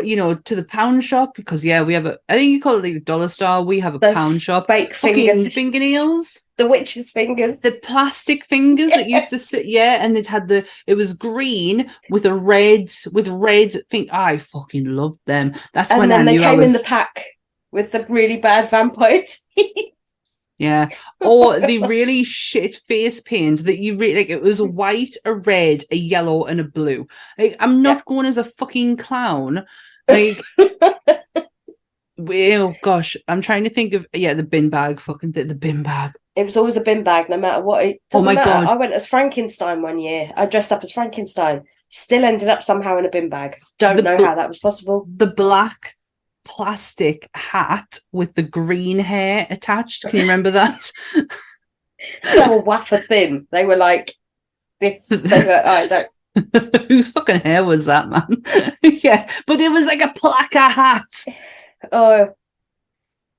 [0.03, 2.19] you know, to the pound shop because yeah, we have a.
[2.31, 3.63] I think you call it like the dollar store.
[3.63, 4.69] We have a Those pound shop.
[4.69, 7.63] fake Fucking finger, fingernails the witch's fingers.
[7.63, 11.91] the plastic fingers that used to sit yeah and it had the it was green
[12.11, 16.33] with a red with red thing i fucking loved them that's and when then i
[16.33, 17.25] they came was in the pack
[17.73, 19.23] with the really bad vampire
[19.57, 19.93] teeth.
[20.59, 20.89] Yeah.
[21.21, 25.35] Or the really shit face paint that you really like it was a white, a
[25.35, 27.07] red, a yellow, and a blue.
[27.39, 29.65] Like I'm not going as a fucking clown.
[30.07, 30.39] Like
[32.29, 35.83] oh gosh, I'm trying to think of yeah, the bin bag, fucking the, the bin
[35.83, 36.13] bag.
[36.37, 37.85] It was always a bin bag, no matter what.
[37.85, 38.51] It Oh doesn't my matter.
[38.51, 38.67] God.
[38.67, 40.33] I went as Frankenstein one year.
[40.37, 41.65] I dressed up as Frankenstein.
[41.89, 43.57] Still ended up somehow in a bin bag.
[43.79, 45.07] Don't The know how that was possible.
[45.17, 45.97] The black
[46.45, 50.03] plastic hat with the green hair attached.
[50.03, 50.91] Can you remember that?
[52.25, 53.47] They were wafer thin.
[53.51, 54.15] They were like
[54.81, 55.09] this.
[55.09, 56.09] They were, I don't.
[56.89, 58.43] Whose fucking hair was that, man?
[58.83, 61.25] yeah, but it was like a placa hat.
[61.93, 62.29] Oh,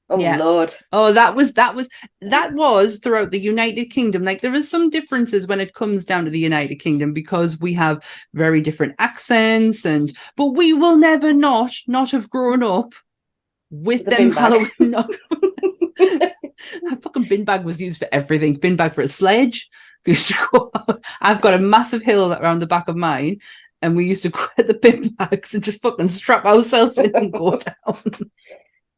[0.09, 0.37] oh Yeah.
[0.37, 0.73] Lord.
[0.91, 1.89] Oh, that was that was
[2.21, 4.23] that was throughout the United Kingdom.
[4.23, 7.73] Like there is some differences when it comes down to the United Kingdom because we
[7.73, 12.93] have very different accents and but we will never not not have grown up
[13.69, 14.31] with The them.
[14.31, 14.71] Halloween.
[14.79, 15.07] No.
[16.89, 18.55] a fucking bin bag was used for everything.
[18.55, 19.69] Bin bag for a sledge.
[20.05, 23.37] We used to go out- I've got a massive hill around the back of mine,
[23.81, 27.33] and we used to at the bin bags and just fucking strap ourselves in and
[27.33, 27.51] go
[27.85, 27.97] down.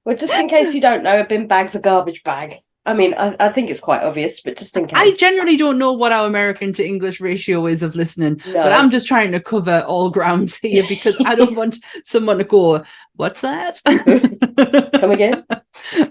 [0.05, 2.59] Well, just in case you don't know, a bin bag's a garbage bag.
[2.85, 4.97] I mean, I, I think it's quite obvious, but just in case.
[4.97, 8.53] I generally don't know what our American to English ratio is of listening, no.
[8.53, 12.43] but I'm just trying to cover all grounds here because I don't want someone to
[12.43, 12.83] go,
[13.15, 15.45] "What's that?" Come again?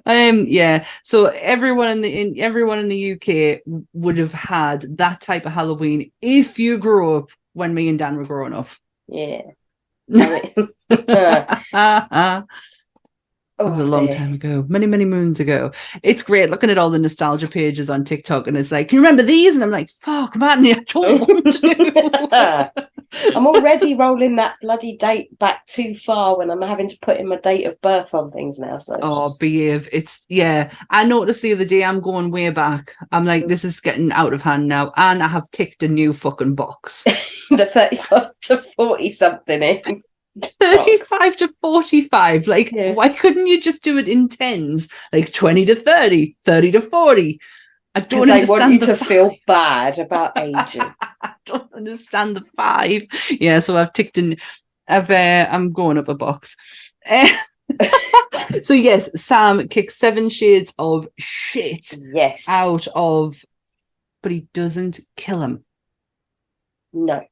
[0.06, 0.86] um, yeah.
[1.04, 3.60] So everyone in the in everyone in the UK
[3.92, 8.16] would have had that type of Halloween if you grew up when me and Dan
[8.16, 8.68] were growing up.
[9.09, 9.42] Yeah.
[10.14, 12.46] I mean- that
[13.59, 14.16] was a Oh, long dear.
[14.16, 15.70] time ago, many, many moons ago.
[16.03, 19.03] It's great looking at all the nostalgia pages on TikTok, and it's like, "Can you
[19.03, 22.88] remember these?" And I'm like, "Fuck, man, I don't want to."
[23.34, 27.28] I'm already rolling that bloody date back too far when I'm having to put in
[27.28, 28.78] my date of birth on things now.
[28.78, 29.88] So Oh, just- behave.
[29.92, 30.72] It's yeah.
[30.90, 32.94] I noticed the other day I'm going way back.
[33.12, 34.92] I'm like, this is getting out of hand now.
[34.96, 37.04] And I have ticked a new fucking box.
[37.50, 40.02] the 35 to 40 something in.
[40.60, 42.46] 35 to 45.
[42.48, 42.92] Like, Yeah.
[42.92, 44.88] why couldn't you just do it in tens?
[45.12, 47.38] Like 20 to 30, 30 to 40.
[47.95, 50.82] I don't they understand want you the to fi- feel bad about aging.
[51.22, 53.03] I don't understand the five.
[53.30, 54.38] Yeah, so I've ticked in.
[54.88, 56.57] I've uh, I'm going up a box.
[58.62, 62.49] So yes, Sam kicks seven shades of shit yes.
[62.49, 63.45] out of,
[64.22, 65.64] but he doesn't kill him.
[66.93, 67.24] No.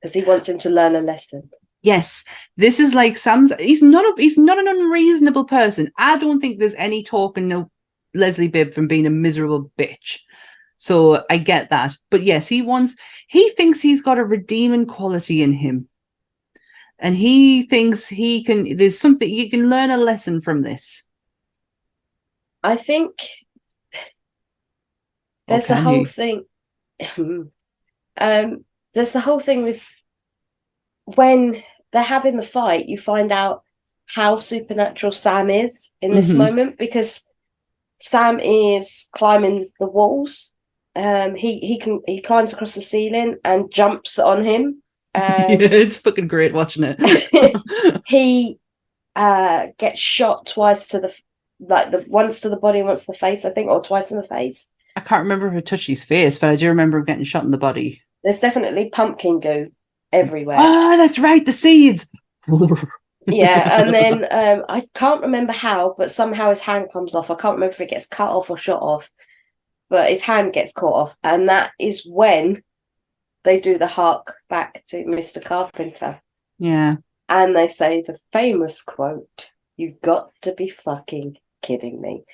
[0.00, 1.50] Because he wants him to learn a lesson.
[1.82, 2.24] Yes,
[2.56, 3.52] this is like Sam's.
[3.60, 4.20] He's not a.
[4.20, 5.92] He's not an unreasonable person.
[5.96, 7.70] I don't think there's any talking no
[8.14, 10.20] Leslie Bibb from being a miserable bitch.
[10.78, 12.96] So I get that, but yes, he wants.
[13.26, 15.88] He thinks he's got a redeeming quality in him,
[17.00, 18.76] and he thinks he can.
[18.76, 21.04] There's something you can learn a lesson from this.
[22.62, 23.10] I think
[25.48, 26.06] there's the whole you?
[26.06, 26.44] thing.
[28.20, 29.88] um, there's the whole thing with
[31.16, 33.62] when they're having the fight, you find out
[34.06, 36.36] how supernatural Sam is in this Mhm.
[36.36, 37.26] moment because
[38.00, 40.52] Sam is climbing the walls.
[40.96, 44.82] Um, he he can he climbs across the ceiling and jumps on him.
[45.14, 48.02] Um, yeah, it's fucking great watching it.
[48.06, 48.58] he
[49.16, 51.12] uh gets shot twice to the
[51.60, 54.18] like the once to the body once to the face, I think, or twice in
[54.18, 54.70] the face.
[54.96, 57.42] I can't remember if it touched his face, but I do remember him getting shot
[57.42, 58.02] in the body.
[58.22, 59.70] There's definitely pumpkin goo
[60.12, 60.58] everywhere.
[60.58, 62.08] Ah, that's right, the seeds.
[63.28, 67.30] yeah, and then um I can't remember how, but somehow his hand comes off.
[67.30, 69.10] I can't remember if it gets cut off or shot off,
[69.88, 72.62] but his hand gets caught off, and that is when
[73.44, 75.42] they do the hark back to Mr.
[75.42, 76.20] Carpenter.
[76.58, 76.96] yeah.
[77.28, 82.24] and they say the famous quote, You've got to be fucking kidding me.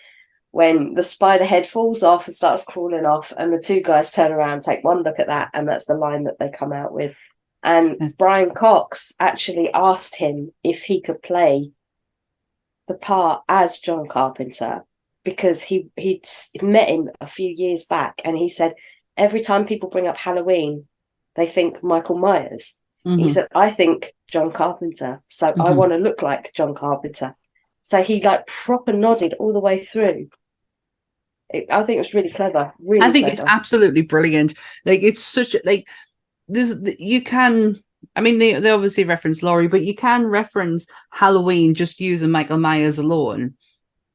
[0.51, 4.33] When the spider head falls off and starts crawling off, and the two guys turn
[4.33, 7.15] around, take one look at that, and that's the line that they come out with.
[7.65, 11.71] And Brian Cox actually asked him if he could play
[12.87, 14.85] the part as John Carpenter
[15.25, 16.27] because he he'd
[16.61, 18.75] met him a few years back, and he said
[19.17, 20.87] every time people bring up Halloween,
[21.37, 22.77] they think Michael Myers.
[23.05, 23.31] He Mhm.
[23.31, 25.23] said, I think John Carpenter.
[25.29, 25.77] So I Mhm.
[25.77, 27.37] want to look like John Carpenter.
[27.81, 30.29] So he like proper nodded all the way through.
[31.51, 32.73] It, I think it was really clever.
[32.79, 34.55] Really I think it's absolutely brilliant.
[34.85, 35.87] Like it's such a like
[36.49, 37.83] this you can
[38.17, 42.59] I mean they, they obviously reference Laurie, but you can reference Halloween just using Michael
[42.59, 43.55] Myers alone.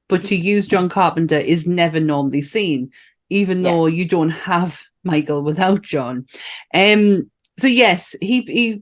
[0.08, 2.92] But to use John Carpenter is never normally seen,
[3.30, 3.72] even Yeah.
[3.72, 6.26] though you don't have Michael without John.
[6.74, 8.82] Um so yes, he he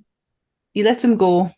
[0.73, 1.51] he lets him go.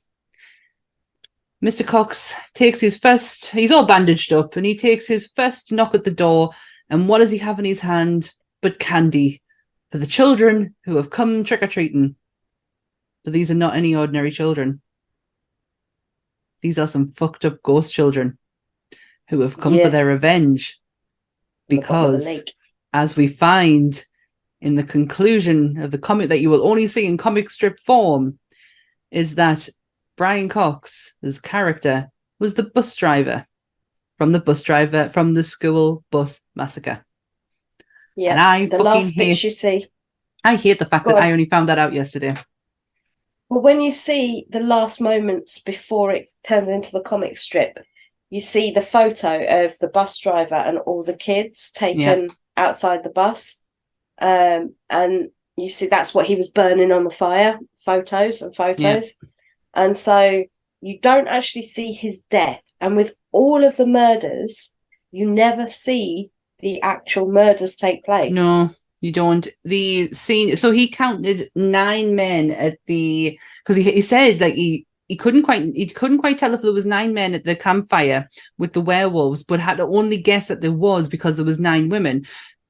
[1.64, 1.86] Mr.
[1.86, 6.06] Cox takes his first, he's all bandaged up, and he takes his first knock at
[6.06, 6.52] the door
[6.90, 8.32] And what does he have in his hand
[8.62, 9.42] but candy
[9.90, 12.16] for the children who have come trick or treating?
[13.24, 14.82] But these are not any ordinary children.
[16.62, 18.38] These are some fucked up ghost children
[19.30, 19.86] who have come Yeah.
[19.86, 20.80] for their revenge.
[21.70, 22.44] on the the Because,
[22.94, 24.06] as we find
[24.60, 28.40] in the conclusion of the comic that you will only see in comic strip form,
[29.12, 29.70] is that
[30.18, 32.10] Brian Cox's character
[32.40, 33.46] was the bus driver
[34.18, 37.06] from the bus driver from the school bus massacre.
[38.16, 39.88] Yeah, and I the fucking last hate bits you see.
[40.44, 41.24] I hate the fact Go that on.
[41.24, 42.36] I only found that out yesterday.
[43.50, 47.80] Well, when you see the last moments before it turns into the comic strip,
[48.30, 53.10] you see the photo of the bus driver and all the kids taken outside the
[53.10, 53.60] bus.
[54.22, 59.14] Um, and you see that's what he was burning on the fire photos and photos.
[59.74, 60.44] And so
[60.82, 62.62] you don't actually see his death.
[62.80, 64.74] And with all of the murders,
[65.12, 66.30] you never see
[66.60, 68.32] the actual murders take place.
[68.32, 69.48] No, you don't.
[69.64, 70.56] The scene.
[70.58, 75.44] So he counted nine men at the because he he said like he he couldn't
[75.44, 78.82] quite he couldn't quite tell if there was nine men at the campfire with the
[78.82, 82.26] werewolves, but had to only guess that there was because there was nine women,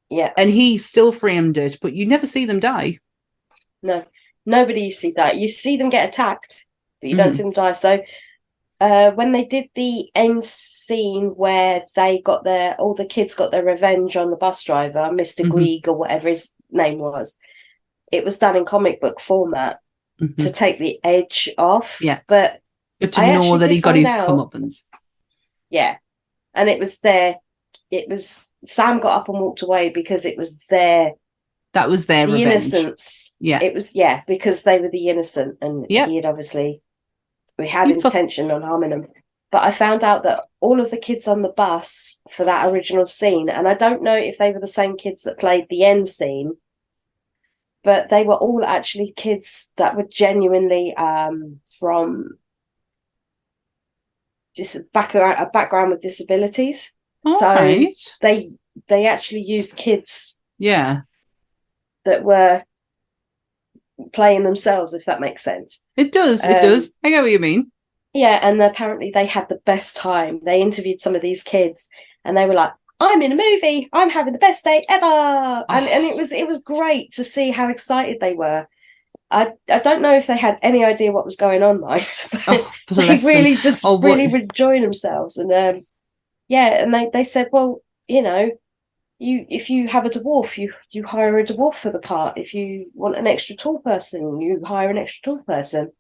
[0.10, 1.78] Yeah, and he still framed it.
[1.82, 3.00] But you never see them die.
[3.82, 4.04] no.
[4.46, 5.34] Nobody see die.
[5.34, 6.66] You see them get attacked,
[7.02, 7.36] but you don't Mhm.
[7.36, 7.74] see them die.
[7.74, 8.02] So
[8.80, 13.52] uh, when they did the end scene where they got their all the kids got
[13.52, 15.52] their revenge on the bus driver, mister Mhm.
[15.52, 17.36] Kreeg or whatever his name was,
[18.12, 19.80] it was done in comic book format
[20.22, 20.38] Mhm.
[20.44, 22.00] to take the edge off.
[22.02, 22.20] Yeah.
[22.28, 22.62] But
[23.00, 24.84] But to I know that he got his out- comeuppance.
[25.70, 25.98] yeah
[26.54, 27.36] and it was their
[27.92, 31.14] it was sam got up and walked away because it was their
[31.74, 32.52] That was their the revenge.
[32.74, 33.62] innocence Yeah.
[33.62, 36.08] it was yeah because they were the innocent and Yeah.
[36.08, 36.82] he had obviously
[37.60, 39.08] we had intention on harming them
[39.52, 43.06] but i found out that all of the kids on the bus for that original
[43.06, 46.08] scene and i don't know if they were the same kids that played the end
[46.10, 46.56] scene
[47.84, 52.38] but they were all actually kids that were genuinely um from
[54.56, 56.92] dis- background a background with disabilities
[57.26, 57.96] All so right.
[58.22, 58.52] they
[58.88, 61.02] they actually used kids Yeah.
[62.06, 62.64] that were
[64.14, 66.44] playing themselves if that makes sense It does.
[66.44, 66.94] It Um, does.
[67.04, 67.72] I get what you mean.
[68.14, 71.88] yeah and apparently they had the best time they interviewed some of these kids
[72.26, 75.88] and they were like i'm in a movie i'm having the best day ever and
[75.88, 78.68] and it was it was great to see how excited they were
[79.32, 82.08] i i don't know if they had any idea what was going on mind
[82.48, 83.28] Oh, they bless them.
[83.28, 85.86] really just Oh, really were enjoying themselves and um
[86.48, 88.52] yeah and they they said well you know
[89.20, 92.54] you if you have a dwarf you you hire a dwarf for the part if
[92.54, 95.92] you want an extra tall person you hire an extra tall person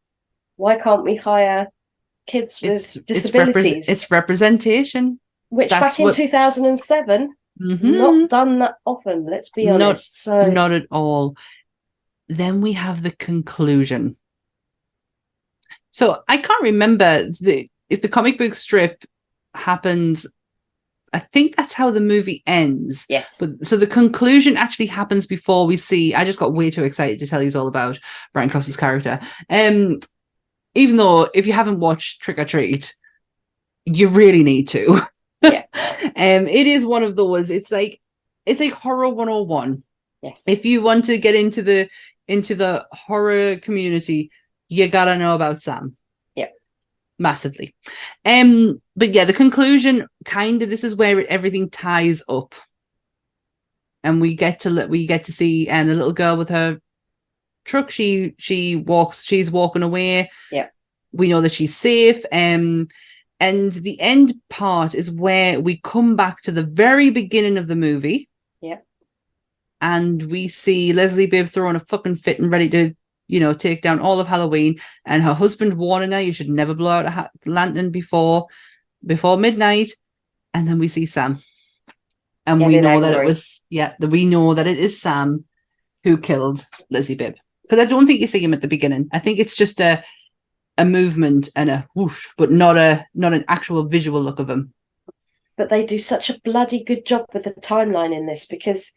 [0.55, 1.67] why can't we hire
[2.27, 5.19] kids with It's, it's, repres- disabilities it's representation.
[5.49, 7.81] which that's back in what- 2007 Mhm.
[7.97, 11.35] not done that often let's be Not- honest so Not at all.
[12.29, 14.15] Then we have the conclusion.
[15.91, 19.03] So I can't remember the if the comic book strip
[19.55, 20.27] happens.
[21.13, 23.05] I think that's how the movie ends.
[23.09, 26.13] yes But so the conclusion actually happens before we see.
[26.13, 27.99] I just got way too excited to tell you all about
[28.33, 29.19] Brian Cox's character.
[29.49, 29.99] Um,
[30.75, 32.95] even though if you haven't watched Trick or Treat,
[33.85, 35.01] you really need to.
[35.41, 35.65] Yeah.
[36.03, 37.49] um, it is one of those.
[37.49, 37.99] It's like
[38.45, 39.83] it's like horror 101
[40.21, 41.87] yes if you want to get into the
[42.27, 44.31] into the horror community
[44.69, 45.97] you gotta know about sam.
[47.19, 47.75] Massively.
[48.25, 52.55] Um but yeah the conclusion kind of this is where everything ties up.
[54.03, 56.79] And we get to we get to see um, a little girl with her
[57.65, 57.91] truck.
[57.91, 60.31] She she walks she's walking away.
[60.51, 60.67] Yeah,
[61.11, 62.87] we know that she's safe um
[63.41, 67.75] and the end part is where we come back to the very beginning of the
[67.75, 68.29] movie.
[68.61, 68.79] Yeah,
[69.81, 72.93] and we see Leslie Bibb throwing a fucking fit and ready to,
[73.29, 76.73] you know, take down all of Halloween, and her husband warning her you should never
[76.73, 78.47] blow out a ha- lantern before
[79.05, 79.91] before midnight,
[80.53, 81.41] and then we see Sam,
[82.45, 85.45] and we know that it was yeah, that we know that it is Sam
[86.03, 89.09] who killed Lizzie Bibb because I don't think you see him at the beginning.
[89.13, 90.03] I think it's just a
[90.77, 94.73] a movement and a whoosh, but not a not an actual visual look of him.
[95.55, 98.93] but they do such a bloody good job with the timeline in this because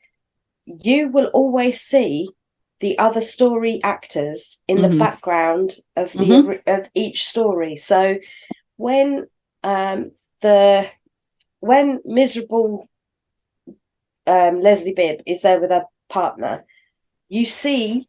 [0.65, 2.31] you will always see
[2.83, 4.91] the other story actors in Mhm.
[4.91, 6.63] the background of the Mhm.
[6.67, 8.17] of each story so
[8.77, 9.27] when
[9.63, 10.11] um
[10.43, 10.91] the
[11.61, 12.89] when miserable
[14.27, 16.65] um leslie bibb is there with her partner
[17.29, 18.09] you see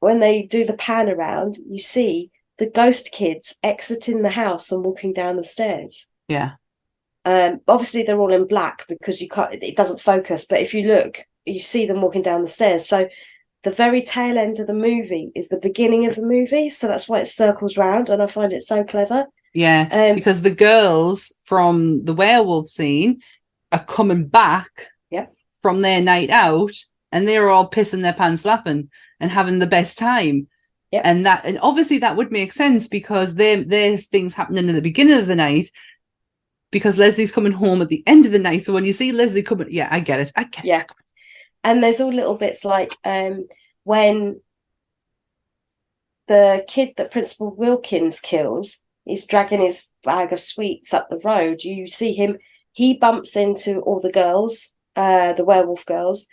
[0.00, 4.84] when they do the pan around you see the ghost kids exiting the house and
[4.84, 6.52] walking down the stairs Yeah,
[7.24, 9.54] Um, obviously, they're all in black because you can't.
[9.62, 10.44] It doesn't focus.
[10.50, 11.12] But if you look,
[11.44, 12.84] you see them walking down the stairs.
[12.88, 12.98] So
[13.64, 16.68] the very tail end of the movie is the beginning of the movie.
[16.70, 19.26] So that's why it circles round, and I find it so clever.
[19.54, 23.20] Yeah, Um, because the girls from the werewolf scene
[23.70, 25.34] are coming back Yep.
[25.60, 26.72] from their night out
[27.12, 28.88] and they're all pissing their pants laughing
[29.20, 30.48] and having the best time.
[30.90, 31.02] Yep.
[31.04, 34.80] And that and obviously that would make sense because there there's things happening at the
[34.80, 35.70] beginning of the night
[36.70, 38.64] because Leslie's coming home at the end of the night.
[38.64, 40.32] So when you see Leslie coming, yeah, I get it.
[40.34, 40.80] I get Yeah.
[40.80, 40.86] it.
[41.64, 43.46] And there's all little bits like um
[43.84, 44.40] when
[46.28, 51.62] the kid that Principal Wilkins kills is dragging his bag of sweets up the road.
[51.64, 52.38] You see him,
[52.72, 56.26] he bumps into all the girls, uh, the werewolf girls.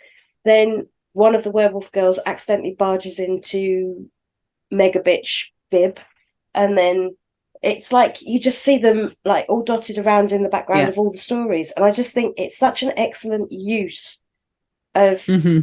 [0.44, 4.08] Then one of the werewolf girls accidentally barges into
[4.70, 5.98] Mega Bitch Bib,
[6.54, 7.16] and then
[7.62, 10.88] it's like you just see them like all dotted around in the background Yeah.
[10.88, 11.72] of all the stories.
[11.72, 14.20] And I just think it's such an excellent use
[14.94, 15.60] of hmm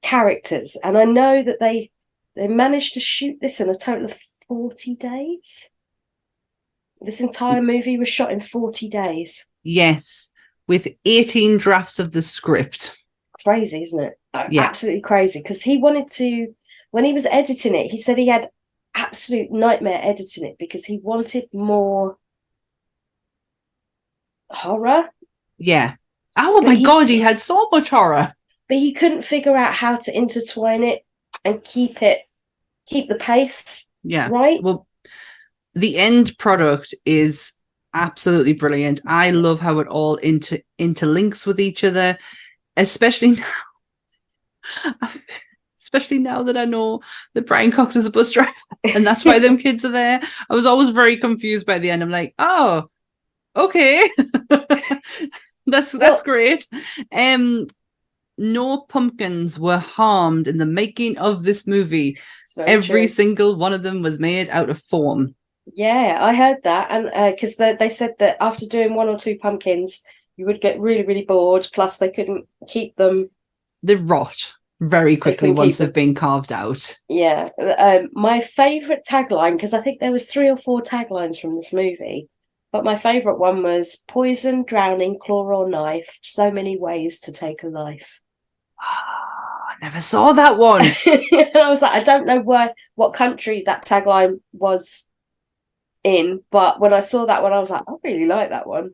[0.00, 1.90] characters and i know that they
[2.36, 4.16] they managed to shoot this in a total of
[4.46, 5.70] 40 days
[7.00, 10.30] this entire movie was shot in 40 days Yes.
[10.68, 12.96] With 18 drafts of the script.
[13.44, 14.18] crazy isn't it
[14.50, 14.62] Yeah.
[14.62, 16.54] absolutely crazy because he wanted to
[16.92, 18.48] when he was editing it he said he had
[18.94, 22.16] absolute nightmare editing it because he wanted more
[24.50, 25.04] horror
[25.58, 25.94] Yeah.
[26.36, 28.34] Oh But my he- god, he had so much horror.
[28.68, 31.04] But he couldn't figure out how to intertwine it
[31.44, 32.18] and keep it
[32.86, 34.28] keep the pace Yeah.
[34.28, 34.86] right Well,
[35.74, 37.52] the end product is
[37.94, 39.00] absolutely brilliant.
[39.06, 42.18] I love how it all inter interlinks with each other,
[42.76, 44.98] especially now.
[45.80, 47.00] Especially now that I know
[47.34, 48.52] that Brian Cox is a bus driver
[48.84, 50.20] and that's why them kids are there.
[50.50, 52.02] I was always very confused by the end.
[52.02, 52.88] I'm like, oh,
[53.56, 54.08] okay.
[55.66, 56.66] that's that's Well- great.
[57.12, 57.68] Um
[58.38, 62.18] no pumpkins were harmed in the making of this movie.
[62.56, 63.08] Every true.
[63.08, 65.34] single one of them was made out of foam.
[65.74, 69.36] Yeah, I heard that, and because they they said that after doing one or two
[69.38, 70.00] pumpkins,
[70.36, 71.68] you would get really really bored.
[71.74, 73.30] Plus, they couldn't keep them.
[73.82, 76.96] They rot very quickly once they've been carved out.
[77.08, 81.54] Yeah, um, my favorite tagline because I think there was three or four taglines from
[81.54, 82.28] this movie,
[82.72, 86.18] but my favorite one was "Poison, drowning, claw or knife.
[86.22, 88.20] So many ways to take a life."
[88.80, 90.82] I never saw that one.
[91.06, 95.08] and I was like, I don't know where what country that tagline was
[96.04, 98.90] in, but when I saw that one, I was like, I really like that one.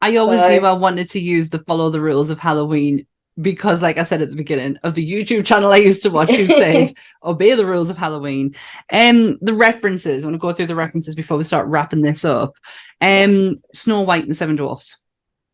[0.00, 3.06] I always So- knew I wanted to use the follow the rules of Halloween
[3.40, 6.30] because, like I said at the beginning of the YouTube channel I used to watch,
[6.30, 6.92] you said
[7.24, 8.54] obey the rules of Halloween.
[8.92, 10.24] Um, the references.
[10.24, 12.54] I want to go through the references before we start wrapping this up.
[13.00, 14.98] Um, Snow White and the Seven Dwarfs,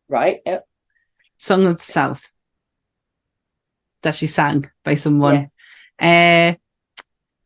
[0.07, 0.39] Right?
[0.45, 0.65] Yep.
[1.37, 2.31] Song of the South.
[4.03, 5.49] That she sang by someone.
[5.99, 6.53] Uh,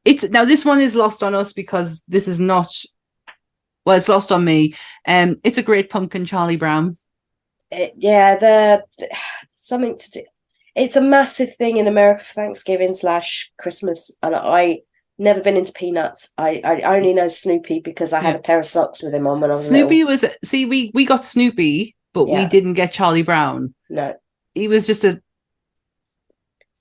[0.05, 2.71] it's now this one is lost on us because this is not.
[3.85, 4.73] Well, it's lost on me.
[5.07, 6.97] Um, it's a great pumpkin, Charlie Brown.
[7.71, 8.83] it, yeah, the
[9.49, 10.23] something to do.
[10.75, 14.79] It's a massive thing in America for Thanksgiving slash Christmas, and I
[15.17, 16.31] never been into peanuts.
[16.37, 18.39] I I only know Snoopy because I had Yeah.
[18.39, 20.11] a pair of socks with him on when I was Snoopy little.
[20.11, 23.73] was see we we got Snoopy, but we didn't get Charlie Brown.
[23.89, 24.15] No,
[24.53, 25.21] He was just a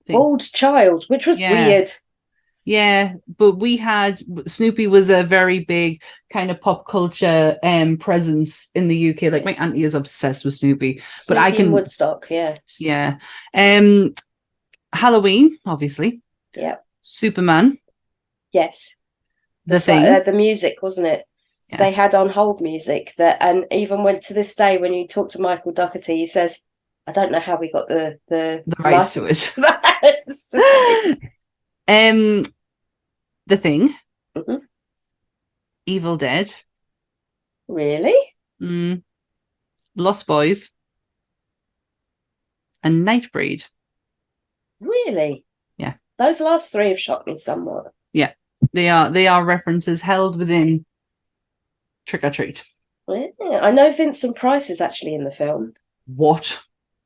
[0.07, 0.17] thing.
[0.17, 1.67] old child, which was Yeah.
[1.69, 1.91] weird.
[2.65, 6.03] yeah, but we had Snoopy was a very big
[6.33, 9.31] kind of pop culture um presence in the UK.
[9.31, 11.03] Like my auntie is obsessed with Snoopy.
[11.29, 13.19] But I can- Woodstock, yeah, Yeah.
[13.55, 14.15] Um
[14.93, 16.23] Halloween, obviously.
[16.55, 16.77] Yeah.
[17.03, 17.79] Superman,
[18.53, 18.97] yes.
[19.67, 20.15] the fi- thing.
[20.15, 21.25] uh, the music, wasn't it?
[21.69, 21.79] Yeah.
[21.79, 25.31] They had on hold music that, and even went to this day when you talk
[25.31, 26.61] to Michael Dougherty, he says,
[27.09, 29.21] "I don't know how we got the the, The rights to
[29.63, 29.86] that."
[30.27, 31.33] It's like-
[31.89, 32.43] um
[33.47, 33.95] the thing.
[34.37, 34.61] Mhm.
[35.87, 36.53] Evil Dead.
[37.69, 38.17] really?
[38.61, 39.03] Mm.
[39.95, 40.71] Lost Boys.
[42.83, 43.65] And Nightbreed.
[44.81, 45.45] Really?
[45.77, 45.95] Yeah.
[46.19, 47.93] Those last three have shocked me somewhat.
[48.13, 48.33] Yeah.
[48.73, 50.85] They are they are references held within
[52.07, 52.65] Trick or Treat.
[53.09, 53.29] Yeah.
[53.63, 55.73] I know Vincent Price is actually in the film.
[56.07, 56.61] What?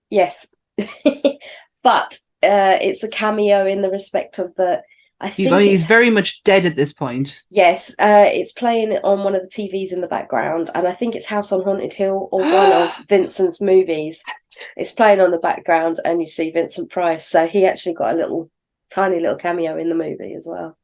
[0.09, 0.55] Yes.
[1.83, 4.83] but uh, it's a cameo in the respect of the.
[5.23, 7.43] I think I mean, he's very much dead at this point.
[7.51, 11.15] yes, uh, it's playing on one of the TVs in the background, and I think
[11.15, 14.25] it's House on Haunted Hill or one of Vincent's movies.
[14.79, 17.27] It's playing on the background, and you see Vincent Price.
[17.27, 18.51] So he actually got a little,
[18.91, 20.79] tiny little cameo in the movie as well.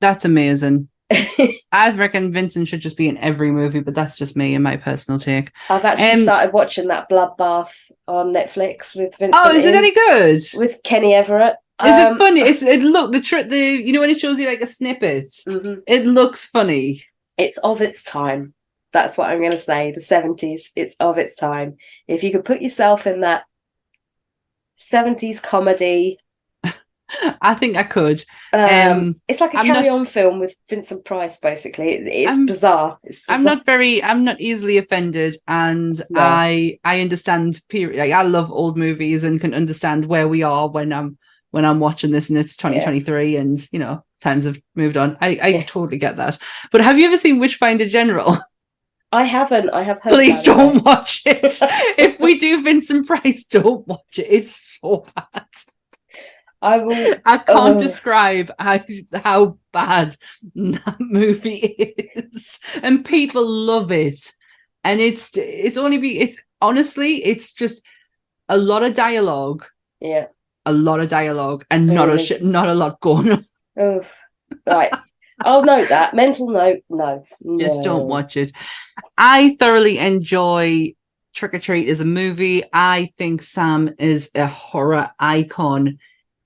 [0.00, 0.88] That's amazing.
[1.72, 4.76] I reckon Vincent should just be in every movie, but that's just me and my
[4.76, 5.52] personal take.
[5.70, 9.34] I've actually Um, started watching that Bloodbath on Netflix with Vincent.
[9.34, 10.42] Oh, is it any good?
[10.54, 11.56] With Kenny Everett?
[11.84, 12.40] Is it Um, funny?
[12.40, 15.24] It's it look the trick the you know when it shows you like a snippet.
[15.46, 15.82] mhm.
[15.86, 17.02] It looks funny.
[17.36, 18.52] It's of its time.
[18.92, 19.92] That's what I'm going to say.
[19.92, 21.76] The 70s, it's of its time.
[22.08, 23.44] If you could put yourself in that
[24.78, 26.18] 70s comedy,
[27.40, 28.22] I think I could.
[28.52, 31.92] um, Um, it's like a I'm not- carry on film with Vincent Price, basically.
[31.94, 32.98] It, it's bizarre.
[33.04, 33.36] It's bizarre.
[33.36, 36.20] I'm not very I'm not easily offended and No.
[36.20, 40.68] I I understand period like I love old movies and can understand where we are
[40.68, 41.16] when I'm
[41.50, 45.16] when I'm watching this and it's 2023 and you know times have moved on.
[45.20, 45.62] I, I Yeah.
[45.62, 46.38] totally get that.
[46.72, 48.36] But have you ever seen Witchfinder General?
[49.12, 49.70] I haven't.
[49.70, 50.10] I have heard.
[50.12, 51.40] Please don't watch it.
[51.98, 54.26] if we do Vincent Price, don't watch it.
[54.28, 55.46] It's so bad.
[56.60, 57.14] I will.
[57.24, 57.80] I can't Oh.
[57.80, 58.80] describe how,
[59.14, 60.16] how bad
[60.54, 61.56] that movie
[62.16, 64.32] is, and people love it.
[64.84, 67.82] And it's it's only be it's honestly it's just
[68.48, 69.66] a lot of dialogue,
[70.00, 70.26] Yeah.
[70.66, 72.40] a lot of dialogue, and not a Really?
[72.40, 73.46] not a lot going on.
[73.78, 74.00] Oh,
[74.66, 74.92] right.
[75.44, 76.14] I'll note that.
[76.14, 76.80] Mental note.
[76.90, 77.22] No.
[77.60, 77.82] Just no.
[77.84, 78.50] don't watch it.
[79.16, 80.94] I thoroughly enjoy
[81.32, 82.64] Trick or Treat as a movie.
[82.72, 85.98] I think Sam is a horror icon.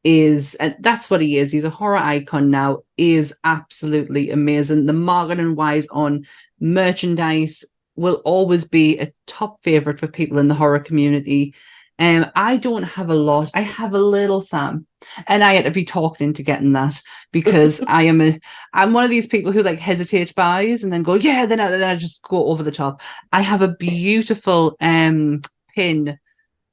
[0.05, 1.53] Is and that's what he is.
[1.53, 2.81] He's a horror icon now.
[2.97, 4.87] Is absolutely amazing.
[4.87, 6.27] The marketing wise on
[6.59, 11.55] merchandise will always be a top favorite for people in the horror community.
[11.99, 13.51] Um, I don't have a lot.
[13.55, 14.87] I have a little Sam,
[15.29, 17.01] and I had to be talked into getting that
[17.31, 18.41] because I am a
[18.73, 21.71] I'm one of these people who like hesitate buys and then go, yeah, then I,
[21.71, 23.03] then I just go over the top.
[23.33, 25.43] I have a beautiful um
[25.75, 26.19] pin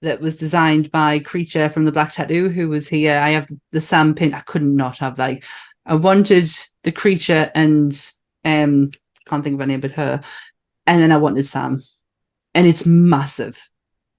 [0.02, 3.18] that was designed by Creature from the Black Tattoo, who was here.
[3.18, 4.34] I have the Sam pin.
[4.34, 5.44] I could not not have like
[5.86, 6.50] I wanted
[6.84, 7.92] the creature and
[8.46, 8.92] um
[9.26, 10.22] can't think of her name but her.
[10.88, 11.84] And then I wanted Sam.
[12.56, 13.70] And it's massive.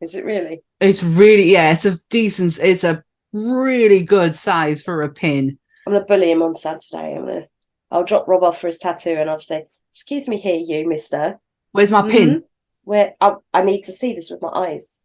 [0.00, 0.62] Is it really?
[0.80, 3.02] It's really yeah, it's a decent it's a
[3.32, 5.58] really good size for a pin.
[5.86, 7.16] I'm gonna bully him on Saturday.
[7.16, 7.46] I'm gonna.
[7.90, 11.40] I'll drop Rob off for his tattoo, and I'll say, "Excuse me, here, you, Mister.
[11.72, 12.44] Where's my pin?
[12.84, 15.02] Where I, I need to see this with my eyes."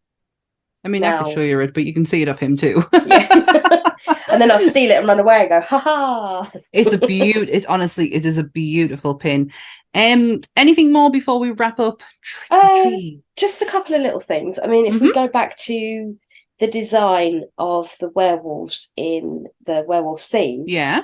[0.86, 2.56] I mean, I Now- could show you it, but you can see it of him
[2.58, 2.84] too.
[2.94, 3.94] Yeah.
[4.32, 7.50] and then I'll steal it and run away and go, "Ha ha!" it's a beaut.
[7.50, 9.52] It honestly, it is a beautiful pin.
[9.94, 12.04] Um, anything more before we wrap up?
[12.52, 12.92] Uh.
[13.38, 14.60] Just a couple of little things.
[14.62, 16.18] I mean, if we go back to
[16.60, 21.02] the design of the werewolves in the werewolf scene, Yeah.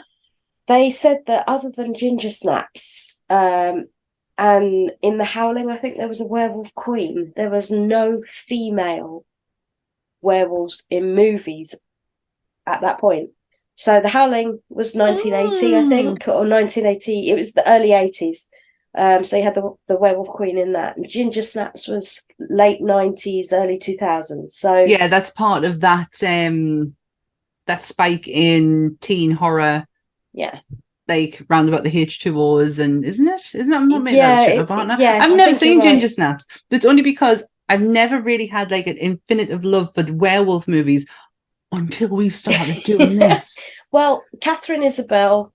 [0.67, 3.87] they said that other than ginger snaps um
[4.37, 9.25] and in the howling i think there was a werewolf queen there was no female
[10.21, 11.75] werewolves in movies
[12.65, 13.31] at that point.
[13.75, 18.37] So the howling was 1980 i think or 1980 it was the early 80s
[18.95, 20.97] um so you had the the werewolf queen in that.
[20.97, 26.95] And ginger snaps was late 90s early 2000s so Yeah, that's part of that um
[27.67, 29.85] that spike in teen horror,
[30.33, 30.59] yeah.
[31.07, 33.41] Like round about the H2Os and isn't it?
[33.55, 34.45] Isn't that what made Yeah, that?
[34.45, 34.97] Shit it- up on it now?
[34.99, 35.91] yeah, I've never seen you're right.
[35.91, 36.45] Ginger Snaps.
[36.69, 41.05] That's only because I've never really had like an infinite of love for werewolf movies
[41.71, 43.57] until we started doing this.
[43.93, 45.53] Well, Katharine Isabelle,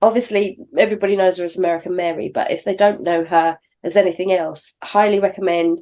[0.00, 4.32] obviously everybody knows her as American Mary, but if they don't know her as anything
[4.32, 5.80] else, highly recommend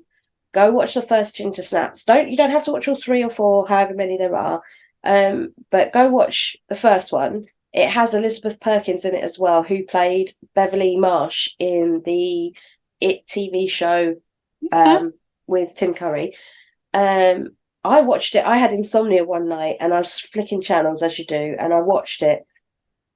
[0.52, 2.02] go watch the first Ginger Snaps.
[2.02, 4.62] Don't you don't have to watch all three or four, however many there are.
[5.04, 7.46] Um, but go watch the first one.
[7.72, 12.56] It has Elizabeth Perkins in it as well, who played Beverly Marsh in the
[13.00, 14.16] It TV show
[14.72, 15.12] um,
[15.46, 16.36] with Tim Curry.
[16.94, 18.44] Um, I watched it.
[18.44, 21.80] I had insomnia one night and I was flicking channels as you do, and I
[21.80, 22.46] watched it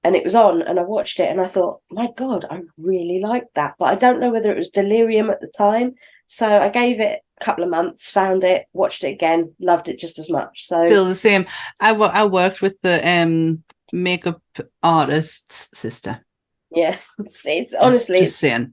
[0.03, 3.21] and it was on and I watched it and I thought, my God, I really
[3.21, 3.75] liked that.
[3.79, 5.95] But I don't know whether it was delirium at the time.
[6.27, 9.99] So I gave it a couple of months, found it, watched it again, loved it
[9.99, 10.67] just as much.
[10.67, 11.47] So Still the same.
[11.81, 13.63] I I worked with the um
[13.93, 14.41] makeup
[14.83, 16.25] artist's sister.
[16.71, 18.73] yeah, it's, it's honestly it's, saying.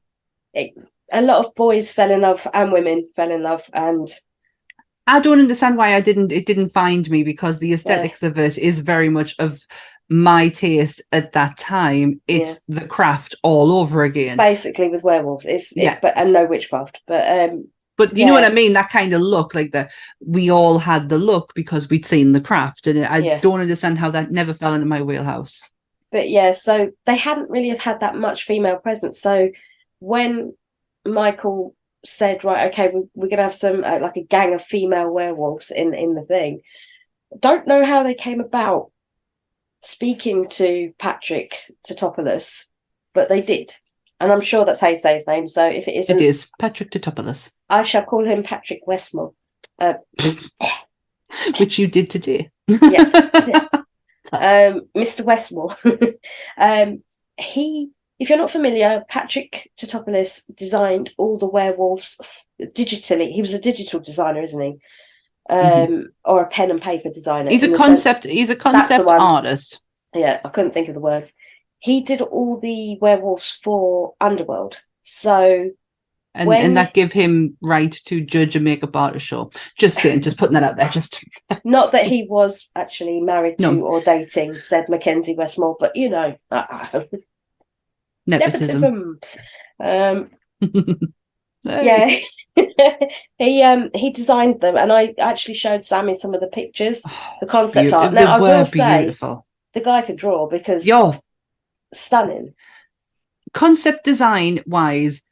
[1.11, 4.09] A lot of boys fell in love and women fell in love and
[5.09, 8.57] I don't understand why I didn't it didn't find me because the aesthetics of it
[8.57, 9.65] is very much of
[10.09, 12.21] my taste at that time.
[12.27, 14.37] It's the craft all over again.
[14.37, 15.45] basically with werewolves.
[15.45, 15.99] It's it- Yeah.
[16.01, 17.01] but and no witchcraft.
[17.07, 18.73] But um But you know what I mean?
[18.73, 19.89] That kind of look, like the
[20.19, 23.39] we all had the look because we'd seen the craft, and I Yeah.
[23.39, 25.61] don't understand how that never fell into my wheelhouse.
[26.11, 29.19] but yeah, so they hadn't really have had that much female presence.
[29.19, 29.49] So
[29.99, 30.53] when
[31.13, 31.75] Michael
[32.05, 35.09] said, "Right, okay, we, we're going to have some uh, like a gang of female
[35.11, 36.61] werewolves in in the thing,"
[37.39, 38.91] don't know how they came about
[39.81, 41.55] speaking to Patrick
[41.87, 42.65] Tatopoulos
[43.17, 43.73] but they did.
[44.19, 45.47] And I'm sure that's how you say his name.
[45.47, 49.33] So if it isn't, It is Patrick Tatopoulos, I shall call him Patrick Westmore.
[49.79, 49.95] Uh,
[51.59, 52.51] which you did today.
[52.67, 53.13] Yes.
[54.31, 55.25] um, Mr.
[55.25, 55.75] Westmore.
[56.57, 57.03] um,
[57.37, 57.89] he,
[58.19, 62.19] if you're not familiar, Patrick Tatopoulos designed all the werewolves
[62.61, 63.31] digitally.
[63.31, 64.77] He was a digital designer, isn't he?
[65.49, 66.03] Um, Mhm.
[66.25, 67.49] Or a pen and paper designer.
[67.49, 68.25] He's a the sense- concept.
[68.25, 69.79] He's a concept artist.
[70.13, 71.31] yeah, I couldn't think of the words.
[71.79, 74.79] He did all the werewolves for Underworld.
[75.03, 75.71] So
[76.35, 79.49] And, When- and that give him right to judge a makeup artist show.
[79.79, 80.87] Just saying, just putting that out there.
[80.89, 81.23] Just
[81.63, 86.35] not that he was actually married to or dating said Mackenzie Westmore, but you know,
[86.51, 87.01] uh,
[88.27, 89.19] nepotism.
[89.79, 90.29] nepotism.
[90.59, 91.13] Um,
[91.63, 92.17] yeah
[93.37, 97.03] he um he designed them and i actually showed sammy some of the pictures
[97.41, 99.11] the concept art they now i were will say
[99.73, 101.13] the guy could draw because Yo,
[101.93, 102.53] stunning
[103.53, 105.23] concept design wise,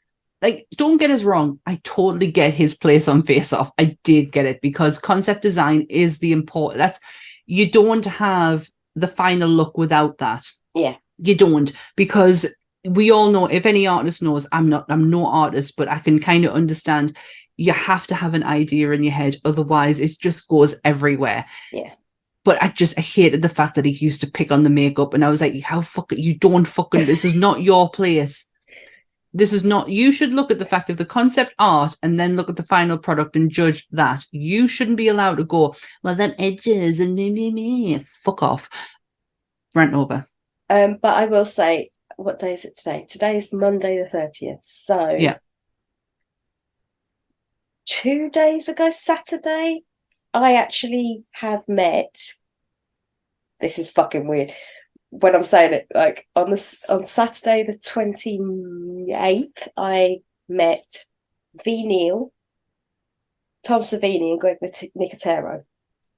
[0.42, 3.72] like don't get us wrong, I totally get his place on Face Off.
[3.78, 6.80] I did get it because concept design is the important.
[6.80, 7.00] That's
[7.46, 10.44] you don't have the final look without that.
[10.74, 10.96] Yeah.
[11.18, 12.46] you don't because
[12.86, 16.20] we all know if any artist knows i'm not i'm no artist but i can
[16.20, 17.16] kind of understand
[17.58, 21.46] you have to have an idea in your head otherwise it just goes everywhere.
[21.72, 21.94] Yeah.
[22.44, 25.14] but i just I hated the fact that he used to pick on the makeup
[25.14, 28.46] and i was like how fucking you don't fucking this is not your place.
[29.34, 32.38] This is not you should look at the fact of the concept art and then
[32.38, 34.26] look at the final product and judge that.
[34.32, 38.70] You shouldn't be allowed to go well them edges and me me me fuck off.
[39.74, 40.26] Rant over.
[40.70, 44.64] Um but i will say what day is it today today is monday the 30th
[44.64, 45.38] so Yeah.
[47.86, 49.82] two days ago saturday
[50.34, 52.16] i actually have met
[53.60, 54.52] this is fucking weird
[55.10, 60.18] when i'm saying it like on this on saturday the 28th i
[60.50, 61.06] met
[61.64, 62.32] Ve Neill
[63.64, 64.58] tom savini and greg
[64.98, 65.64] nicotero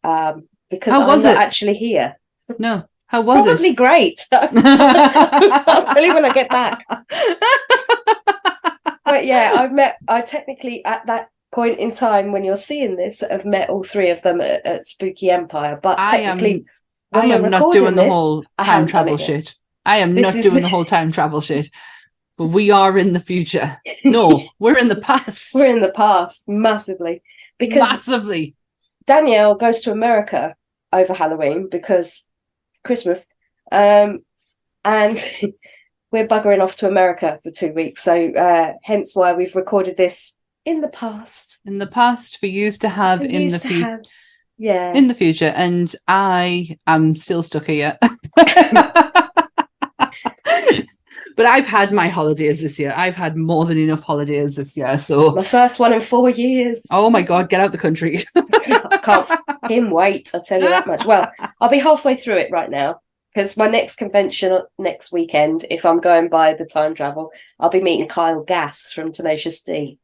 [0.04, 1.38] um because How i'm was it?
[1.38, 2.20] actually here
[2.58, 6.84] no how was probably it great i'll tell you when i get back
[9.06, 9.98] but yeah, I've met.
[10.08, 14.10] I technically at that point in time when you're seeing this, I've met all three
[14.10, 15.80] of them at, at Spooky Empire.
[15.82, 16.66] But I am technically,
[17.12, 19.56] when I am not doing the whole time travel it shit.
[19.86, 21.70] I am This not is- doing the whole time travel shit.
[22.38, 23.78] But we are in the future.
[24.04, 25.56] No, we're in the past.
[25.56, 27.24] we're in the past massively
[27.58, 28.56] because Massively.
[29.06, 30.54] Danielle goes to America
[30.92, 32.28] over Halloween because
[32.84, 33.28] Christmas,
[33.72, 34.20] um,
[34.84, 35.24] and
[36.12, 38.04] we're buggering off to America for two weeks.
[38.04, 41.60] So uh, hence why we've recorded this in the past.
[41.66, 44.02] In the past for yous to have For in the future.
[44.58, 44.94] yeah.
[44.94, 47.98] In the future, and I am still stuck here.
[51.38, 52.94] but I've had my holidays this year.
[52.98, 54.98] I've had more than enough holidays this year.
[54.98, 56.86] So, My first one in four years.
[56.92, 58.26] oh my god, get out the country.
[58.36, 60.32] I can't him wait.
[60.34, 61.06] I'll tell you that much.
[61.06, 61.32] Well,
[61.62, 63.02] I'll be halfway through it right now
[63.34, 67.82] because my next convention next weekend, if I'm going by the time travel, I'll be
[67.82, 70.00] meeting Kyle Gass from Tenacious D.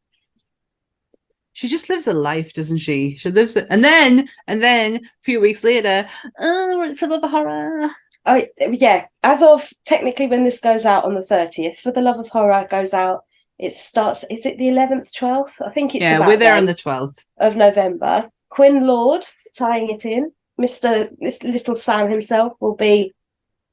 [1.54, 3.16] she just lives a life, doesn't she?
[3.16, 6.08] She lives it, and then and then a few weeks later,
[6.40, 7.90] oh, for love of horror.
[8.26, 12.30] Yeah, as of technically when this goes out on the 30th, for the love of
[12.30, 13.24] horror goes out.
[13.60, 14.26] It starts.
[14.32, 15.62] Is it the 11th, 12th?
[15.66, 17.24] I think it's yeah, we're there on the twelfth.
[17.38, 18.30] of November.
[18.50, 19.24] Quinn Lord
[19.56, 20.32] tying it in.
[20.58, 23.14] Mister, little Sam himself will be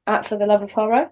[0.07, 1.11] at for the love of horror.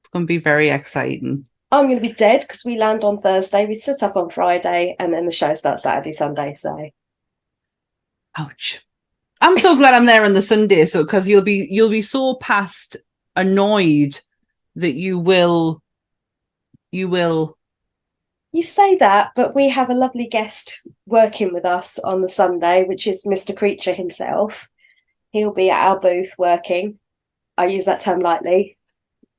[0.00, 1.46] It's going to be very exciting.
[1.70, 3.66] I'm going to be dead because we land on Thursday.
[3.66, 6.54] We sit up on Friday, and then the show starts Saturday, Sunday.
[6.54, 6.90] So
[8.36, 8.84] Ouch.
[9.44, 12.36] I'm so glad I'm there on the Sunday, so because you'll be you'll be so
[12.36, 12.96] past
[13.36, 14.18] annoyed
[14.76, 15.82] that you will
[16.90, 17.58] you will
[18.52, 22.84] you say that, but we have a lovely guest working with us on the Sunday,
[22.84, 23.54] which is Mr.
[23.54, 24.70] Creature himself.
[25.30, 26.98] He'll be at our booth working.
[27.58, 28.78] I use that term lightly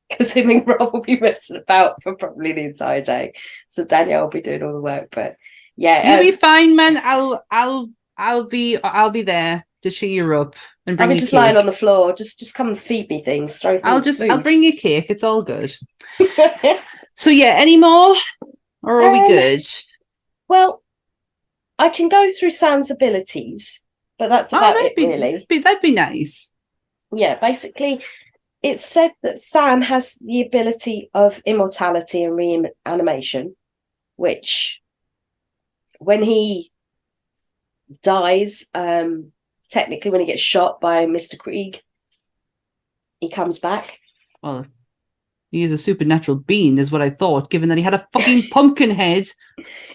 [0.07, 3.33] because him and Rob will be messing about for probably the entire day.
[3.69, 5.07] So Danielle will be doing all the work.
[5.09, 5.37] But
[5.75, 7.01] yeah, you'll um, be fine, man.
[7.03, 10.55] I'll I'll I'll be I'll be there to cheer you up
[10.85, 11.39] and bring I'll be you just cake.
[11.39, 12.13] lying on the floor.
[12.13, 13.57] Just just come and feed me things.
[13.57, 13.83] Throw things.
[13.85, 15.07] I'll just I'll bring you cake.
[15.09, 15.73] It's all good.
[17.17, 18.13] So yeah, any more?
[18.83, 19.61] Or are we Um, good?
[20.49, 20.83] Well,
[21.79, 23.81] I can go through Sam's abilities,
[24.19, 25.31] but that's Oh, about that'd it, be, really.
[25.31, 26.51] that'd be that'd be nice.
[27.13, 28.03] Yeah, basically,
[28.61, 33.55] it's said that Sam has the ability of immortality and reanimation,
[34.17, 34.81] which,
[35.99, 36.71] when he
[38.03, 39.31] dies, um,
[39.75, 41.35] technically, when he gets shot by Mr.
[41.37, 41.81] Kreeg,
[43.19, 43.99] he comes back.
[44.41, 44.65] Well,
[45.51, 48.43] he is a supernatural being, is what I thought, given that he had a fucking
[48.51, 49.27] pumpkin head.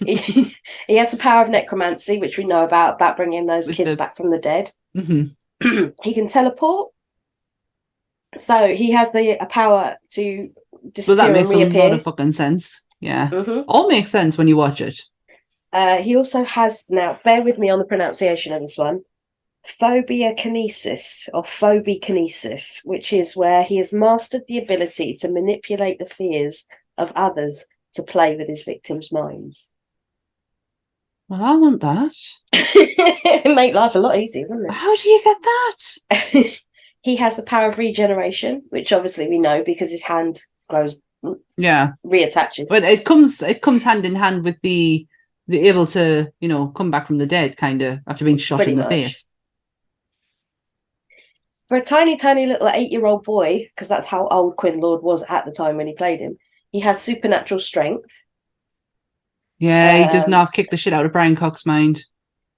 [0.05, 0.55] he,
[0.86, 3.93] he has the power of necromancy, which we know about, about bringing those With kids
[3.93, 4.70] the- back from the dead.
[4.94, 5.24] hmm
[6.02, 6.90] he can teleport.
[8.39, 11.94] So he has the a power to So disappear that and makes a lot reappear.
[11.94, 12.82] of fucking sense.
[13.01, 13.28] Yeah.
[13.31, 13.65] Mhm.
[13.66, 15.01] All makes sense when you watch it.
[15.73, 17.19] Uh, he also has now.
[17.24, 19.02] Bear with me on the pronunciation of this one.
[19.65, 26.07] Phobia kinesis or phobikinesis, which is where he has mastered the ability to manipulate the
[26.07, 26.66] fears
[26.97, 29.69] of others to play with his victims' minds.
[31.28, 32.12] Well, I want that.
[32.53, 34.73] It'd make life a lot easier, wouldn't it?
[34.74, 36.59] How do you get that?
[37.03, 41.39] he has the power of regeneration, which obviously we know because his hand grows, mm,
[41.57, 41.93] Yeah.
[42.05, 42.66] reattaches.
[42.69, 45.07] But it comes it comes hand in hand with the
[45.47, 48.57] the able to, you know, come back from the dead kind of after being shot
[48.57, 48.91] Pretty in the much.
[48.91, 49.30] face.
[51.71, 55.45] For a tiny, tiny little eight-year-old boy, because that's how old Quinn Lord was at
[55.45, 56.37] the time when he played him,
[56.73, 58.11] he has supernatural strength.
[59.61, 62.05] Yeah, he does Um, not kick the shit out of Brian Cox's mind.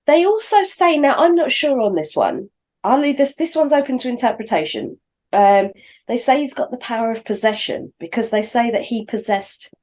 [0.06, 2.48] They also say now I'm not sure on this one.
[2.82, 3.34] I'll leave this.
[3.34, 4.98] This one's open to interpretation.
[5.30, 5.72] Um,
[6.08, 9.74] they say he's got the power of possession because they say that he possessed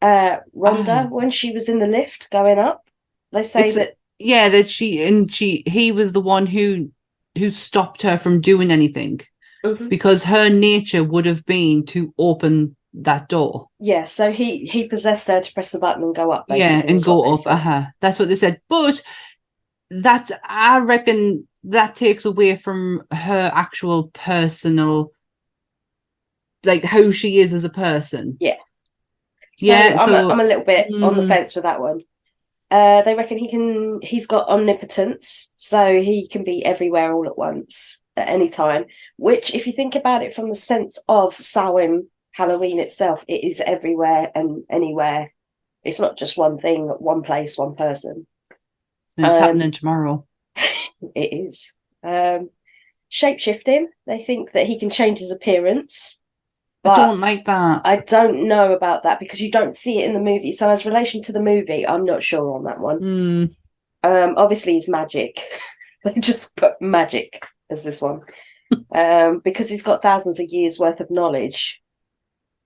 [0.00, 1.14] uh, Rhonda Oh.
[1.14, 2.88] when she was in the lift going up.
[3.30, 6.90] They say It's- that Yeah, that she and she he was the one who
[7.38, 9.20] who stopped her from doing anything
[9.64, 9.88] Mhm.
[9.88, 13.68] because her nature would have been to open that door.
[13.80, 14.04] yeah.
[14.04, 16.44] So he he possessed her to press the button and go up.
[16.48, 17.40] yeah, and go up.
[17.46, 17.86] Uh-huh.
[18.00, 18.60] That's what they said.
[18.68, 19.02] But
[19.90, 25.10] that I reckon that takes away from her actual personal
[26.64, 28.38] like how she is as a person.
[28.40, 31.28] So Yeah, I'm, so- a, I'm a little bit on the Mm.
[31.28, 32.00] fence with that one.
[32.74, 34.00] Uh, they reckon he can.
[34.02, 38.86] He's got omnipotence, so he can be everywhere all at once at any time.
[39.16, 43.60] Which, if you think about it from the sense of Samhain Halloween itself, it is
[43.60, 45.32] everywhere and anywhere.
[45.84, 48.26] It's not just one thing, one place, one person.
[49.16, 50.26] And it's Um, happening tomorrow.
[51.14, 51.74] It is.
[52.02, 52.50] Um,
[53.08, 53.88] shape shifting.
[54.06, 56.20] They think that he can change his appearance.
[56.84, 57.82] I don't like that.
[57.84, 60.52] I don't know about that because you don't see it in the movie.
[60.52, 62.98] So, as relation to the movie, I'm not sure on that one.
[62.98, 63.44] Hmm.
[64.02, 65.40] Um, obviously, he's magic.
[66.04, 68.20] they just put magic as this one
[68.94, 71.80] um, because he's got thousands of years worth of knowledge.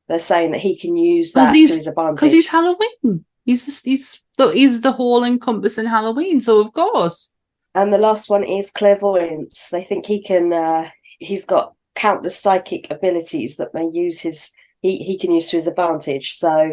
[0.08, 2.16] They're saying that he can use that to his advantage.
[2.16, 3.24] Because he's Halloween.
[3.44, 6.40] He's the, he's the he's the whole encompassing Halloween.
[6.40, 7.32] So of course.
[7.74, 9.68] and the last one is clairvoyance.
[9.68, 10.52] They think he can.
[10.52, 14.52] Uh, he's got countless psychic abilities that may use his.
[14.80, 16.34] He he can use to his advantage.
[16.36, 16.72] So.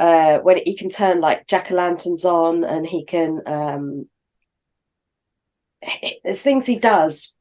[0.00, 4.08] Uh, when he can turn like jack o' lanterns on, and he can um,
[6.24, 7.34] there's things he does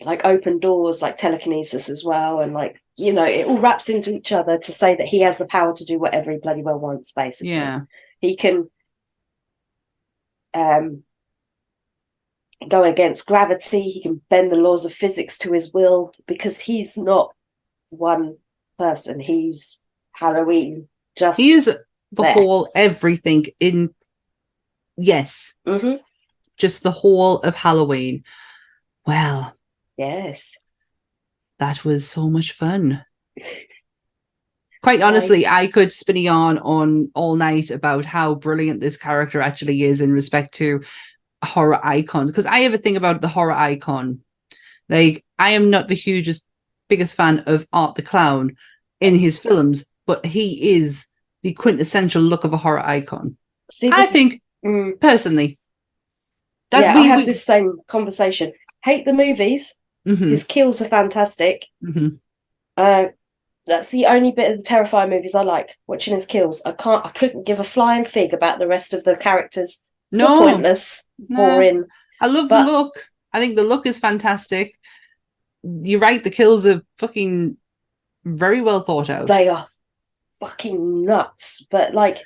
[0.00, 4.12] like open doors like telekinesis as well and like you know it all wraps into
[4.12, 6.78] each other to say that he has the power to do whatever he bloody well
[6.78, 7.80] wants basically Yeah.
[8.20, 8.68] he can
[10.52, 11.04] um
[12.68, 16.96] go against gravity he can bend the laws of physics to his will because he's
[16.96, 17.32] not
[17.90, 18.36] one
[18.78, 19.82] person he's
[20.12, 21.78] halloween just He is the
[22.22, 22.32] there.
[22.32, 23.94] whole everything in
[24.96, 25.54] yes.
[25.66, 26.00] Mhm.
[26.56, 28.22] Just the whole of Halloween.
[29.06, 29.56] Well,
[29.96, 30.56] yes
[31.58, 33.04] that was so much fun.
[34.82, 39.40] Quite honestly, I could spin a yarn on all night about how brilliant this character
[39.40, 40.82] actually is in respect to
[41.44, 42.30] horror icons.
[42.30, 44.20] Because I have a thing about the horror icon.
[44.88, 46.46] Like, I am not the hugest,
[46.88, 48.56] biggest fan of Art the Clown
[49.00, 51.06] in his films, but he is
[51.42, 53.36] the quintessential look of a horror icon.
[53.70, 54.98] see I think, Mm.
[55.00, 55.58] personally,
[56.70, 58.52] that's yeah, we, I have we- this same conversation.
[58.82, 59.74] Hate the movies.
[60.06, 61.66] Mhm, His kills are fantastic.
[61.82, 62.18] mhm.
[62.76, 63.06] Uh,
[63.66, 65.76] that's the only bit of the Terrifier movies I like.
[65.86, 66.60] Watching his kills.
[66.66, 67.04] I can't.
[67.06, 69.82] I couldn't give a flying fig about the rest of the characters.
[70.18, 71.36] No, pointless, no.
[71.36, 71.84] boring.
[72.20, 73.06] I love But- the look.
[73.32, 74.78] I think the look is fantastic.
[75.62, 77.56] You're right, the kills are fucking
[78.24, 79.26] very well thought out.
[79.28, 79.66] They are
[80.40, 81.66] fucking nuts.
[81.70, 82.18] But like,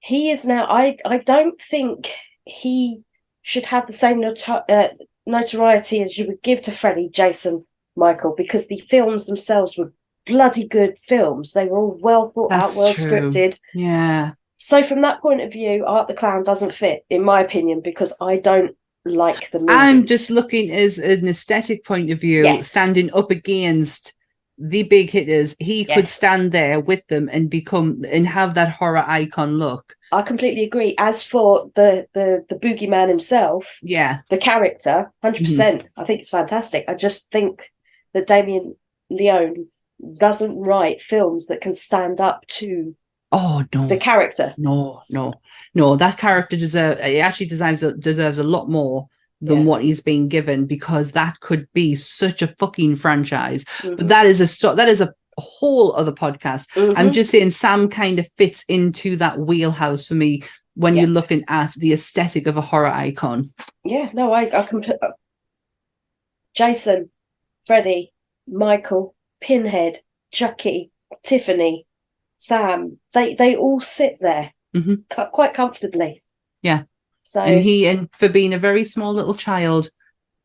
[0.00, 0.66] he is now.
[0.68, 0.96] I.
[1.04, 2.10] I don't think
[2.44, 3.00] he
[3.42, 4.88] should have the same noto- uh,
[5.26, 7.64] notoriety as you would give to Freddy, Jason,
[7.96, 9.92] Michael, because the films themselves were
[10.26, 11.52] bloody good films.
[11.52, 13.04] They were all well thought That's out, well true.
[13.10, 13.58] scripted.
[13.74, 14.32] yeah.
[14.66, 18.14] So from that point of view, Art the Clown doesn't fit, in my opinion, because
[18.18, 18.74] I don't
[19.04, 19.76] like the movies.
[19.76, 22.66] I'm just looking as an aesthetic point of view, Yes.
[22.66, 24.14] standing up against
[24.56, 25.54] the big hitters.
[25.58, 29.96] He could stand there with them and become and have that horror icon look.
[30.12, 30.94] I completely agree.
[30.96, 34.20] As for the the the boogeyman himself, Yeah.
[34.30, 36.00] the character, 100 percent, mm-hmm.
[36.00, 36.86] I think it's fantastic.
[36.88, 37.70] I just think
[38.14, 38.76] that Damien
[39.10, 39.66] Leone
[40.18, 42.96] doesn't write films that can stand up to
[43.36, 43.86] Oh no.
[43.88, 44.54] the character.
[44.56, 45.34] No, no,
[45.74, 45.96] no.
[45.96, 49.08] That character deserve it actually deserves a, deserves a lot more
[49.40, 49.64] than Yeah.
[49.64, 53.64] what he's being given because that could be such a fucking franchise.
[53.82, 54.08] But Mhm.
[54.08, 56.66] that is a sto- that is a whole other podcast.
[56.96, 57.12] I'm Mhm.
[57.12, 60.42] just saying Sam kind of fits into that wheelhouse for me
[60.76, 61.02] when Yeah.
[61.02, 63.52] you're looking at the aesthetic of a horror icon.
[63.84, 64.96] yeah, no, I, I can put
[66.54, 67.10] Jason,
[67.66, 68.12] Freddy,
[68.46, 70.00] Michael, Pinhead,
[70.32, 70.90] Chucky,
[71.24, 71.86] Tiffany,
[72.44, 72.98] Sam.
[73.14, 75.04] They they all sit there Mhm.
[75.08, 76.22] cu- quite comfortably.
[76.62, 76.82] Yeah.
[77.22, 79.88] So And he and for being a very small little child,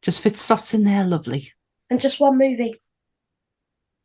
[0.02, 1.52] just fits slots in there lovely.
[1.90, 2.76] and just one movie.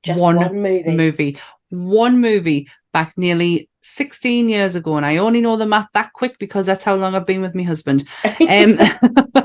[0.03, 0.97] Just One one, movie.
[0.97, 1.39] movie.
[1.71, 4.97] One movie back nearly 16 years ago.
[4.97, 7.55] And I only know the math that quick because that's how long I've been with
[7.55, 8.07] my husband.
[8.41, 8.79] Um,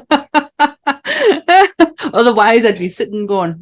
[2.14, 3.54] otherwise, I'd be sitting going,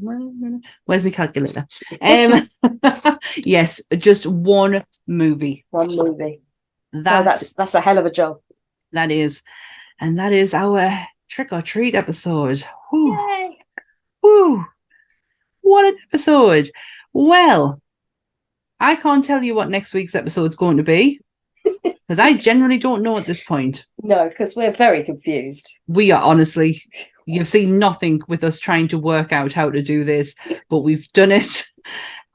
[0.86, 1.68] where's my calculator?
[2.02, 2.50] Um,
[3.38, 5.66] yes, just one movie.
[5.70, 6.42] one movie.
[6.94, 8.38] That, so that's that's a hell of a job.
[8.94, 9.44] that is.
[10.00, 10.92] And that is our
[11.28, 12.64] trick or treat episode.
[12.92, 13.18] Whew.
[13.18, 13.58] Yay.
[14.22, 14.66] Woo!
[15.62, 16.70] What an episode!
[17.14, 17.82] Well,
[18.80, 21.20] I can't tell you what next week's episode's going to be
[21.84, 23.86] because I generally don't know at this point.
[24.02, 25.70] No, because we're very confused.
[25.88, 26.82] We are honestly,
[27.26, 30.36] you've seen nothing with us trying to work out how to do this,
[30.70, 31.66] but we've done it.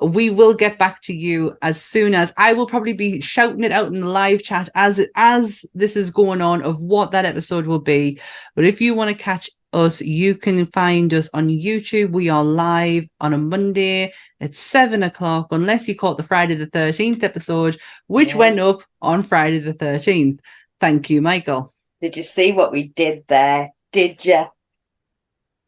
[0.01, 3.71] We will get back to you as soon as I will probably be shouting it
[3.71, 7.67] out in the live chat as as this is going on of what that episode
[7.67, 8.19] will be.
[8.57, 12.11] But if you want to catch us, you can find us on YouTube.
[12.11, 16.67] We are live on a Monday at seven o'clock, unless you caught the Friday the
[16.67, 18.37] 13th episode, which Yeah.
[18.37, 20.41] went up on Friday the 13th.
[20.81, 21.73] Thank you, Michael.
[22.01, 23.71] Did you see what we did there?
[23.93, 24.47] Did you?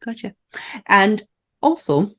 [0.03, 0.35] Gotcha.
[0.85, 1.23] And
[1.61, 2.11] also,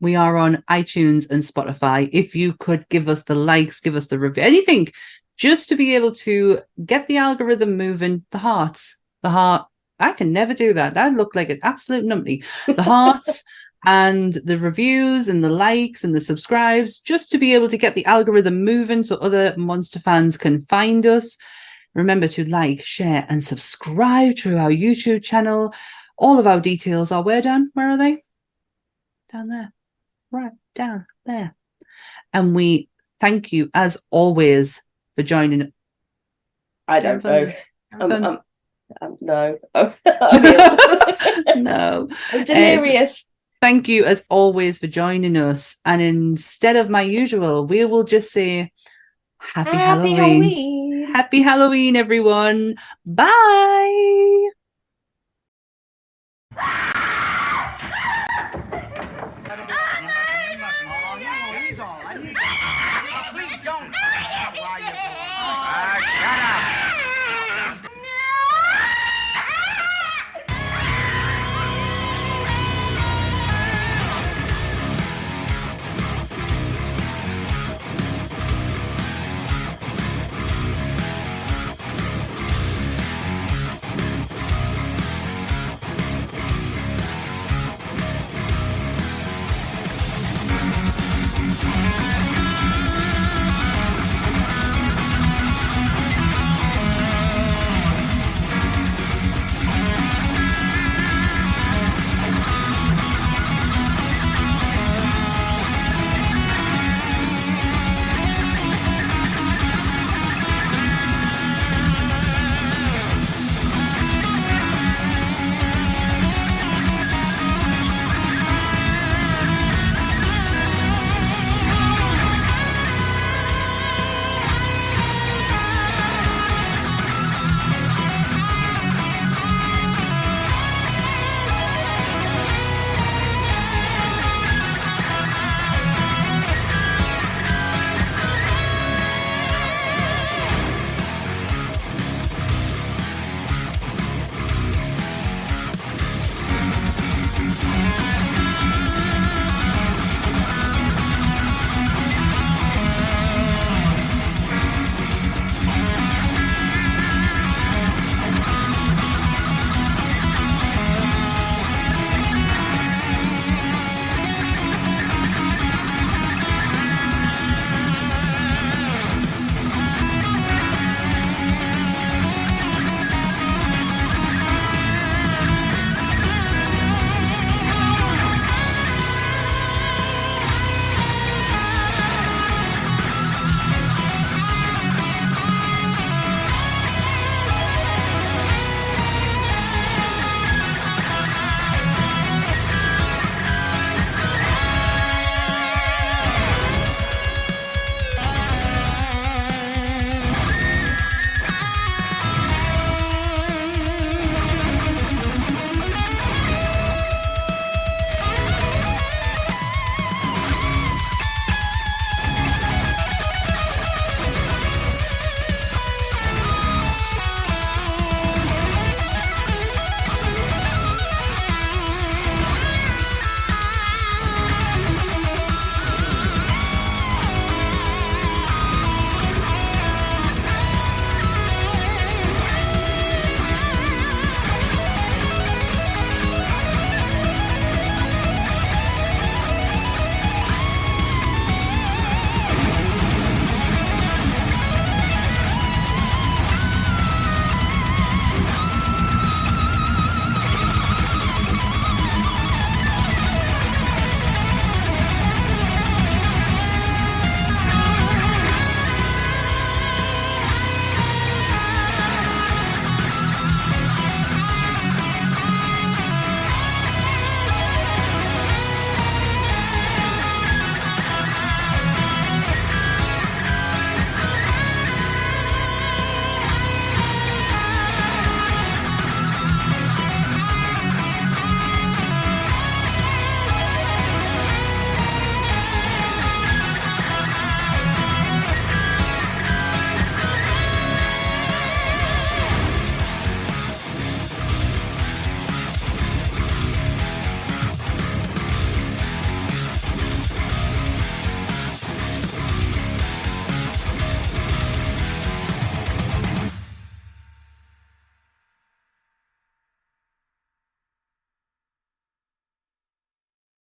[0.00, 2.08] we are on iTunes and Spotify.
[2.12, 4.88] If you could give us the likes, give us the review, anything,
[5.36, 9.66] just to be able to get the algorithm moving, the hearts, the heart.
[10.04, 10.94] I can never do that.
[10.94, 12.44] That looked like an absolute numpty.
[12.66, 13.42] The hearts
[13.86, 17.94] and the reviews and the likes and the subscribes, just to be able to get
[17.94, 21.36] the algorithm moving so other monster fans can find us.
[21.94, 25.72] Remember to like, share, and subscribe to our YouTube channel.
[26.18, 27.70] All of our details are where, Dan?
[27.74, 28.22] Where are they?
[29.32, 29.72] Down there.
[30.30, 31.54] Right down there.
[32.32, 32.88] And we
[33.20, 34.82] thank you, as always,
[35.16, 35.72] for joining.
[36.88, 37.52] I don't know.
[37.92, 38.24] Having Um, fun?
[38.24, 38.38] um,
[39.00, 39.58] um, no.
[39.74, 42.08] I'm no.
[42.44, 43.28] delirious.
[43.60, 45.76] Thank you, as always, for joining us.
[45.84, 48.72] And instead of my usual, we will just say
[49.38, 50.42] Happy, Happy Halloween.
[50.42, 51.14] Halloween.
[51.14, 52.76] Happy Halloween, everyone.
[53.06, 54.50] Bye.